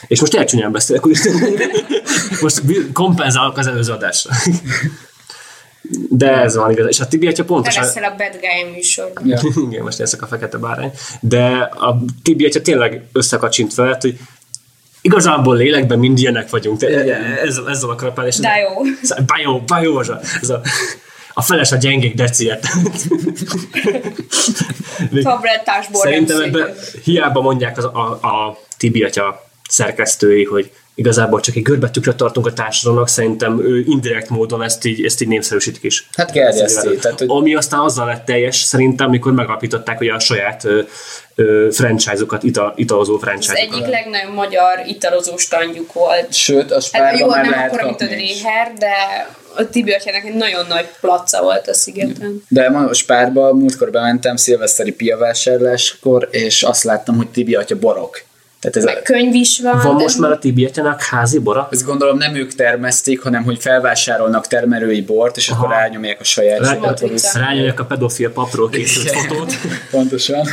És 0.07 0.19
most 0.19 0.35
elcsúnyán 0.35 0.71
beszélek, 0.71 1.05
úgy, 1.05 1.19
most 2.41 2.61
kompenzálok 2.93 3.57
az 3.57 3.67
előző 3.67 3.91
adásra. 3.91 4.31
De 6.09 6.31
ez 6.31 6.55
van 6.55 6.71
igaz. 6.71 6.87
És 6.87 6.99
a 6.99 7.07
Tibi 7.07 7.27
atya 7.27 7.35
Te 7.35 7.43
pontosan... 7.43 7.83
leszel 7.83 8.03
a 8.03 8.15
bad 8.17 8.39
guy 8.39 8.71
műsorban. 8.73 9.27
Ja. 9.27 9.39
Igen, 9.69 9.83
most 9.83 9.99
ezek 9.99 10.21
a 10.21 10.27
fekete 10.27 10.57
bárány. 10.57 10.91
De 11.19 11.47
a 11.75 12.03
Tibi 12.23 12.45
atya 12.45 12.61
tényleg 12.61 13.01
összekacsint 13.11 13.73
fel, 13.73 13.97
hogy 14.01 14.17
igazából 15.01 15.55
lélekben 15.55 15.99
mind 15.99 16.19
ilyenek 16.19 16.49
vagyunk. 16.49 16.79
Te, 16.79 16.87
ez, 17.41 17.59
ezzel 17.67 17.89
a 17.89 17.95
krapál, 17.95 18.27
és 18.27 18.37
De 18.37 18.49
jó. 18.57 18.69
Bajó, 19.25 19.63
bajó, 19.65 19.99
ez 19.99 20.09
a, 20.09 20.19
ez 20.41 20.49
a, 20.49 20.61
a 21.33 21.41
feles 21.41 21.71
a 21.71 21.75
gyengék 21.75 22.15
deciért. 22.15 22.67
Szerintem 25.91 26.41
ebben 26.41 26.73
hiába 27.03 27.41
mondják 27.41 27.77
az, 27.77 27.85
a, 27.85 28.19
a 28.21 28.59
Tibi 28.77 29.03
atya 29.03 29.49
szerkesztői, 29.69 30.43
hogy 30.43 30.71
igazából 30.95 31.39
csak 31.39 31.55
egy 31.55 31.61
görbetükröt 31.61 32.15
tartunk 32.15 32.45
a 32.45 32.53
társadalomnak, 32.53 33.09
szerintem 33.09 33.59
ő 33.61 33.83
indirekt 33.87 34.29
módon 34.29 34.63
ezt 34.63 34.85
így, 34.85 35.05
ezt 35.05 35.21
így 35.21 35.27
népszerűsítik 35.27 35.83
is. 35.83 36.07
Hát 36.17 36.31
gerjeszti. 36.31 36.95
Tehát, 36.95 37.19
hogy 37.19 37.27
Ami 37.31 37.55
aztán 37.55 37.79
azzal 37.79 38.05
lett 38.05 38.25
teljes, 38.25 38.55
szerintem, 38.57 39.07
amikor 39.07 39.31
megalapították 39.33 39.97
hogy 39.97 40.07
a 40.07 40.19
saját 40.19 40.63
ö, 40.63 40.81
ö, 41.35 41.67
franchise-okat, 41.71 42.43
ital, 42.43 42.73
italozó 42.75 43.13
Az 43.13 43.21
franchise-okat. 43.21 43.73
egyik 43.73 43.87
legnagyobb 43.87 44.33
magyar 44.33 44.79
italozó 44.87 45.37
standjuk 45.37 45.93
volt. 45.93 46.33
sőt, 46.33 46.71
a 46.71 46.73
Hát 46.73 46.83
spárban 46.83 47.19
jó, 47.19 47.27
már 47.27 47.41
nem 47.41 47.51
lehet 47.51 47.73
akkor, 47.73 47.83
mint 47.85 48.01
a. 48.01 48.05
Dréher, 48.05 48.73
de 48.77 48.91
a 49.55 49.69
Tibi 49.69 49.91
atyának 49.91 50.25
egy 50.25 50.33
nagyon 50.33 50.65
nagy 50.67 50.85
placa 51.01 51.41
volt 51.41 51.67
a 51.67 51.73
szigeten. 51.73 52.43
De 52.47 52.69
ma 52.69 52.79
a 52.79 52.93
spárba 52.93 53.53
múltkor 53.53 53.91
bementem 53.91 54.35
szilveszteri 54.35 54.91
piavásárláskor, 54.91 56.27
és 56.31 56.63
azt 56.63 56.83
láttam, 56.83 57.15
hogy 57.15 57.27
Tibi 57.27 57.55
atya 57.55 57.75
borok. 57.79 58.21
Tehát 58.63 58.77
ez, 58.77 58.83
Meg 58.83 59.01
könyv 59.01 59.33
is 59.33 59.59
van. 59.59 59.79
Van 59.83 59.95
most 59.95 60.19
már 60.19 60.31
a 60.31 60.39
Tibietjának 60.39 61.01
házi 61.01 61.39
bora? 61.39 61.67
ezt 61.71 61.85
gondolom 61.85 62.17
nem 62.17 62.35
ők 62.35 62.55
termesztik, 62.55 63.21
hanem 63.21 63.43
hogy 63.43 63.61
felvásárolnak 63.61 64.47
termelői 64.47 65.01
bort, 65.01 65.37
és 65.37 65.49
akkor 65.49 65.65
Aha. 65.65 65.73
rányomják 65.73 66.19
a 66.19 66.23
saját 66.23 66.59
Rá, 66.59 66.93
rányomják 67.33 67.79
a 67.79 67.85
pedofil 67.85 68.31
papról 68.31 68.69
készült 68.69 69.09
fotót. 69.09 69.53
Pontosan. 69.91 70.47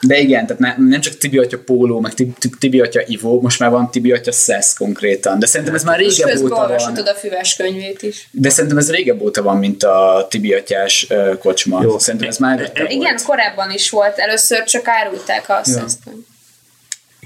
De 0.00 0.18
igen, 0.18 0.46
tehát 0.46 0.62
ne, 0.62 0.88
nem 0.88 1.00
csak 1.00 1.18
Tibi 1.18 1.38
atya 1.38 1.58
póló, 1.58 2.00
meg 2.00 2.14
Tibi, 2.14 2.32
Tibi 2.58 2.80
atya 2.80 3.00
ivó, 3.06 3.40
most 3.40 3.58
már 3.58 3.70
van 3.70 3.90
Tibi 3.90 4.12
atya 4.12 4.32
szesz 4.32 4.74
konkrétan. 4.74 5.38
De 5.38 5.46
szerintem 5.46 5.74
ez 5.74 5.84
már 5.84 5.98
régebb 5.98 6.42
óta 6.42 6.74
van. 6.78 6.96
a 6.96 7.14
füves 7.14 7.56
könyvét 7.56 8.02
is. 8.02 8.28
De 8.30 8.50
szerintem 8.50 8.78
ez 8.78 8.90
régebb 8.90 9.20
óta 9.20 9.42
van, 9.42 9.56
mint 9.56 9.82
a 9.82 10.26
Tibi 10.30 10.52
atyás 10.52 11.06
kocsma. 11.38 11.82
Jó. 11.82 11.98
Szerintem 11.98 12.28
ez 12.28 12.38
már 12.38 12.58
előtte 12.58 12.82
Igen, 12.82 13.00
volt. 13.00 13.22
korábban 13.22 13.70
is 13.70 13.90
volt. 13.90 14.18
Először 14.18 14.64
csak 14.64 14.88
árulták 14.88 15.44
azt. 15.48 15.76
Ja. 15.76 15.84
aztán. 15.84 16.26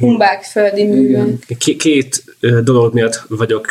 Humbák 0.01 0.43
földi 0.43 0.85
művön. 0.85 1.39
K- 1.59 1.77
két 1.77 2.25
dolog 2.63 2.95
miatt 2.95 3.23
vagyok, 3.29 3.67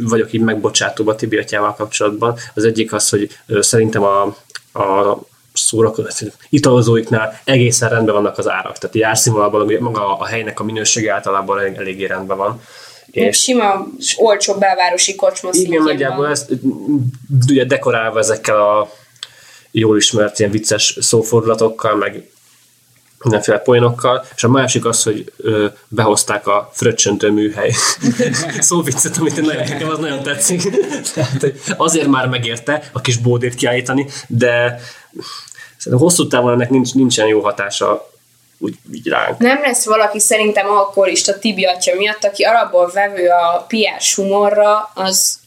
vagyok 0.00 0.32
így 0.32 0.40
megbocsátóbb 0.40 1.06
a 1.06 1.14
Tibi 1.14 1.36
atyával 1.36 1.74
kapcsolatban. 1.74 2.36
Az 2.54 2.64
egyik 2.64 2.92
az, 2.92 3.08
hogy 3.08 3.38
szerintem 3.46 4.02
a, 4.02 4.22
a 4.72 5.18
szórakozó, 5.52 6.26
italozóiknál 6.48 7.40
egészen 7.44 7.88
rendben 7.88 8.14
vannak 8.14 8.38
az 8.38 8.48
árak. 8.48 8.78
Tehát 8.78 8.96
így 8.96 9.02
árszínvonalban 9.02 9.60
ami 9.60 9.76
maga 9.76 10.18
a 10.18 10.24
helynek 10.24 10.60
a 10.60 10.64
minősége 10.64 11.12
általában 11.12 11.58
elég, 11.58 11.76
eléggé 11.76 12.04
rendben 12.04 12.36
van. 12.36 12.62
És 13.10 13.38
sima, 13.38 13.86
olcsó 14.16 14.54
belvárosi 14.54 15.14
kocsma 15.14 15.48
igen, 15.52 15.82
nagyjából 15.82 16.28
ezt 16.28 16.52
ugye 17.48 17.64
dekorálva 17.64 18.18
ezekkel 18.18 18.60
a 18.60 18.90
jól 19.70 19.96
ismert 19.96 20.38
ilyen 20.38 20.50
vicces 20.50 20.98
szófordulatokkal, 21.00 21.94
meg 21.94 22.30
mindenféle 23.22 23.58
poénokkal, 23.58 24.24
és 24.36 24.44
a 24.44 24.48
másik 24.48 24.84
az, 24.84 25.02
hogy 25.02 25.32
ö, 25.36 25.66
behozták 25.88 26.46
a 26.46 26.70
fröccsöntő 26.72 27.30
műhely 27.30 27.72
szóviccet, 28.58 29.16
amit 29.16 29.36
én 29.36 29.44
nagyon, 29.44 29.68
nekem 29.68 29.88
az 29.88 29.98
nagyon 29.98 30.22
tetszik. 30.22 30.62
Tehát, 31.14 31.40
hogy 31.40 31.60
azért 31.76 32.06
már 32.06 32.28
megérte 32.28 32.90
a 32.92 33.00
kis 33.00 33.16
bódét 33.16 33.54
kiállítani, 33.54 34.06
de 34.26 34.80
szerintem 35.76 36.06
hosszú 36.06 36.26
távon 36.26 36.52
ennek 36.52 36.70
nincs, 36.70 36.94
nincsen 36.94 37.26
jó 37.26 37.40
hatása 37.40 38.10
úgy, 38.58 38.74
így 38.92 39.08
ránk. 39.08 39.38
Nem 39.38 39.60
lesz 39.60 39.84
valaki 39.84 40.18
szerintem 40.18 40.70
alkoholista 40.70 41.38
Tibi 41.38 41.64
atya 41.64 41.96
miatt, 41.96 42.24
aki 42.24 42.42
alapból 42.44 42.90
vevő 42.94 43.28
a 43.28 43.64
piás 43.68 44.14
humorra, 44.14 44.90
az 44.94 45.39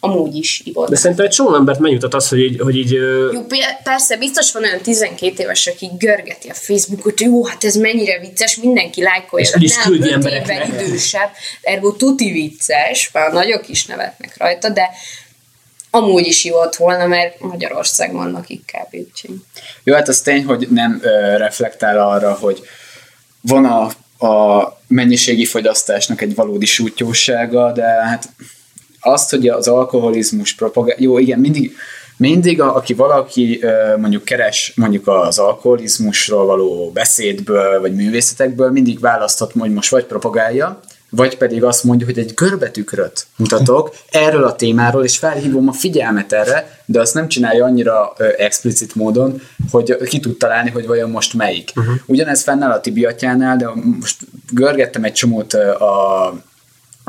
amúgy 0.00 0.36
is 0.36 0.60
ivott. 0.64 0.88
De 0.88 0.96
szerintem 0.96 1.26
egy 1.26 1.32
csomó 1.32 1.54
embert 1.54 1.78
megnyugtat 1.78 2.14
az, 2.14 2.28
hogy 2.28 2.38
így, 2.38 2.60
hogy 2.60 2.76
így 2.76 2.92
Jó, 3.32 3.42
pe- 3.44 3.80
persze, 3.82 4.16
biztos 4.16 4.52
van 4.52 4.62
olyan 4.62 4.80
12 4.80 5.42
éves, 5.42 5.66
aki 5.66 5.90
görgeti 5.98 6.48
a 6.48 6.54
Facebookot, 6.54 7.18
hogy 7.18 7.26
jó, 7.26 7.44
hát 7.44 7.64
ez 7.64 7.74
mennyire 7.74 8.18
vicces, 8.18 8.56
mindenki 8.56 9.02
lájkolja. 9.02 9.46
És 9.46 9.52
el 9.52 9.62
is 9.62 9.74
Nem, 9.76 9.84
küldi 9.84 10.12
embereknek. 10.12 10.82
idősebb, 10.86 11.30
ergo 11.62 11.92
tuti 11.92 12.32
vicces, 12.32 13.10
már 13.12 13.32
nagyok 13.32 13.68
is 13.68 13.86
nevetnek 13.86 14.36
rajta, 14.38 14.68
de 14.68 14.90
amúgy 15.90 16.26
is 16.26 16.44
ivott 16.44 16.76
volna, 16.76 17.06
mert 17.06 17.40
Magyarországon 17.40 18.16
vannak 18.16 18.44
kb. 18.44 18.94
úgyhogy. 18.94 19.34
Jó, 19.84 19.94
hát 19.94 20.08
az 20.08 20.20
tény, 20.20 20.44
hogy 20.44 20.66
nem 20.70 20.98
ö, 21.02 21.36
reflektál 21.36 21.98
arra, 22.08 22.32
hogy 22.34 22.60
van 23.40 23.64
a, 23.64 23.82
a 24.26 24.80
mennyiségi 24.86 25.44
fogyasztásnak 25.44 26.20
egy 26.20 26.34
valódi 26.34 26.66
sútyósága, 26.66 27.72
de 27.72 27.84
hát 27.84 28.28
azt, 29.00 29.30
hogy 29.30 29.48
az 29.48 29.68
alkoholizmus 29.68 30.54
propagál... 30.54 30.96
Jó, 30.98 31.18
igen, 31.18 31.38
mindig, 31.38 31.76
mindig 32.16 32.60
a, 32.60 32.76
aki 32.76 32.94
valaki 32.94 33.64
mondjuk 33.98 34.24
keres 34.24 34.72
mondjuk 34.76 35.08
az 35.08 35.38
alkoholizmusról 35.38 36.46
való 36.46 36.90
beszédből, 36.94 37.80
vagy 37.80 37.94
művészetekből, 37.94 38.70
mindig 38.70 39.00
választhat, 39.00 39.52
hogy 39.58 39.72
most 39.72 39.90
vagy 39.90 40.04
propagálja, 40.04 40.80
vagy 41.10 41.36
pedig 41.36 41.64
azt 41.64 41.84
mondja, 41.84 42.06
hogy 42.06 42.18
egy 42.18 42.32
görbetükröt 42.34 43.26
mutatok 43.36 43.94
erről 44.10 44.44
a 44.44 44.56
témáról, 44.56 45.04
és 45.04 45.18
felhívom 45.18 45.68
a 45.68 45.72
figyelmet 45.72 46.32
erre, 46.32 46.82
de 46.84 47.00
azt 47.00 47.14
nem 47.14 47.28
csinálja 47.28 47.64
annyira 47.64 48.12
ö, 48.16 48.28
explicit 48.36 48.94
módon, 48.94 49.40
hogy 49.70 49.96
ki 49.96 50.20
tud 50.20 50.36
találni, 50.36 50.70
hogy 50.70 50.86
vajon 50.86 51.10
most 51.10 51.34
melyik. 51.34 51.72
Uh-huh. 51.76 51.94
Ugyanez 52.06 52.42
fennáll 52.42 52.70
a 52.70 52.80
Tibi 52.80 53.04
atyánál, 53.04 53.56
de 53.56 53.70
most 54.00 54.16
görgettem 54.52 55.04
egy 55.04 55.12
csomót 55.12 55.54
a, 55.54 56.26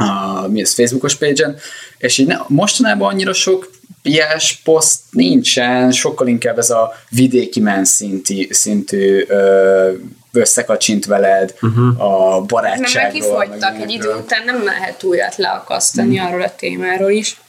a 0.01 0.47
mi 0.47 0.61
az 0.61 0.73
Facebookos 0.73 1.15
page 1.15 1.55
és 1.97 2.17
így 2.17 2.27
ne, 2.27 2.37
mostanában 2.47 3.11
annyira 3.11 3.33
sok 3.33 3.69
ilyes 4.03 4.61
poszt 4.63 4.99
nincsen, 5.11 5.91
sokkal 5.91 6.27
inkább 6.27 6.57
ez 6.57 6.69
a 6.69 6.93
vidéki 7.09 7.59
men 7.59 7.85
szinti, 7.85 8.47
szintű 8.51 9.25
ö, 9.27 9.91
összekacsint 10.31 11.05
veled, 11.05 11.53
uh-huh. 11.61 12.01
a 12.01 12.35
Nem, 12.35 12.45
barátságról. 12.47 13.01
mert 13.01 13.13
kifogytak 13.13 13.81
egy 13.81 13.91
idő 13.91 14.13
után, 14.13 14.43
nem 14.45 14.63
lehet 14.63 15.03
újat 15.03 15.35
leakasztani 15.35 16.17
Hmm. 16.17 16.27
arról 16.27 16.41
a 16.41 16.55
témáról 16.55 17.11
is. 17.11 17.41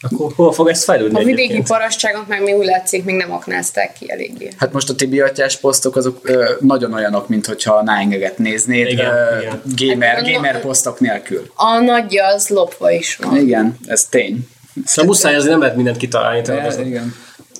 Akkor 0.00 0.32
hol 0.36 0.52
fog 0.52 0.68
ez 0.68 0.84
fejlődni 0.84 1.16
A 1.16 1.18
vidéki 1.18 1.42
egyébként? 1.42 1.66
parasságot 1.68 2.28
meg 2.28 2.42
még 2.42 2.54
úgy 2.54 2.64
látszik, 2.64 3.04
még 3.04 3.14
nem 3.16 3.32
aknázták 3.32 3.92
ki 3.92 4.10
eléggé. 4.10 4.48
Hát 4.56 4.72
most 4.72 4.88
a 4.90 4.94
Tibi 4.94 5.20
atyás 5.20 5.56
posztok 5.56 5.96
azok 5.96 6.18
ö, 6.22 6.50
nagyon 6.60 6.94
olyanok, 6.94 7.28
mint 7.28 7.46
hogyha 7.46 7.74
a 7.74 7.82
Nine 7.82 8.32
néznéd, 8.36 8.86
Igen, 8.86 9.14
ö, 9.14 9.38
igen. 9.40 9.62
gamer, 9.76 10.14
Hát, 10.14 10.32
gamer 10.32 10.52
no- 10.52 10.62
posztok 10.62 11.00
nélkül. 11.00 11.50
A 11.54 11.78
nagyja 11.78 12.26
az 12.26 12.48
lopva 12.48 12.90
is 12.90 13.16
van. 13.16 13.36
Igen, 13.36 13.76
ez 13.86 14.04
tény. 14.04 14.48
Szóval 14.84 15.10
muszáj, 15.10 15.34
azért 15.34 15.50
nem 15.50 15.60
lehet 15.60 15.76
mindent 15.76 15.96
kitalálni. 15.96 16.42
Tehát 16.42 16.78
igen. 16.80 17.14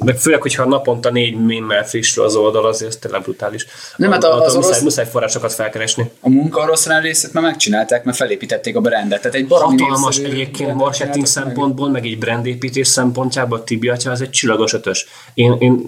Meg 0.05 0.17
főleg, 0.17 0.43
hogyha 0.43 0.65
naponta 0.65 1.11
négy 1.11 1.35
mémmel 1.35 1.87
frissül 1.87 2.25
az 2.25 2.35
oldal, 2.35 2.67
azért 2.67 2.91
ez 2.91 2.97
tényleg 2.97 3.23
brutális. 3.23 3.67
Nem, 3.97 4.11
hát 4.11 4.25
az 4.25 4.55
muszáj, 4.55 4.71
orosz- 4.71 4.83
muszáj 4.83 5.07
forrásokat 5.07 5.53
felkeresni. 5.53 6.11
A 6.21 6.29
munka 6.29 6.63
oroszlán 6.63 7.03
részét 7.03 7.33
már 7.33 7.43
megcsinálták, 7.45 8.05
mert 8.05 8.17
felépítették 8.17 8.77
a 8.77 8.81
brandet. 8.81 9.21
Tehát 9.21 9.37
egy 9.37 9.47
Hatalmas 9.49 10.19
egyébként 10.19 10.75
marketing 10.75 10.93
csináltak 10.95 11.17
meg. 11.17 11.27
szempontból, 11.27 11.91
meg 11.91 12.07
egy 12.07 12.19
brandépítés 12.19 12.89
szempontjából 12.89 13.65
Tibi 13.65 13.89
atya 13.89 14.11
az 14.11 14.21
egy 14.21 14.31
csillagos 14.31 14.73
ötös. 14.73 15.07
Én, 15.35 15.57
én 15.59 15.87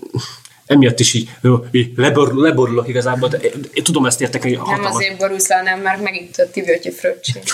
emiatt 0.73 1.01
is 1.01 1.15
így, 1.15 1.29
leborul, 1.97 2.43
leborulok 2.43 2.89
igazából, 2.89 3.29
de 3.29 3.37
én, 3.37 3.85
tudom 3.85 4.07
ezt 4.07 4.21
értek, 4.21 4.43
hogy 4.43 4.51
Nem 4.51 4.61
hatalmas. 4.61 4.95
azért 4.95 5.19
borulsz 5.19 5.49
le, 5.49 5.63
nem, 5.63 5.81
mert 5.81 6.03
megitt 6.03 6.37
a 6.37 6.51
Tibi 6.51 6.91
fröccsét. 6.91 7.53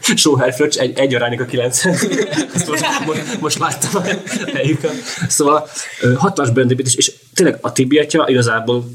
Sóhár 0.16 0.54
fröccs, 0.54 0.78
egy, 0.78 0.98
egy 0.98 1.14
a 1.14 1.44
kilenc. 1.44 1.84
Most, 1.84 3.04
most, 3.06 3.40
most 3.40 3.58
láttam 3.58 4.02
a. 4.52 4.90
Szóval 5.28 5.68
hatalmas 6.16 6.54
brandépítés, 6.54 6.94
és 6.94 7.12
tényleg 7.34 7.58
a 7.60 7.72
Tibi 7.72 8.06
igazából 8.26 8.90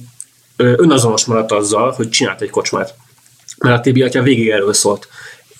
önazonos 0.55 1.25
maradt 1.25 1.51
azzal, 1.51 1.91
hogy 1.91 2.09
csinált 2.09 2.41
egy 2.41 2.49
kocsmát. 2.49 2.95
Mert 3.57 3.77
a 3.77 3.81
Tibi 3.81 4.01
atya 4.01 4.21
végig 4.21 4.49
erről 4.49 4.73
szólt. 4.73 5.07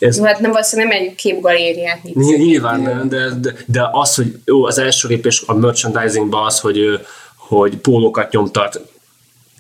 Ez, 0.04 0.18
Jó, 0.18 0.24
hát 0.24 0.40
nem 0.40 0.52
valószínűleg 0.52 0.92
nem 0.92 1.02
egy 1.02 1.16
képgalériát 1.16 2.04
nyitsz. 2.04 2.18
Ny- 2.18 2.38
Nyilván 2.38 2.80
nem, 2.80 3.10
de, 3.10 3.30
de, 3.42 3.54
de 3.66 3.90
az, 3.92 4.16
hogy 4.16 4.36
jó, 4.46 4.66
az 4.66 4.78
első 4.78 5.08
lépés 5.08 5.44
a 5.46 5.54
merchandisingban 5.54 6.46
az, 6.46 6.60
hogy, 6.60 7.06
hogy 7.38 7.78
pólókat 7.78 8.32
nyomtat, 8.32 8.82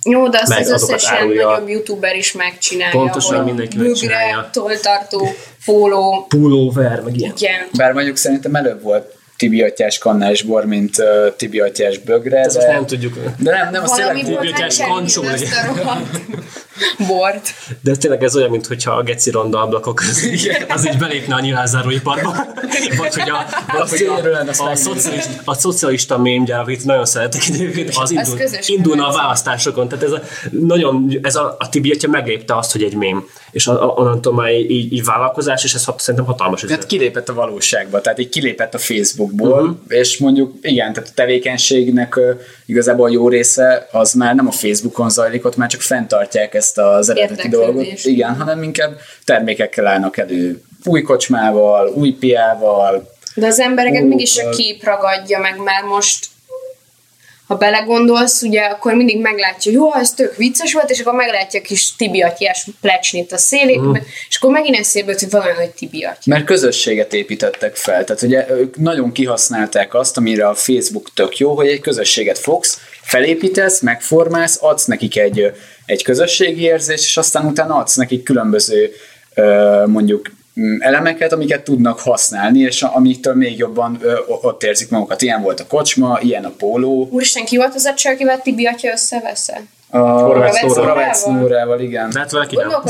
Jó, 0.03 0.27
de 0.29 0.39
azt 0.41 0.49
Meg 0.49 0.59
az 0.59 0.71
összes 0.71 1.11
ilyen 1.11 1.27
nagyobb 1.27 1.69
youtuber 1.69 2.15
is 2.15 2.31
megcsinálja. 2.31 2.99
Pontosan, 2.99 3.43
mindenki 3.43 3.77
megcsinálja. 3.77 4.49
tolltartó, 4.51 5.27
póló, 5.65 6.25
pulóver, 6.27 7.01
meg 7.01 7.17
ilyen. 7.17 7.33
igen. 7.37 7.67
Bár 7.77 7.93
mondjuk 7.93 8.17
szerintem 8.17 8.55
előbb 8.55 8.81
volt 8.81 9.15
Tibi 9.37 9.61
atyás 9.61 9.97
kannásbor, 9.97 10.65
mint 10.65 10.97
uh, 10.97 11.35
Tibi 11.35 11.59
atyás 11.59 11.97
bögre, 11.97 12.37
Ezt 12.39 12.57
de, 12.57 12.71
nem 12.71 12.85
tudjuk. 12.85 13.13
de 13.37 13.51
nem, 13.51 13.71
nem, 13.71 13.83
az 13.83 13.89
Valami 13.89 14.21
tényleg 14.21 14.25
volt 14.25 14.39
Tibi 14.39 14.51
atyás 14.51 14.77
kancsó 14.77 15.23
a 15.23 15.97
bort. 17.07 17.53
De 17.81 17.95
tényleg 17.95 18.23
ez 18.23 18.35
olyan, 18.35 18.49
mintha 18.49 18.91
a 18.91 19.03
geci 19.03 19.31
ronda 19.31 19.61
ablakok 19.61 19.99
az, 19.99 20.27
az 20.67 20.87
így 20.87 20.97
belépne 20.97 21.35
a 21.35 21.39
nyilázáróiparba. 21.39 22.35
Vagy 22.97 23.13
hogy 23.13 23.29
a, 23.29 23.45
vagy, 23.71 23.81
azt 23.81 24.01
a, 24.01 24.63
a, 24.63 24.67
megnézni. 24.67 24.75
szocialista, 24.75 25.41
a 25.45 25.53
szocialista 25.53 26.17
mémgyár, 26.17 26.59
akit 26.59 26.83
nagyon 26.83 27.05
szeretek 27.05 27.41
egyébként, 27.47 27.89
az 27.95 28.11
indul, 28.11 28.37
indulna 28.65 29.07
a 29.07 29.13
választásokon. 29.13 29.87
Tehát 29.87 30.03
ez 30.03 30.11
a, 30.11 30.21
nagyon, 30.49 31.19
ez 31.21 31.35
a, 31.35 31.55
a 31.59 31.69
Tibi 31.69 31.91
atya 31.91 32.07
meglépte 32.07 32.57
azt, 32.57 32.71
hogy 32.71 32.83
egy 32.83 32.95
mém. 32.95 33.25
És 33.51 33.67
a, 33.67 33.83
a, 33.83 33.93
onnantól 34.01 34.33
már 34.33 34.51
így, 34.51 34.93
így 34.93 35.03
vállalkozás, 35.03 35.63
és 35.63 35.73
ez 35.73 35.85
hat, 35.85 35.99
szerintem 35.99 36.25
hatalmas. 36.25 36.61
Hát 36.61 36.69
üzlet. 36.69 36.85
kilépett 36.85 37.29
a 37.29 37.33
valóságba, 37.33 38.01
tehát 38.01 38.19
így 38.19 38.29
kilépett 38.29 38.73
a 38.73 38.77
Facebookból, 39.23 39.61
uh-huh. 39.61 39.77
és 39.87 40.17
mondjuk 40.17 40.53
igen, 40.61 40.93
tehát 40.93 41.09
a 41.09 41.13
tevékenységnek 41.15 42.15
ö, 42.15 42.31
igazából 42.65 43.05
a 43.05 43.11
jó 43.11 43.29
része 43.29 43.87
az 43.91 44.13
már 44.13 44.35
nem 44.35 44.47
a 44.47 44.51
Facebookon 44.51 45.09
zajlik, 45.09 45.45
ott 45.45 45.55
már 45.55 45.69
csak 45.69 45.81
fenntartják 45.81 46.53
ezt 46.53 46.77
az 46.77 47.09
eredeti 47.09 47.49
dolgot, 47.49 47.85
igen, 48.03 48.35
hanem 48.35 48.63
inkább 48.63 48.97
termékekkel 49.23 49.87
állnak 49.87 50.17
elő, 50.17 50.61
új 50.83 51.01
kocsmával, 51.01 51.93
új 51.95 52.11
piával, 52.11 53.11
De 53.35 53.45
az 53.45 53.59
embereket 53.59 54.03
mégis 54.03 54.37
a 54.37 54.49
kép 54.49 54.83
ragadja 54.83 55.39
meg, 55.39 55.57
mert 55.63 55.85
most 55.85 56.25
ha 57.47 57.55
belegondolsz, 57.55 58.41
ugye, 58.41 58.61
akkor 58.61 58.93
mindig 58.93 59.21
meglátja, 59.21 59.71
jó, 59.71 59.95
ez 59.95 60.13
tök 60.13 60.35
vicces 60.35 60.73
volt, 60.73 60.89
és 60.89 60.99
akkor 60.99 61.13
meglátja 61.13 61.59
a 61.59 61.63
kis 61.63 61.95
tibiatyás 61.95 62.67
plecsnit 62.81 63.31
a 63.31 63.37
szélén, 63.37 63.79
Mhm. 63.79 63.89
mm. 63.89 63.93
és 64.29 64.35
akkor 64.35 64.51
megint 64.51 64.75
eszébe 64.75 65.11
jut, 65.11 65.19
hogy 65.19 65.29
van 65.29 65.41
olyan, 65.41 65.55
hogy 65.55 65.69
tibiaty. 65.69 66.29
Mert 66.29 66.45
közösséget 66.45 67.13
építettek 67.13 67.75
fel. 67.75 68.03
Tehát 68.03 68.21
ugye 68.21 68.45
ők 68.49 68.77
nagyon 68.77 69.11
kihasználták 69.11 69.93
azt, 69.93 70.17
amire 70.17 70.47
a 70.47 70.53
Facebook 70.55 71.13
tök 71.13 71.37
jó, 71.37 71.55
hogy 71.55 71.67
egy 71.67 71.79
közösséget 71.79 72.39
fogsz, 72.39 72.79
felépítesz, 73.01 73.79
megformálsz, 73.79 74.57
adsz 74.61 74.85
nekik 74.85 75.17
egy, 75.17 75.51
egy 75.85 76.03
közösségi 76.03 76.61
érzést, 76.61 77.03
és 77.03 77.17
aztán 77.17 77.45
utána 77.45 77.75
adsz 77.75 77.95
nekik 77.95 78.23
különböző 78.23 78.91
mondjuk 79.85 80.31
elemeket, 80.79 81.33
amiket 81.33 81.63
tudnak 81.63 81.99
használni, 81.99 82.59
és 82.59 82.81
amiktől 82.81 83.35
még 83.35 83.57
jobban 83.57 83.97
ö, 84.01 84.19
ott 84.27 84.63
érzik 84.63 84.89
magukat. 84.89 85.21
Ilyen 85.21 85.41
volt 85.41 85.59
a 85.59 85.67
kocsma, 85.67 86.19
ilyen 86.21 86.45
a 86.45 86.51
póló. 86.57 87.07
Úristen, 87.11 87.45
ki 87.45 87.57
volt 87.57 87.75
az 87.75 87.85
a 87.85 87.93
csaj, 87.93 88.13
akivel 88.13 88.41
tibiatya 88.41 88.91
összevesze? 88.91 89.61
A 89.89 89.97
Horváth. 89.97 90.61
Horváth 90.61 91.27
Nórával, 91.27 91.79
igen. 91.79 92.09
De 92.09 92.19
hát 92.19 92.31
valaki 92.31 92.55
nem. 92.55 92.69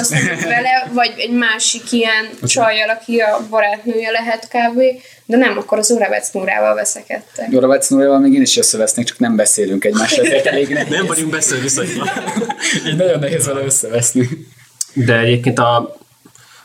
Vele, 0.44 0.90
vagy 0.94 1.14
egy 1.18 1.32
másik 1.32 1.92
ilyen 1.92 2.30
csajjal, 2.46 2.90
aki 2.90 3.20
a 3.20 3.40
barátnője 3.50 4.12
lehet 4.12 4.48
kb. 4.48 4.82
De 5.26 5.38
nem, 5.38 5.58
akkor 5.58 5.78
az 5.78 5.92
Uravec 5.92 6.32
Nórával 6.32 6.76
veszekedtek. 6.76 7.52
Horváth 7.52 7.90
Nórával 7.90 8.20
még 8.20 8.34
én 8.34 8.42
is 8.42 8.58
összevesznék, 8.58 9.06
csak 9.06 9.20
nem 9.20 9.36
beszélünk 9.36 9.86
egymással, 9.86 10.26
elég 10.26 10.70
nehéz. 10.70 10.90
Nem 10.90 11.06
vagyunk 11.06 11.32
beszélő 11.32 11.62
viszonyban. 11.62 12.10
Így 12.88 12.96
nagyon 13.02 13.20
nehéz 13.20 13.46
vele 13.46 13.64
összeveszni. 13.64 14.30
De 14.94 15.18
egyébként 15.18 15.60
a 15.60 15.96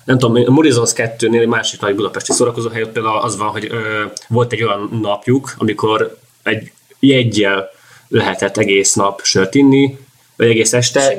nem 0.09 0.18
tudom, 0.18 0.44
a 0.46 0.50
Morizons 0.50 0.92
2-nél 0.96 1.40
egy 1.40 1.46
másik 1.46 1.80
nagy 1.80 1.94
budapesti 1.94 2.32
szórakozóhely, 2.32 2.82
ott 2.82 2.92
például 2.92 3.18
az 3.18 3.36
van, 3.36 3.48
hogy 3.48 3.66
ö, 3.70 4.04
volt 4.28 4.52
egy 4.52 4.62
olyan 4.62 4.98
napjuk, 5.02 5.54
amikor 5.59 6.18
egy 6.42 6.72
jegyel 7.00 7.70
lehetett 8.09 8.56
egész 8.56 8.94
nap 8.94 9.20
sört 9.22 9.54
inni, 9.54 9.98
vagy 10.36 10.48
egész 10.48 10.72
este, 10.72 11.16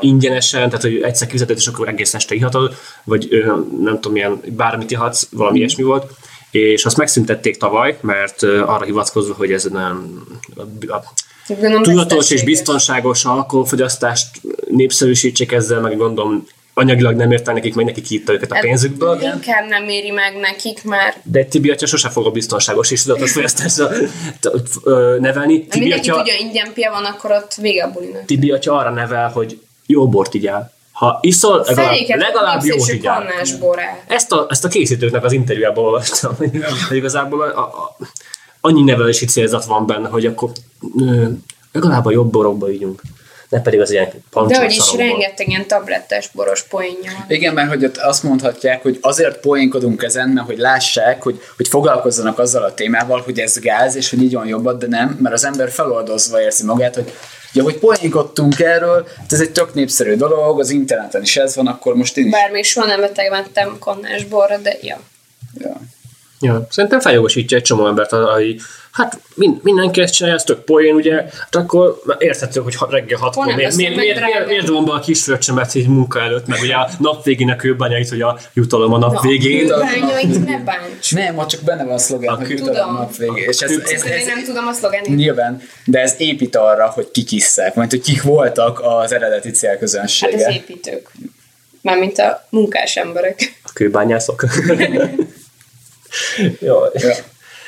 ingyenesen, 0.00 0.66
tehát 0.66 0.82
hogy 0.82 1.02
egyszer 1.02 1.26
kifizetett, 1.26 1.56
és 1.56 1.66
akkor 1.66 1.88
egész 1.88 2.14
este 2.14 2.34
ihatod, 2.34 2.74
vagy 3.04 3.28
ö, 3.30 3.44
nem 3.80 3.94
tudom, 3.94 4.12
milyen 4.12 4.40
bármit 4.46 4.90
ihatsz, 4.90 5.26
valami 5.30 5.56
Mm. 5.56 5.60
ilyesmi 5.60 5.82
volt, 5.82 6.12
és 6.50 6.84
azt 6.84 6.96
megszüntették 6.96 7.56
tavaly, 7.56 7.98
mert 8.00 8.42
ö, 8.42 8.62
arra 8.62 8.84
hivatkozva, 8.84 9.34
hogy 9.34 9.52
ez 9.52 9.64
nem 9.64 10.24
a, 10.56 10.92
a 10.92 11.02
Gondolom, 11.46 11.82
tudatos 11.82 12.30
és 12.30 12.44
biztonságos 12.44 13.24
alkoholfogyasztást 13.24 14.40
népszerűsítsék 14.68 15.52
ezzel, 15.52 15.80
meg 15.80 15.96
gondolom 15.96 16.46
anyagilag 16.80 17.16
nem 17.16 17.30
érte 17.30 17.52
nekik, 17.52 17.74
meg 17.74 17.84
nekik 17.84 18.06
hitta 18.06 18.32
őket 18.32 18.50
a 18.50 18.54
Hát 18.54 18.62
pénzükből. 18.62 19.20
Inkább 19.20 19.68
nem 19.68 19.88
éri 19.88 20.10
meg 20.10 20.36
nekik, 20.36 20.84
mert 20.84 21.16
De 21.22 21.44
Tibi 21.44 21.70
atya 21.70 21.86
sose 21.86 22.08
fog 22.08 22.26
a 22.26 22.30
biztonságos 22.30 22.90
és 22.90 23.02
tudatos 23.02 23.32
fogyasztásra 23.32 23.88
nevelni. 25.18 25.66
Tibi 25.66 25.78
mindenki 25.78 26.10
atya, 26.10 26.22
tudja, 26.22 26.34
ingyen 26.38 26.72
pia 26.72 26.90
van, 26.90 27.04
akkor 27.04 27.30
ott 27.30 27.54
vége 27.54 27.84
a 27.84 27.90
bulinak. 27.90 28.24
Tibi 28.24 28.50
atya 28.50 28.76
arra 28.76 28.90
nevel, 28.90 29.28
hogy 29.28 29.60
jó 29.86 30.08
bort 30.08 30.34
igyál. 30.34 30.72
Ha 30.92 31.18
iszol, 31.22 31.64
legalább, 31.66 31.94
legalább 32.08 32.62
népszerűség 32.62 32.94
igyál. 32.94 33.24
Ezt 34.06 34.32
a, 34.32 34.46
ezt 34.48 34.64
a 34.64 34.68
készítőknek 34.68 35.24
az 35.24 35.32
interjújában 35.32 35.84
olvastam, 35.84 36.36
hogy 36.36 36.96
igazából 36.96 37.42
a, 37.42 37.60
a, 37.60 37.96
annyi 38.60 38.82
nevelési 38.82 39.26
célzat 39.26 39.64
van 39.64 39.86
benne, 39.86 40.08
hogy 40.08 40.26
akkor 40.26 40.50
ö, 40.98 41.26
legalább 41.72 42.06
a 42.06 42.10
jobb 42.10 42.30
borokba 42.30 42.70
ígyunk. 42.70 43.02
Ne 43.50 43.60
pedig 43.60 43.80
az 43.80 43.90
ilyen 43.90 44.04
De 44.04 44.18
pancsolt 44.30 44.60
hogy 44.60 44.76
is 44.76 44.94
rengeteg 44.96 45.48
ilyen 45.48 45.66
tablettes 45.66 46.28
boros 46.32 46.62
poénja 46.62 47.12
van. 47.12 47.24
Igen, 47.28 47.54
mert 47.54 47.68
hogy 47.68 47.84
ott 47.84 47.96
azt 47.96 48.22
mondhatják, 48.22 48.82
hogy 48.82 48.98
azért 49.00 49.40
poénkodunk 49.40 50.02
ezen, 50.02 50.28
mert 50.28 50.46
hogy 50.46 50.58
lássák, 50.58 51.22
hogy, 51.22 51.40
hogy 51.56 51.68
foglalkozzanak 51.68 52.38
azzal 52.38 52.62
a 52.62 52.74
témával, 52.74 53.20
hogy 53.20 53.38
ez 53.38 53.58
gáz, 53.58 53.94
és 53.94 54.10
hogy 54.10 54.22
így 54.22 54.34
van 54.34 54.46
jobbat, 54.46 54.78
de 54.78 54.86
nem, 54.86 55.18
mert 55.22 55.34
az 55.34 55.44
ember 55.44 55.70
feloldozva 55.70 56.40
érzi 56.40 56.64
magát, 56.64 56.94
hogy 56.94 57.12
ja, 57.52 57.62
hogy 57.62 57.78
poénkodtunk 57.78 58.60
erről, 58.60 59.08
hát 59.16 59.32
ez 59.32 59.40
egy 59.40 59.52
tök 59.52 59.74
népszerű 59.74 60.14
dolog, 60.14 60.60
az 60.60 60.70
interneten 60.70 61.22
is 61.22 61.36
ez 61.36 61.56
van, 61.56 61.66
akkor 61.66 61.94
most 61.94 62.16
én 62.16 62.24
is. 62.26 62.32
Bár 62.32 62.50
még 62.50 62.64
soha 62.64 62.86
nem 62.86 63.00
betegmentem 63.00 63.76
kannás 63.78 64.24
borra, 64.24 64.56
de 64.56 64.76
ja. 64.82 65.00
Ja. 65.58 65.80
Ja, 66.40 66.66
szerintem 66.70 67.00
feljogosítja 67.00 67.56
egy 67.56 67.62
csomó 67.62 67.86
embert 67.86 68.10
hogy 68.10 68.60
hát 68.92 69.20
mind, 69.34 69.58
mindenki 69.62 70.00
ezt 70.00 70.14
csinálja, 70.14 70.36
ez 70.38 70.44
tök 70.44 70.64
poén, 70.64 70.94
ugye, 70.94 71.14
hát 71.14 71.54
akkor 71.56 72.02
érthető, 72.18 72.60
hogy 72.60 72.74
ha- 72.74 72.90
reggel 72.90 73.18
hatkor 73.18 73.46
nem 73.46 73.54
miért, 73.56 73.70
veszem 73.76 73.92
miért, 73.92 74.04
miért, 74.04 74.24
miért, 74.24 74.46
miért 74.46 74.68
von 74.68 74.84
be 74.84 74.92
a 74.92 75.00
kis 75.00 75.22
fröccsemet 75.22 75.74
így 75.74 75.88
munka 75.88 76.20
előtt, 76.20 76.46
meg 76.46 76.60
ugye 76.60 76.74
a 76.74 76.88
nap 76.98 77.24
végén 77.24 77.50
a 77.50 77.56
kőbányait, 77.56 78.08
hogy 78.08 78.20
a 78.20 78.38
jutalom 78.52 78.92
a 78.92 78.98
nap 78.98 79.22
végén. 79.22 79.66
Bányait 79.68 80.46
ne 80.46 80.58
bánts. 80.58 81.14
Nem, 81.14 81.38
ott 81.38 81.48
csak 81.48 81.60
benne 81.60 81.84
van 81.84 81.92
a 81.94 81.98
szlogán, 81.98 82.36
hogy 82.36 82.46
Tudom. 82.46 82.66
jutalom 82.66 82.94
nap 82.94 83.16
végé. 83.16 83.40
És 83.40 83.60
ez, 83.60 83.70
ez, 83.70 83.90
Ezt 83.90 84.06
ez, 84.06 84.20
én 84.20 84.26
nem 84.26 84.44
tudom 84.44 84.66
a 84.66 84.72
szlogenét. 84.72 85.16
nyilván, 85.16 85.62
de 85.84 86.00
ez 86.00 86.14
épít 86.18 86.56
arra, 86.56 86.86
hogy 86.86 87.10
kik 87.10 87.32
isszák, 87.32 87.74
majd 87.74 87.90
hogy 87.90 88.00
kik 88.00 88.22
voltak 88.22 88.80
az 88.82 89.12
eredeti 89.12 89.48
Hát 89.48 89.56
célközönsége. 89.56 90.46
az 90.46 90.54
építők. 90.54 91.10
Mármint 91.82 92.18
a 92.18 92.46
munkás 92.50 92.96
emberek. 92.96 93.60
A 93.64 93.70
kőbányászok. 93.74 94.44
Jó. 96.60 96.78
Ja. 96.94 97.14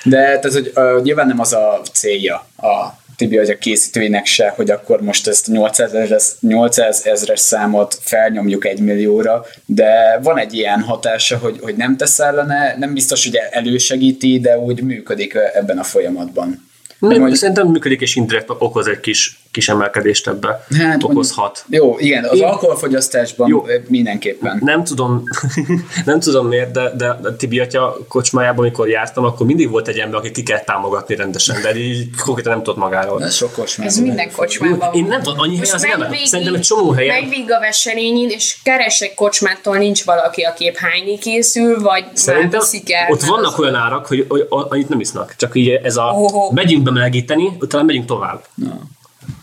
De 0.04 0.16
tehát, 0.16 0.52
hogy 0.52 0.72
uh, 0.74 1.02
nyilván 1.02 1.26
nem 1.26 1.40
az 1.40 1.52
a 1.52 1.80
célja 1.92 2.46
a 2.56 3.00
Tibi 3.16 3.38
a 3.38 3.58
készítőinek 3.58 4.26
se, 4.26 4.48
hogy 4.56 4.70
akkor 4.70 5.00
most 5.00 5.28
ezt 5.28 5.48
a 5.48 5.52
800 5.52 5.94
ezres, 5.94 6.24
800 6.40 7.06
ezres 7.06 7.40
számot 7.40 7.98
felnyomjuk 8.00 8.66
egy 8.66 8.80
millióra, 8.80 9.44
de 9.66 10.18
van 10.22 10.38
egy 10.38 10.54
ilyen 10.54 10.80
hatása, 10.80 11.38
hogy, 11.38 11.58
hogy 11.60 11.76
nem 11.76 11.96
tesz 11.96 12.18
ellene, 12.18 12.76
nem 12.78 12.94
biztos, 12.94 13.24
hogy 13.24 13.38
elősegíti, 13.50 14.40
de 14.40 14.58
úgy 14.58 14.82
működik 14.82 15.34
ebben 15.54 15.78
a 15.78 15.82
folyamatban. 15.82 16.70
Nem, 16.98 17.10
Mondjuk- 17.10 17.36
Szerintem 17.38 17.66
működik, 17.66 18.00
és 18.00 18.16
indirekt 18.16 18.50
okoz 18.50 18.86
egy 18.86 19.00
kis, 19.00 19.40
kis 19.52 19.68
emelkedést 19.68 20.28
ebbe. 20.28 20.66
Hát, 20.78 21.02
Okozhat. 21.02 21.64
Jó, 21.68 21.98
igen, 21.98 22.24
az 22.24 22.36
Én- 22.38 22.44
alkoholfogyasztásban 22.44 23.48
Jó. 23.48 23.64
Mindenképpen. 23.88 24.58
Nem 24.64 24.84
tudom, 24.84 25.22
nem 26.04 26.20
tudom 26.20 26.46
miért, 26.46 26.70
de, 26.70 26.90
de 26.96 27.08
a 27.08 27.36
Tibi 27.36 27.60
atya 27.60 27.96
kocsmájában, 28.08 28.58
amikor 28.64 28.88
jártam, 28.88 29.24
akkor 29.24 29.46
mindig 29.46 29.70
volt 29.70 29.88
egy 29.88 29.98
ember, 29.98 30.18
aki 30.18 30.30
ki 30.30 30.42
kell 30.42 30.60
támogatni 30.60 31.14
rendesen, 31.16 31.62
de 31.62 31.76
így 31.76 32.08
konkrétan 32.24 32.52
nem 32.52 32.62
tudott 32.62 32.78
magáról. 32.78 33.22
Ez 33.22 33.34
sokos 33.34 33.78
Ez 33.78 33.98
minden 33.98 34.32
kocsmában 34.32 34.78
van. 34.78 34.94
Én 34.94 35.04
nem 35.04 35.22
tudom, 35.22 35.38
annyi 35.38 35.50
hely 35.56 35.58
Most 35.58 35.74
az 35.74 35.82
nem. 35.82 36.12
Szerintem 36.24 36.54
egy 36.54 36.60
csomó 36.60 36.90
helyen. 36.90 37.14
Menj 37.14 37.28
végig 37.28 37.52
a 37.52 37.60
veselényin, 37.60 38.28
és 38.28 38.56
keres 38.62 39.00
egy 39.00 39.14
kocsmától 39.14 39.76
nincs 39.76 40.04
valaki, 40.04 40.42
aki 40.42 40.64
épp 40.64 40.76
hányni 40.76 41.18
készül, 41.18 41.80
vagy 41.80 42.04
Szerintem 42.12 42.60
el. 42.86 43.10
ott 43.10 43.22
vannak 43.22 43.58
olyan 43.58 43.74
árak, 43.74 44.06
hogy, 44.06 44.26
hogy 44.28 44.46
annyit 44.48 44.88
nem 44.88 45.00
isznak. 45.00 45.34
Csak 45.36 45.56
így 45.56 45.68
ez 45.68 45.96
a 45.96 46.02
Oho. 46.14 46.52
megyünk 46.52 46.82
bemelegíteni, 46.82 47.56
utána 47.60 47.84
megyünk 47.84 48.06
tovább. 48.06 48.44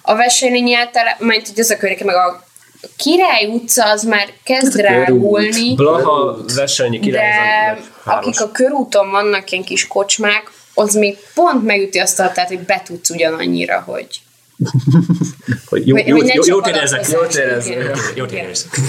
A 0.10 0.16
veselényi 0.16 0.76
általában, 0.76 1.28
majd 1.28 1.48
hogy 1.48 1.60
az 1.60 1.70
a 1.70 1.78
környéke, 1.78 2.06
meg 2.06 2.16
a 2.16 2.48
Király 2.98 3.46
utca 3.46 3.90
az 3.90 4.04
már 4.04 4.28
kezd 4.44 4.78
drágulni, 4.78 5.76
Blaha, 5.76 6.38
Veselnyi 6.56 7.00
király. 7.00 7.30
de 7.30 7.80
ez 7.80 7.86
akik 8.04 8.42
a 8.42 8.52
körúton 8.52 9.10
vannak 9.12 9.52
ilyen 9.52 9.64
kis 9.64 9.88
kocsmák, 9.88 10.52
az 10.74 10.94
még 10.94 11.18
pont 11.34 11.66
megüti 11.66 12.00
azt 12.00 12.20
a 12.20 12.24
hatát, 12.24 12.48
hogy 12.48 12.60
betudsz 12.60 13.10
ugyanannyira, 13.10 13.80
hogy 13.80 14.08
Hogy 15.70 15.88
jó, 15.88 15.98
jó, 15.98 16.18
jó, 16.18 16.44
jót 16.46 16.68
érezzek. 16.68 17.08
Jót 17.08 17.36
érezzek. 17.36 17.98
Jót 18.16 18.32
érezzek. 18.32 18.80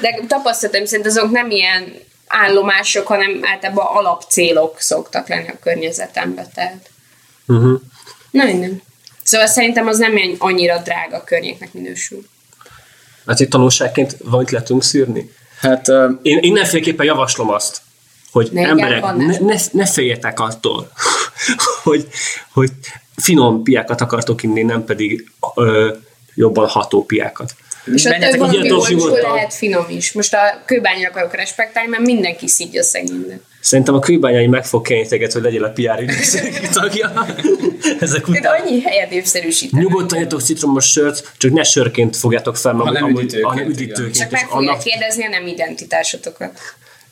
De 0.00 0.20
tapasztalatom 0.28 0.86
szerint 0.86 1.06
azok 1.06 1.30
nem 1.30 1.50
ilyen 1.50 1.92
állomások, 2.26 3.06
hanem 3.06 3.40
általában 3.42 3.86
alapcélok 3.86 4.80
szoktak 4.80 5.28
lenni 5.28 5.48
a 5.48 5.58
környezetemben. 5.62 6.46
Tehát. 6.54 6.90
Mhm. 7.46 7.74
Na 8.30 8.44
minden. 8.44 8.82
Szóval 9.26 9.46
szerintem 9.46 9.86
az 9.86 9.98
nem 9.98 10.14
annyira 10.38 10.78
drága 10.78 11.24
környéknek 11.24 11.72
minősül. 11.72 12.26
Hát 13.26 13.40
itt 13.40 13.50
tanulságként 13.50 14.16
valamit 14.24 14.50
le 14.50 14.62
tudunk 14.62 14.82
szűrni. 14.82 15.30
Hát 15.60 15.88
ö, 15.88 16.10
Én 16.22 16.38
mindenféleképpen 16.38 17.06
javaslom 17.06 17.50
azt, 17.50 17.80
hogy 18.32 18.48
Ne 18.52 18.68
emberek, 18.68 19.02
ne, 19.02 19.38
ne, 19.38 19.56
ne 19.72 19.86
féljetek 19.86 20.40
attól, 20.40 20.90
hogy, 21.84 22.08
hogy 22.52 22.70
finom 23.16 23.62
piákat 23.62 24.00
akartok 24.00 24.42
inni, 24.42 24.62
nem 24.62 24.84
pedig 24.84 25.30
ö, 25.54 25.94
jobban 26.34 26.66
ható 26.68 27.04
piákat. 27.04 27.54
És 27.94 28.02
menjetek 28.02 28.38
valami 28.38 28.72
olcsó 28.72 29.06
lehet 29.08 29.54
finom 29.54 29.84
is. 29.88 30.12
Most 30.12 30.34
a 30.34 30.62
kőbányra 30.64 31.08
akarok 31.08 31.34
respektálni, 31.34 31.90
mert 31.90 32.02
mindenki 32.02 32.48
szidja 32.48 32.82
szegényen. 32.82 33.40
Szerintem 33.60 33.94
a 33.94 33.98
kőbányai 33.98 34.46
meg 34.46 34.64
fog 34.64 34.86
kenni 34.86 35.06
téged, 35.06 35.32
hogy 35.32 35.42
legyél 35.42 35.64
a 35.64 35.68
PR 35.68 36.00
ügynökség 36.00 36.68
tagja. 36.72 37.26
Ezek 38.00 38.28
után. 38.28 38.60
annyi 38.60 38.80
helyet 38.80 39.10
népszerűsíteni. 39.10 39.82
Nyugodtan 39.82 40.18
igyatok 40.18 40.42
citromos 40.42 40.90
sört, 40.90 41.32
csak 41.36 41.52
ne 41.52 41.62
sörként 41.62 42.16
fogjátok 42.16 42.56
fel 42.56 42.72
maguk, 42.72 42.96
Hanem 43.42 43.68
üdítőként. 43.68 44.16
Csak 44.16 44.30
meg 44.30 44.40
fogják 44.40 44.70
annak- 44.70 44.82
kérdezni 44.82 45.24
a 45.24 45.28
nem 45.28 45.46
identitásotokat. 45.46 46.60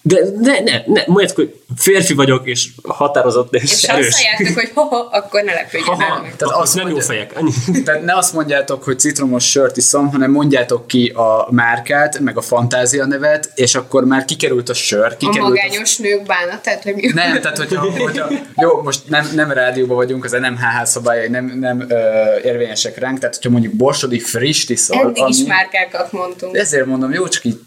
De 0.07 0.19
ne, 0.41 0.53
ne, 0.61 0.83
ne, 0.87 1.03
mondjátok, 1.07 1.37
hogy 1.37 1.55
férfi 1.77 2.15
vagyok, 2.15 2.47
és 2.47 2.69
határozott, 2.89 3.55
és, 3.55 3.63
És 3.63 3.87
ha 3.87 3.97
erős. 3.97 4.07
azt 4.07 4.23
halljátok, 4.23 4.61
hogy 4.61 4.71
ha, 4.75 4.83
ha, 4.83 4.97
akkor 5.13 5.43
ne 5.43 5.53
lepődjön 5.53 5.97
meg. 5.97 6.37
Tehát 6.37 6.55
azt 6.55 6.75
nem 6.75 6.87
jó 6.87 6.91
mondja- 6.93 7.09
fejek. 7.13 7.33
Annyi. 7.37 7.51
Tehát 7.85 8.03
ne 8.05 8.17
azt 8.17 8.33
mondjátok, 8.33 8.83
hogy 8.85 8.99
citromos 8.99 9.51
sört 9.51 9.77
iszom, 9.77 10.11
hanem 10.11 10.31
mondjátok 10.31 10.87
ki 10.87 11.09
a 11.09 11.47
márkát, 11.51 12.19
meg 12.19 12.37
a 12.37 12.41
fantázia 12.41 13.05
nevet, 13.07 13.51
és 13.55 13.75
akkor 13.75 14.05
már 14.05 14.25
kikerült 14.25 14.69
a 14.69 14.75
sör, 14.75 15.05
A 15.05 15.17
kikerült 15.17 15.49
magányos 15.49 15.97
nők 15.97 16.23
bánatát, 16.27 16.83
hogy 16.83 16.95
mi 16.95 17.11
Nem, 17.15 17.41
tehát 17.41 17.59
hogyha, 17.59 17.91
hogyha 17.99 18.29
jó, 18.57 18.83
most 18.83 19.01
nem, 19.09 19.31
nem 19.35 19.51
rádióban 19.53 19.97
vagyunk, 19.97 20.25
az 20.25 20.31
NMHH 20.33 20.85
szabályai 20.85 21.29
nem, 21.29 21.45
nem 21.61 21.85
ö, 21.89 21.97
érvényesek 22.45 22.99
ránk, 22.99 23.19
tehát 23.19 23.35
hogyha 23.35 23.51
mondjuk 23.51 23.73
borsodi 23.75 24.19
friss 24.19 24.69
iszol, 24.69 25.01
Eddig 25.09 25.29
is 25.29 25.45
márkákat 25.47 26.13
mondtunk. 26.13 26.57
ezért 26.57 26.87
mondom, 26.87 27.13
jó, 27.13 27.29
csak 27.29 27.45
így, 27.45 27.61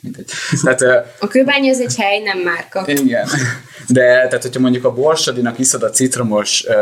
mindegy. 0.00 0.30
Tehát, 0.62 1.06
A 1.18 1.26
kőbánya 1.26 1.70
az 1.70 1.80
egy 1.80 1.94
hely, 1.96 2.18
nem 2.18 2.38
márka. 2.38 2.84
igen. 2.86 3.28
De 3.88 4.02
tehát, 4.02 4.42
hogyha 4.42 4.60
mondjuk 4.60 4.84
a 4.84 4.92
borsodinak 4.92 5.58
iszod 5.58 5.82
a 5.82 5.90
citromos 5.90 6.64
ö, 6.66 6.74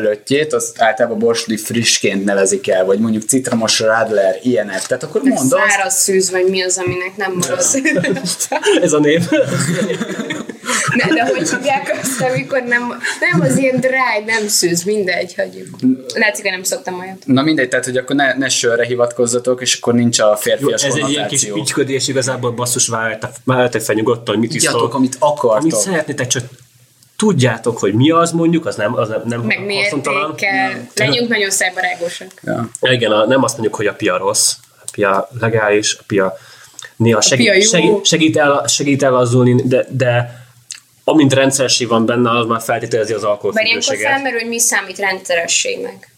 löttyét, 0.00 0.52
az 0.52 0.72
általában 0.76 1.18
borsodi 1.18 1.56
frissként 1.56 2.24
nevezik 2.24 2.68
el, 2.68 2.84
vagy 2.84 2.98
mondjuk 2.98 3.22
citromos 3.22 3.80
radler, 3.80 4.38
ilyenek. 4.42 4.86
Tehát 4.86 5.02
akkor 5.02 5.22
mondd 5.22 5.54
azt, 5.54 5.70
Száraz 5.70 5.94
szűz, 5.94 6.30
vagy 6.30 6.44
mi 6.48 6.62
az, 6.62 6.78
aminek 6.78 7.16
nem 7.16 7.32
marad. 7.32 7.58
Ez 8.82 8.92
a 8.92 8.98
név. 8.98 9.28
Ne, 10.94 11.14
de 11.14 11.26
hogy 11.26 11.50
hívják 11.50 11.98
azt, 12.02 12.20
amikor 12.20 12.62
nem, 12.62 13.02
nem 13.30 13.40
az 13.40 13.56
ilyen 13.56 13.80
dry, 13.80 14.24
nem 14.26 14.48
szűz, 14.48 14.82
mindegy, 14.82 15.34
hagyjuk. 15.34 15.66
Látszik, 16.14 16.42
hogy 16.42 16.52
nem 16.52 16.62
szoktam 16.62 16.98
olyat. 16.98 17.22
Na 17.26 17.42
mindegy, 17.42 17.68
tehát 17.68 17.84
hogy 17.84 17.96
akkor 17.96 18.16
ne, 18.16 18.34
ne 18.34 18.48
sörre 18.48 18.84
hivatkozzatok, 18.84 19.60
és 19.60 19.74
akkor 19.74 19.94
nincs 19.94 20.18
a 20.18 20.26
Jó, 20.26 20.34
férfias 20.34 20.84
ez 20.84 20.94
egy 20.94 21.10
ilyen 21.10 21.28
kis 21.28 21.44
pityködés, 21.52 22.08
igazából 22.08 22.50
basszus 22.50 22.88
várjátok 23.44 23.80
fel 23.82 23.94
nyugodtan, 23.94 24.34
hogy 24.34 24.38
mit 24.38 24.54
Igyatok, 24.54 24.80
isztok. 24.80 24.94
amit 24.94 25.16
akartok. 25.18 25.60
Amit 25.60 25.74
szeretnétek, 25.74 26.26
csak 26.26 26.44
tudjátok, 27.16 27.78
hogy 27.78 27.94
mi 27.94 28.10
az 28.10 28.32
mondjuk, 28.32 28.66
az 28.66 28.76
nem, 28.76 28.94
az 28.94 29.08
nem, 29.08 29.22
nem 29.24 29.40
Meg 29.40 29.58
haszontalan. 29.82 30.28
mértékkel. 30.28 30.88
Legyünk 30.94 31.28
nagyon 31.28 31.50
szájbarágosak. 31.50 32.28
Ja. 32.42 32.70
Igen, 32.80 33.10
a, 33.10 33.26
nem 33.26 33.42
azt 33.42 33.54
mondjuk, 33.54 33.76
hogy 33.76 33.86
a 33.86 33.92
pia 33.92 34.16
rossz, 34.16 34.52
a 34.68 34.88
pia 34.92 35.28
legális, 35.40 35.96
a 36.00 36.02
pia 36.06 36.36
néha 36.96 37.20
segít, 37.20 37.44
pia 37.46 37.54
jó. 37.54 37.60
segít, 37.60 38.04
segít, 38.04 38.36
el, 38.36 38.64
segít 38.66 39.02
elazzulni, 39.02 39.62
de, 39.64 39.86
de 39.90 40.44
amint 41.10 41.32
rendszeresség 41.32 41.88
van 41.88 42.06
benne, 42.06 42.30
az 42.30 42.46
már 42.46 42.60
feltételezi 42.60 43.12
az 43.12 43.22
Bár 43.22 43.30
ilyenkor 43.30 43.50
alkoholfüggőséget. 43.50 44.12
felmerül, 44.12 44.38
hogy 44.38 44.48
mi 44.48 44.58
számít 44.58 44.98
rendszerességnek. 44.98 46.08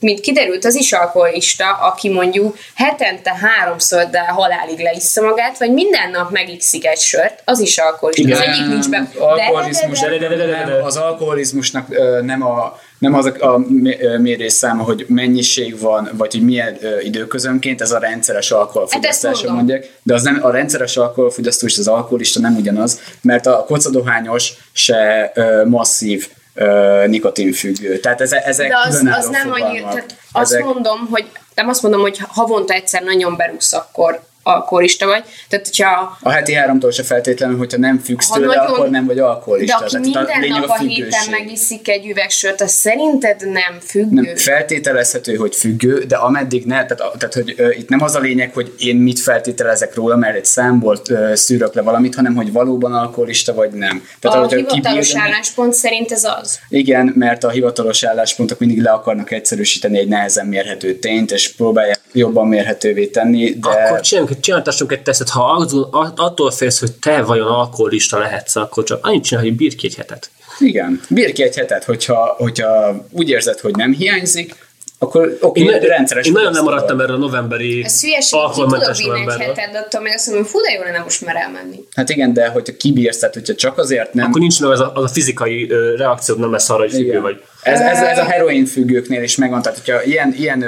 Mint 0.00 0.20
kiderült, 0.20 0.64
az 0.64 0.74
is 0.74 0.92
alkoholista, 0.92 1.70
aki 1.72 2.08
mondjuk 2.08 2.56
hetente 2.74 3.38
háromszor, 3.40 4.04
de 4.04 4.20
halálig 4.20 4.78
leissza 4.78 5.22
magát, 5.22 5.58
vagy 5.58 5.72
minden 5.72 6.10
nap 6.10 6.30
megikszik 6.30 6.86
egy 6.86 6.98
sört, 6.98 7.42
az 7.44 7.60
is 7.60 7.78
alkoholista. 7.78 8.34
Az 8.34 8.40
egyik 8.40 8.66
nincs 8.66 8.88
be. 8.88 9.10
Alkoholizmus, 9.18 10.00
De, 10.00 10.08
de, 10.08 10.18
de, 10.18 10.28
de, 10.28 10.36
de, 10.36 10.46
de, 10.46 10.64
de, 10.64 10.82
az 10.82 10.96
alkoholizmusnak 10.96 11.88
nem, 12.22 12.42
a, 12.42 12.78
nem 12.98 13.14
az 13.14 13.26
a, 13.26 13.52
a 13.54 13.58
mé- 13.68 14.02
ö, 14.02 14.18
mérésszáma, 14.18 14.82
hogy 14.82 15.04
mennyiség 15.08 15.78
van, 15.80 16.10
vagy 16.12 16.32
hogy 16.32 16.42
milyen 16.44 16.76
ö, 16.80 17.00
időközönként, 17.00 17.80
ez 17.80 17.90
a 17.92 17.98
rendszeres 17.98 18.50
alkoholfogyasztás, 18.50 19.42
Hát 19.42 19.50
mondják. 19.50 19.90
De 20.02 20.14
az 20.14 20.22
nem, 20.22 20.38
a 20.42 20.50
rendszeres 20.50 20.96
alkoholfogyasztó 20.96 21.66
és 21.66 21.78
az 21.78 21.88
alkoholista 21.88 22.40
nem 22.40 22.56
ugyanaz, 22.56 23.00
mert 23.22 23.46
a 23.46 23.64
kocadohányos 23.66 24.52
se 24.72 25.32
ö, 25.34 25.64
masszív 25.64 26.28
ö, 26.54 27.04
nikotinfüggő. 27.06 27.98
Tehát 27.98 28.20
eze, 28.20 28.40
ezek 28.44 28.68
de 28.68 28.76
az, 28.86 28.94
az 29.18 29.26
nem 29.28 29.50
annyi, 29.52 29.60
fogalmak. 29.78 29.92
tehát 29.92 30.16
azt 30.32 30.52
Ezek- 30.52 30.64
mondom, 30.64 31.08
hogy 31.10 31.24
nem 31.54 31.68
azt 31.68 31.82
mondom, 31.82 32.00
hogy 32.00 32.18
havonta 32.28 32.74
egyszer 32.74 33.02
nagyon 33.02 33.36
berúgsz, 33.36 33.72
akkor 33.72 34.20
alkoholista 34.46 35.06
vagy. 35.06 35.24
Tehát, 35.48 35.66
hogyha 35.66 36.18
A 36.22 36.30
heti 36.30 36.52
háromtól 36.54 36.90
se 36.90 37.02
feltétlenül, 37.02 37.56
hogyha 37.56 37.78
nem 37.78 37.98
függsz 37.98 38.28
Ha 38.28 38.34
tőle, 38.34 38.46
nagyon- 38.56 38.66
akkor 38.74 38.88
nem 38.90 39.06
vagy 39.06 39.16
de 39.16 39.22
alkoholista. 39.22 39.76
aki 39.76 39.90
Tehát 39.90 40.06
minden 40.06 40.40
lényeg 40.40 40.60
nap 40.60 40.68
a 40.68 40.78
héten 40.78 40.94
függőség. 41.10 41.30
megiszik 41.30 41.88
egy 41.88 42.06
üvegsört, 42.06 42.60
az 42.60 42.70
szerinted 42.70 43.50
nem 43.50 43.78
függő? 43.80 44.20
Nem, 44.22 44.36
feltételezhető, 44.36 45.34
hogy 45.34 45.54
függő, 45.54 46.04
de 46.04 46.16
ameddig 46.16 46.64
ne, 46.64 46.74
tehát, 46.74 47.00
a- 47.00 47.12
tehát 47.18 47.34
hogy 47.34 47.54
ö, 47.56 47.70
itt 47.70 47.88
nem 47.88 48.02
az 48.02 48.14
a 48.14 48.18
lényeg, 48.20 48.52
hogy 48.54 48.74
én 48.78 48.96
mit 48.96 49.20
feltételezek 49.20 49.94
róla, 49.94 50.16
mert 50.16 50.36
egy 50.36 50.44
számból 50.44 50.98
ö, 51.10 51.30
szűrök 51.34 51.74
le 51.74 51.82
valamit, 51.82 52.14
hanem 52.14 52.34
hogy 52.34 52.52
valóban 52.52 52.94
alkoholista 52.94 53.54
vagy 53.54 53.70
nem. 53.70 54.04
Tehát, 54.20 54.36
a 54.52 54.56
hivatalos 54.56 55.06
kibírja- 55.08 55.22
álláspont 55.22 55.72
szerint 55.74 56.12
ez 56.12 56.24
az. 56.40 56.58
Igen, 56.68 57.12
mert 57.16 57.44
a 57.44 57.50
hivatalos 57.50 58.02
álláspontok 58.04 58.58
mindig 58.58 58.82
le 58.82 58.90
akarnak 58.90 59.30
egyszerűsíteni 59.30 59.98
egy 59.98 60.08
nehezen 60.08 60.46
mérhető 60.46 60.94
tényt, 60.98 61.30
és 61.30 61.52
próbálják 61.52 62.00
jobban 62.12 62.48
mérhetővé 62.48 63.06
tenni, 63.06 63.50
de... 63.58 63.68
Akkor 63.68 64.00
csináljunk, 64.00 64.35
csináltassunk 64.40 64.92
egy 64.92 65.02
tesztet, 65.02 65.28
ha 65.28 65.52
attól, 65.52 66.12
attól 66.16 66.50
félsz, 66.50 66.80
hogy 66.80 66.92
te 66.92 67.22
vajon 67.22 67.46
alkoholista 67.46 68.18
lehetsz, 68.18 68.56
akkor 68.56 68.84
csak 68.84 69.06
annyit 69.06 69.24
csinálj, 69.24 69.48
hogy 69.48 69.56
bírj 69.56 69.74
ki 69.74 69.86
egy 69.86 69.94
hetet. 69.94 70.30
Igen, 70.58 71.00
bír 71.08 71.32
ki 71.32 71.42
egy 71.42 71.56
hetet, 71.56 71.84
hogyha, 71.84 72.34
hogyha 72.38 73.04
úgy 73.10 73.28
érzed, 73.28 73.60
hogy 73.60 73.74
nem 73.74 73.92
hiányzik, 73.92 74.65
akkor 74.98 75.38
oké, 75.40 75.60
Én, 75.60 75.68
okay, 75.68 75.88
rendszeres 75.88 76.26
én 76.26 76.32
nagyon 76.32 76.52
nem 76.52 76.64
maradtam 76.64 77.00
erre 77.00 77.12
a 77.12 77.16
novemberi 77.16 77.84
Ez 77.84 78.00
hülyeség, 78.00 78.38
ki 78.38 78.44
alkoholmentes 78.44 78.98
vinni 78.98 79.20
egy 79.20 79.70
de 79.72 79.78
attól 79.78 80.00
még 80.00 80.12
azt 80.14 80.26
mondom, 80.26 80.44
hogy 80.44 80.52
fú, 80.52 80.60
de 80.60 80.72
jó 80.72 80.82
lenne 80.82 80.98
most 80.98 81.24
már 81.24 81.36
elmenni. 81.36 81.84
Hát 81.94 82.08
igen, 82.08 82.32
de 82.32 82.48
hogyha 82.48 82.76
kibírsz, 82.76 83.18
tehát 83.18 83.34
hogyha 83.34 83.54
csak 83.54 83.78
azért 83.78 84.14
nem... 84.14 84.26
Akkor 84.26 84.40
nincs 84.40 84.60
meg 84.60 84.70
az 84.70 84.80
a, 84.80 84.92
az 84.94 85.04
a 85.04 85.08
fizikai 85.08 85.70
ö, 85.70 85.96
reakciód, 85.96 86.38
nem 86.38 86.52
lesz 86.52 86.70
arra, 86.70 86.80
hogy 86.80 86.90
függő 86.90 87.08
Igen. 87.08 87.22
vagy. 87.22 87.42
Ez, 87.62 87.80
ez, 87.80 87.98
ez 87.98 88.18
a 88.18 88.24
heroin 88.24 88.66
függőknél 88.66 89.22
is 89.22 89.36
megvan, 89.36 89.62
tehát 89.62 89.78
hogyha 89.78 90.02
ilyen, 90.02 90.34
ilyen 90.38 90.64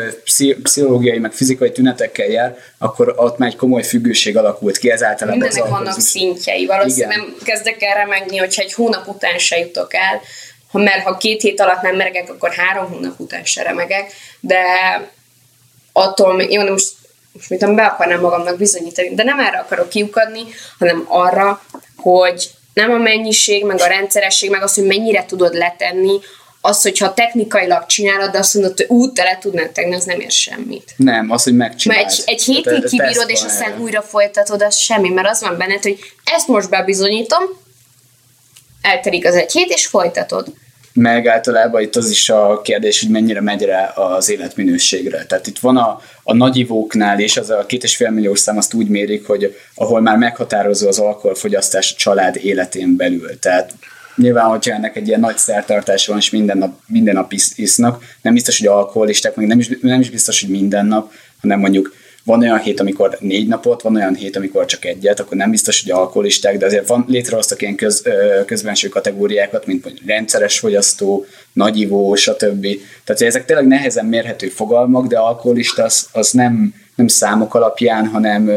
pszichológiai, 0.62 1.18
meg 1.18 1.32
fizikai 1.32 1.72
tünetekkel 1.72 2.26
jár, 2.26 2.56
akkor 2.78 3.14
ott 3.16 3.38
már 3.38 3.48
egy 3.48 3.56
komoly 3.56 3.82
függőség 3.82 4.36
alakult 4.36 4.76
ki, 4.76 4.90
ez 4.90 5.02
általában 5.02 5.42
az 5.42 5.54
Mindennek 5.54 5.78
vannak 5.78 6.00
szintjei. 6.00 6.66
Valószínűleg 6.66 7.16
Igen. 7.16 7.26
nem 7.26 7.36
kezdek 7.44 7.82
el 7.82 7.94
remegni, 7.94 8.36
hogyha 8.36 8.62
egy 8.62 8.72
hónap 8.72 9.06
után 9.06 9.38
se 9.38 9.58
jutok 9.58 9.94
el, 9.94 10.20
ha, 10.70 10.78
mert 10.78 11.02
ha 11.02 11.16
két 11.16 11.40
hét 11.40 11.60
alatt 11.60 11.82
nem 11.82 11.96
meregek, 11.96 12.30
akkor 12.30 12.52
három 12.52 12.90
hónap 12.90 13.20
után 13.20 13.44
se 13.44 13.62
remegek, 13.62 14.12
de 14.40 14.62
attól 15.92 16.42
jó, 16.42 16.62
de 16.62 16.70
most, 16.70 16.92
most 17.32 17.50
mit 17.50 17.74
be 17.74 17.84
akarnám 17.84 18.20
magamnak 18.20 18.56
bizonyítani, 18.56 19.14
de 19.14 19.22
nem 19.22 19.40
erre 19.40 19.58
akarok 19.58 19.88
kiukadni, 19.88 20.40
hanem 20.78 21.04
arra, 21.08 21.62
hogy 21.96 22.50
nem 22.74 22.90
a 22.90 22.96
mennyiség, 22.98 23.64
meg 23.64 23.80
a 23.80 23.86
rendszeresség, 23.86 24.50
meg 24.50 24.62
az, 24.62 24.74
hogy 24.74 24.86
mennyire 24.86 25.24
tudod 25.24 25.54
letenni, 25.54 26.18
az, 26.60 26.82
hogyha 26.82 27.14
technikailag 27.14 27.86
csinálod, 27.86 28.30
de 28.30 28.38
azt 28.38 28.54
mondod, 28.54 28.76
hogy 28.76 28.86
út 28.88 29.14
te 29.14 29.22
le 29.22 29.38
tudnád 29.40 29.70
tenni, 29.70 29.94
az 29.94 30.04
nem 30.04 30.20
ér 30.20 30.30
semmit. 30.30 30.94
Nem, 30.96 31.30
az, 31.30 31.42
hogy 31.42 31.56
megcsináld. 31.56 32.00
Mert 32.00 32.12
egy, 32.12 32.22
egy 32.26 32.42
hétig 32.42 32.84
kibírod, 32.84 33.30
és 33.30 33.42
aztán 33.42 33.80
újra 33.80 34.02
folytatod, 34.02 34.62
az 34.62 34.76
semmi, 34.76 35.08
mert 35.08 35.28
az 35.28 35.40
van 35.40 35.56
benned, 35.56 35.82
hogy 35.82 35.98
ezt 36.24 36.48
most 36.48 36.70
bebizonyítom, 36.70 37.42
eltelik 38.80 39.26
az 39.26 39.34
egy 39.34 39.52
hét, 39.52 39.68
és 39.70 39.86
folytatod. 39.86 40.46
meg 40.92 41.26
általában 41.26 41.82
itt 41.82 41.96
az 41.96 42.10
is 42.10 42.28
a 42.28 42.60
kérdés, 42.62 43.00
hogy 43.00 43.10
mennyire 43.10 43.40
megy 43.40 43.62
rá 43.62 43.86
az 43.88 44.30
életminőségre. 44.30 45.24
Tehát 45.24 45.46
itt 45.46 45.58
van 45.58 45.76
a, 45.76 46.00
a 46.22 46.34
nagyivóknál 46.34 47.18
is, 47.18 47.36
az 47.36 47.50
a 47.50 47.66
két 47.66 47.82
és 47.82 47.96
fél 47.96 48.10
milliós 48.10 48.38
szám 48.38 48.56
azt 48.56 48.74
úgy 48.74 48.88
mérik, 48.88 49.26
hogy 49.26 49.56
ahol 49.74 50.00
már 50.00 50.16
meghatározó 50.16 50.88
az 50.88 50.98
alkoholfogyasztás 50.98 51.92
a 51.92 51.96
család 51.96 52.36
életén 52.36 52.96
belül. 52.96 53.38
Tehát 53.38 53.72
nyilván, 54.16 54.44
hogyha 54.44 54.74
ennek 54.74 54.96
egy 54.96 55.08
ilyen 55.08 55.20
nagy 55.20 55.38
szertartása 55.38 56.12
van, 56.12 56.20
és 56.20 56.30
minden 56.30 56.58
nap, 56.58 56.80
minden 56.86 57.14
nap 57.14 57.32
isz, 57.32 57.52
isznak, 57.56 58.04
nem 58.22 58.34
biztos, 58.34 58.58
hogy 58.58 58.66
alkoholisták, 58.66 59.34
meg 59.34 59.46
nem 59.46 59.58
is, 59.58 59.70
nem 59.80 60.00
is 60.00 60.10
biztos, 60.10 60.40
hogy 60.40 60.50
minden 60.50 60.86
nap, 60.86 61.12
hanem 61.40 61.58
mondjuk 61.58 61.94
van 62.28 62.40
olyan 62.40 62.58
hét, 62.58 62.80
amikor 62.80 63.16
négy 63.20 63.48
napot, 63.48 63.82
van 63.82 63.96
olyan 63.96 64.14
hét, 64.14 64.36
amikor 64.36 64.64
csak 64.64 64.84
egyet, 64.84 65.20
akkor 65.20 65.36
nem 65.36 65.50
biztos, 65.50 65.82
hogy 65.82 65.92
alkoholisták, 65.92 66.56
de 66.56 66.66
azért 66.66 66.88
van, 66.88 67.04
létrehoztak 67.08 67.62
ilyen 67.62 67.74
köz, 67.74 68.02
közbenső 68.46 68.88
kategóriákat, 68.88 69.66
mint 69.66 69.84
mondjuk 69.84 70.06
rendszeres 70.06 70.58
fogyasztó, 70.58 71.26
nagyivó, 71.52 72.14
stb. 72.14 72.66
Tehát 73.04 73.22
ezek 73.22 73.44
tényleg 73.44 73.66
nehezen 73.66 74.06
mérhető 74.06 74.48
fogalmak, 74.48 75.06
de 75.06 75.18
alkoholista 75.18 75.82
az, 75.82 76.08
az 76.12 76.30
nem, 76.30 76.74
nem 76.94 77.08
számok 77.08 77.54
alapján, 77.54 78.06
hanem 78.06 78.50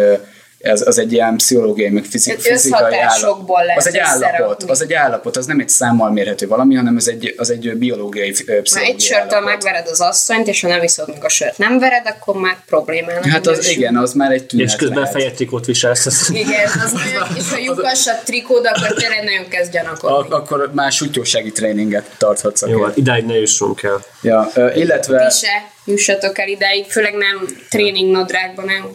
ez, 0.61 0.87
az 0.87 0.97
egy 0.97 1.11
ilyen 1.13 1.35
pszichológiai, 1.35 1.89
meg 1.89 2.03
fizik, 2.03 2.37
Ez 2.37 2.43
fizikai 2.43 2.97
állapot. 2.99 3.49
Az 3.75 3.87
egy 3.87 3.97
állapot, 3.97 4.63
az 4.63 4.81
egy 4.81 4.93
állapot, 4.93 5.37
az 5.37 5.45
nem 5.45 5.59
egy 5.59 5.69
számmal 5.69 6.11
mérhető 6.11 6.47
valami, 6.47 6.75
hanem 6.75 6.95
az 6.95 7.09
egy, 7.09 7.33
az 7.37 7.49
egy 7.49 7.77
biológiai, 7.77 8.31
pszichológiai 8.31 8.89
egy 8.93 8.99
sörtől 9.01 9.39
megvered 9.39 9.87
az 9.87 10.01
asszonyt, 10.01 10.47
és 10.47 10.61
ha 10.61 10.67
nem 10.67 10.83
iszod 10.83 11.07
meg 11.07 11.23
a 11.23 11.29
sört, 11.29 11.57
nem 11.57 11.79
vered, 11.79 12.05
akkor 12.07 12.35
már 12.35 12.55
problémának. 12.65 13.25
Hát 13.25 13.47
az 13.47 13.57
minősül. 13.57 13.71
igen, 13.81 13.97
az 13.97 14.13
már 14.13 14.31
egy 14.31 14.45
tünet 14.45 14.65
És 14.67 14.75
közben 14.75 14.97
lehet. 14.97 15.13
fejetrikót 15.13 15.65
viselsz. 15.65 16.05
az- 16.05 16.29
Igen, 16.33 16.69
az 16.85 16.91
nagyon, 17.05 17.27
és 17.37 17.49
ha 17.49 17.57
lyukas 17.57 18.07
a 18.07 18.19
trikód, 18.25 18.65
akkor 18.65 18.93
tényleg 18.93 19.23
nagyon 19.23 19.47
kezd 19.47 19.71
gyanakodni. 19.71 20.17
Ak- 20.17 20.33
akkor 20.33 20.71
már 20.73 20.91
sutyósági 20.91 21.51
tréninget 21.51 22.05
tarthatsz. 22.17 22.61
Jó, 22.67 22.83
hát 22.83 22.97
idáig 22.97 23.25
ne 23.25 23.33
jussunk 23.39 23.83
el. 23.83 23.99
ja, 24.21 24.51
illetve 24.75 25.27
Ti 25.27 25.35
se. 25.45 25.69
Jussatok 25.85 26.39
el 26.39 26.47
ideig, 26.47 26.85
főleg 26.85 27.13
nem 27.13 27.47
tréning 27.69 28.11
nadrágban, 28.11 28.65
nem. 28.65 28.89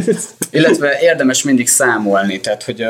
Illetve 0.50 0.98
érdemes 1.00 1.42
mindig 1.42 1.68
számolni, 1.68 2.40
tehát 2.40 2.62
hogy 2.62 2.82
uh, 2.82 2.88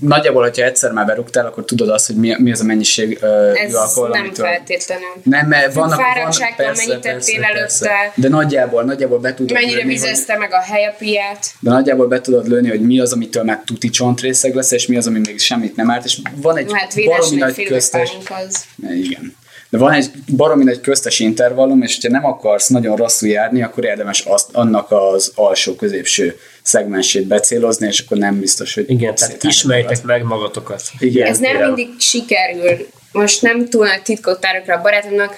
nagyjából, 0.00 0.42
hogyha 0.42 0.62
egyszer 0.64 0.92
már 0.92 1.06
berúgtál, 1.06 1.46
akkor 1.46 1.64
tudod 1.64 1.88
azt, 1.88 2.06
hogy 2.06 2.16
mi, 2.16 2.34
mi 2.38 2.52
az 2.52 2.60
a 2.60 2.64
mennyiség 2.64 3.18
uh, 3.22 3.60
Ez 3.60 3.74
alkohol, 3.74 4.08
nem 4.08 4.20
amitől... 4.20 4.46
feltétlenül. 4.46 5.08
Nem, 5.22 5.46
mert 5.46 5.74
vannak, 5.74 6.00
fáradtságtól, 6.00 6.66
vannak 6.66 6.86
mennyit 6.86 7.00
tettél 7.00 7.44
előtte. 7.44 8.12
De 8.14 8.28
nagyjából, 8.28 8.82
nagyjából 8.82 9.18
be 9.18 9.34
tudod 9.34 9.52
Mennyire 9.52 9.76
lőni, 9.76 9.82
hogy, 9.82 10.00
vizezte 10.00 10.36
meg 10.36 10.52
a 10.52 10.60
helyapiát. 10.60 11.46
de 11.60 11.70
nagyjából 11.70 12.06
be 12.06 12.20
tudod 12.20 12.48
lőni, 12.48 12.68
hogy 12.68 12.80
mi 12.80 13.00
az, 13.00 13.12
amitől 13.12 13.44
meg 13.44 13.64
tuti 13.64 13.90
csontrészeg 13.90 14.54
lesz, 14.54 14.70
és 14.70 14.86
mi 14.86 14.96
az, 14.96 15.06
ami 15.06 15.18
még 15.18 15.40
semmit 15.40 15.76
nem 15.76 15.90
árt, 15.90 16.04
és 16.04 16.18
van 16.36 16.56
egy 16.56 16.72
Hát 16.72 16.94
baromi 17.04 17.36
nagy 17.36 17.64
köztes... 17.64 18.16
az. 18.46 18.64
Igen. 18.90 19.36
De 19.70 19.78
van 19.78 19.92
egy 19.92 20.10
baromi 20.36 20.64
nagy 20.64 20.80
köztes 20.80 21.18
intervallum, 21.18 21.82
és 21.82 21.98
ha 22.02 22.08
nem 22.08 22.24
akarsz 22.24 22.68
nagyon 22.68 22.96
rosszul 22.96 23.28
járni, 23.28 23.62
akkor 23.62 23.84
érdemes 23.84 24.20
azt, 24.20 24.48
annak 24.52 24.90
az 24.90 25.32
alsó-középső 25.34 26.38
szegmensét 26.62 27.26
becélozni, 27.26 27.86
és 27.86 28.00
akkor 28.00 28.16
nem 28.16 28.40
biztos, 28.40 28.74
hogy... 28.74 28.90
Igen, 28.90 29.14
tehát 29.14 29.42
ismerjétek 29.42 30.02
meg 30.02 30.22
magatokat. 30.22 30.82
Igen. 30.98 31.26
Ez 31.26 31.38
nem 31.38 31.54
Érem. 31.54 31.72
mindig 31.72 32.00
sikerül. 32.00 32.86
Most 33.12 33.42
nem 33.42 33.68
túl 33.68 33.86
nagy 33.86 34.02
titkot 34.02 34.40
tárok 34.40 34.66
rá 34.66 34.76
a 34.76 34.82
barátomnak, 34.82 35.36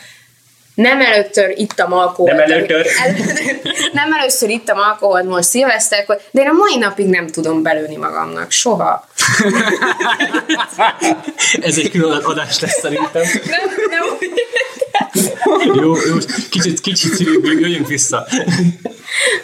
nem 0.74 1.00
először 1.00 1.52
ittam 1.56 1.92
alkoholt. 1.92 2.36
Nem 2.36 2.50
először. 2.50 2.86
El- 3.04 3.14
nem 3.92 4.12
először 4.12 4.48
ittam 4.48 4.78
alkoholt 4.78 5.24
most 5.24 5.48
szilveszterkor, 5.48 6.20
de 6.30 6.40
én 6.40 6.48
a 6.48 6.52
mai 6.52 6.78
napig 6.78 7.06
nem 7.06 7.26
tudom 7.26 7.62
belőni 7.62 7.96
magamnak. 7.96 8.50
Soha. 8.50 9.08
Ez 11.60 11.78
egy 11.78 11.90
külön 11.90 12.22
adás 12.22 12.60
lesz 12.60 12.80
szerintem. 12.80 13.22
Nem. 13.22 13.79
Jó, 15.74 15.96
jó, 15.96 16.16
kicsit, 16.50 16.80
kicsit 16.80 17.18
jöjjünk 17.42 17.88
vissza. 17.88 18.26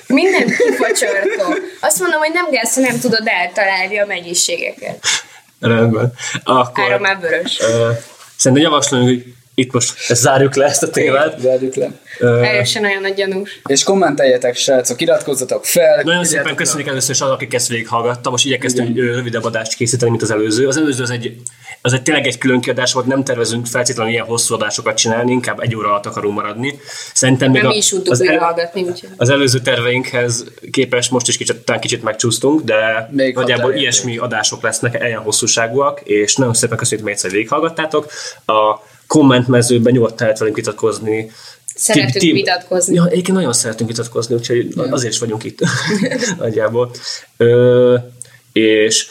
Mindent 0.06 0.56
kifacsortok. 0.56 1.60
Azt 1.80 1.98
mondom, 2.00 2.18
hogy 2.20 2.30
nem 2.32 2.50
kell, 2.50 2.82
nem 2.84 2.98
tudod 3.00 3.22
eltalálni 3.24 3.98
a 3.98 4.06
mennyiségeket. 4.06 5.06
Rendben. 5.60 6.12
Akkor, 6.44 6.84
Ára 6.84 6.98
már 6.98 7.20
vörös. 7.20 7.60
ö, 7.60 7.90
szerintem 8.36 8.66
javaslom, 8.66 9.02
hogy 9.02 9.24
itt 9.54 9.72
most 9.72 10.14
zárjuk 10.14 10.54
le 10.54 10.64
ezt 10.64 10.82
a 10.82 10.90
témát. 10.90 11.38
Zárjuk 11.40 11.74
le. 11.74 11.90
Ö, 12.18 12.42
Erősen 12.42 12.84
olyan 12.84 13.00
nagy 13.00 13.14
gyanús. 13.14 13.60
És 13.66 13.84
kommenteljetek, 13.84 14.56
srácok, 14.56 15.00
iratkozzatok 15.00 15.64
fel. 15.64 16.02
Nagyon 16.02 16.24
szépen 16.24 16.52
a- 16.52 16.54
köszönjük 16.54 16.88
először 16.88 17.14
is 17.14 17.20
azok, 17.20 17.34
akik 17.34 17.54
ezt 17.54 17.68
végighallgattam. 17.68 18.32
Most 18.32 18.44
igyekeztünk 18.44 18.96
rövidebb 18.96 19.44
adást 19.44 19.74
készíteni, 19.74 20.10
mint 20.10 20.22
az 20.22 20.30
előző. 20.30 20.66
Az 20.68 20.76
előző 20.76 21.02
az 21.02 21.10
egy, 21.10 21.36
az 21.87 21.93
egy 21.93 22.03
tényleg 22.03 22.26
egy 22.26 22.39
külön 22.39 22.61
kiadás 22.61 22.93
volt, 22.93 23.07
nem 23.07 23.24
tervezünk 23.24 23.66
feltétlenül 23.66 24.12
ilyen 24.12 24.24
hosszú 24.24 24.55
adásokat 24.55 24.97
csinálni, 24.97 25.32
inkább 25.32 25.61
egy 25.61 25.76
óra 25.76 25.89
alatt 25.89 26.07
akarunk 26.07 26.34
maradni. 26.34 26.80
Szerintem 27.14 27.51
még 27.51 27.61
Nem 27.62 27.70
a, 27.70 27.72
mi 27.72 27.76
is 27.76 27.89
tudtuk 27.89 28.12
az, 28.12 28.22
el, 28.22 28.39
hallgatni, 28.39 28.82
úgyhogy. 28.82 29.09
az 29.16 29.28
előző 29.28 29.59
terveinkhez 29.59 30.45
képest 30.70 31.11
most 31.11 31.28
is 31.28 31.37
kicsit, 31.37 31.57
talán 31.57 31.80
kicsit 31.80 32.03
megcsúsztunk, 32.03 32.62
de 32.62 33.09
Még 33.11 33.34
nagyjából 33.34 33.74
ilyesmi 33.74 34.16
adások 34.16 34.62
lesznek, 34.62 35.03
ilyen 35.05 35.20
hosszúságúak, 35.20 36.01
és 36.01 36.37
nagyon 36.37 36.55
szépen 36.55 36.76
köszönjük, 36.76 37.07
hogy 37.07 37.16
egyszer 37.16 37.30
végighallgattátok. 37.30 38.11
A 38.47 38.80
kommentmezőben 39.07 39.93
nyugodtan 39.93 40.18
lehet 40.20 40.39
velünk 40.39 40.57
vitatkozni. 40.57 41.30
Szeretünk 41.74 42.32
vitatkozni. 42.32 42.95
Ja, 42.95 43.07
egyébként 43.07 43.37
nagyon 43.37 43.53
szeretünk 43.53 43.89
vitatkozni, 43.89 44.34
úgyhogy 44.34 44.72
azért 44.91 45.12
is 45.12 45.18
vagyunk 45.18 45.45
itt 45.45 45.59
nagyjából. 46.39 46.91
Ö, 47.37 47.97
és 48.53 49.07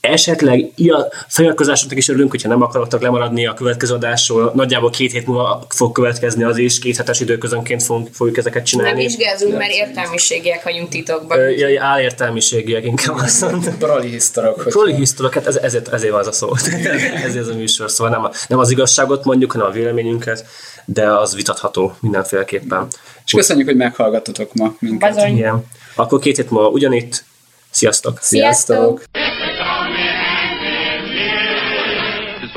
esetleg 0.00 0.70
ilyen 0.74 1.06
feliratkozásoknak 1.28 1.98
is 1.98 2.08
örülünk, 2.08 2.30
hogyha 2.30 2.48
nem 2.48 2.62
akarottak 2.62 3.02
lemaradni 3.02 3.46
a 3.46 3.54
következő 3.54 3.94
adásról. 3.94 4.52
Nagyjából 4.54 4.90
két 4.90 5.12
hét 5.12 5.26
múlva 5.26 5.66
fog 5.68 5.92
következni 5.92 6.44
az 6.44 6.56
is, 6.56 6.78
két 6.78 6.96
hetes 6.96 7.20
időközönként 7.20 7.82
fogunk, 7.82 8.08
fogjuk 8.12 8.36
ezeket 8.36 8.54
Nem 8.56 8.64
csinálni. 8.64 9.02
vizsgázunk, 9.02 9.56
mert 9.56 9.72
értelmiségiek 9.72 10.62
vagyunk 10.62 10.88
titokban. 10.88 11.38
Ö, 11.38 11.48
ja, 11.48 11.84
álértelmiségiek 11.84 12.84
inkább 12.84 13.16
azt 13.16 13.40
mondtam. 13.40 13.78
Prolihisztorok, 13.78 14.62
Prolihisztorok, 14.68 15.34
hát 15.34 15.46
ez, 15.46 15.56
ezért, 15.56 15.88
ezért 15.88 16.12
van 16.12 16.20
az 16.20 16.26
a 16.26 16.32
szó. 16.32 16.54
ezért 17.26 17.44
az 17.44 17.48
a 17.48 17.54
műsor, 17.54 17.90
szóval 17.90 18.12
nem, 18.12 18.24
a, 18.24 18.30
nem 18.48 18.58
az 18.58 18.70
igazságot 18.70 19.24
mondjuk, 19.24 19.52
hanem 19.52 19.66
a 19.66 19.70
véleményünket, 19.70 20.46
de 20.84 21.12
az 21.12 21.34
vitatható 21.34 21.94
mindenféleképpen. 22.00 22.86
És 23.24 23.32
köszönjük, 23.32 23.66
hogy 23.66 23.76
meghallgattatok 23.76 24.54
ma 24.54 24.74
minket. 24.78 25.14
Bazony. 25.14 25.36
Igen. 25.36 25.66
Akkor 25.94 26.18
két 26.18 26.36
hét 26.36 26.50
múlva 26.50 26.68
ugyanitt. 26.68 27.24
Sziasztok! 27.70 28.18
Sziasztok! 28.20 29.02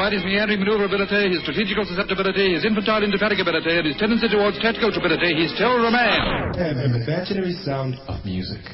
Despite 0.03 0.19
his 0.19 0.25
meandering 0.27 0.59
maneuverability, 0.59 1.31
his 1.31 1.39
strategical 1.43 1.85
susceptibility, 1.85 2.55
his 2.55 2.65
infantile 2.65 3.07
indefatigability, 3.07 3.71
and 3.71 3.87
his 3.87 3.95
tendency 3.95 4.27
towards 4.27 4.59
tactical 4.59 4.91
stupidity, 4.91 5.31
he's 5.33 5.55
still 5.55 5.79
remains. 5.79 6.57
and 6.59 6.75
the 6.75 6.99
imaginary 7.07 7.53
sound 7.63 7.95
of 8.09 8.19
music. 8.25 8.67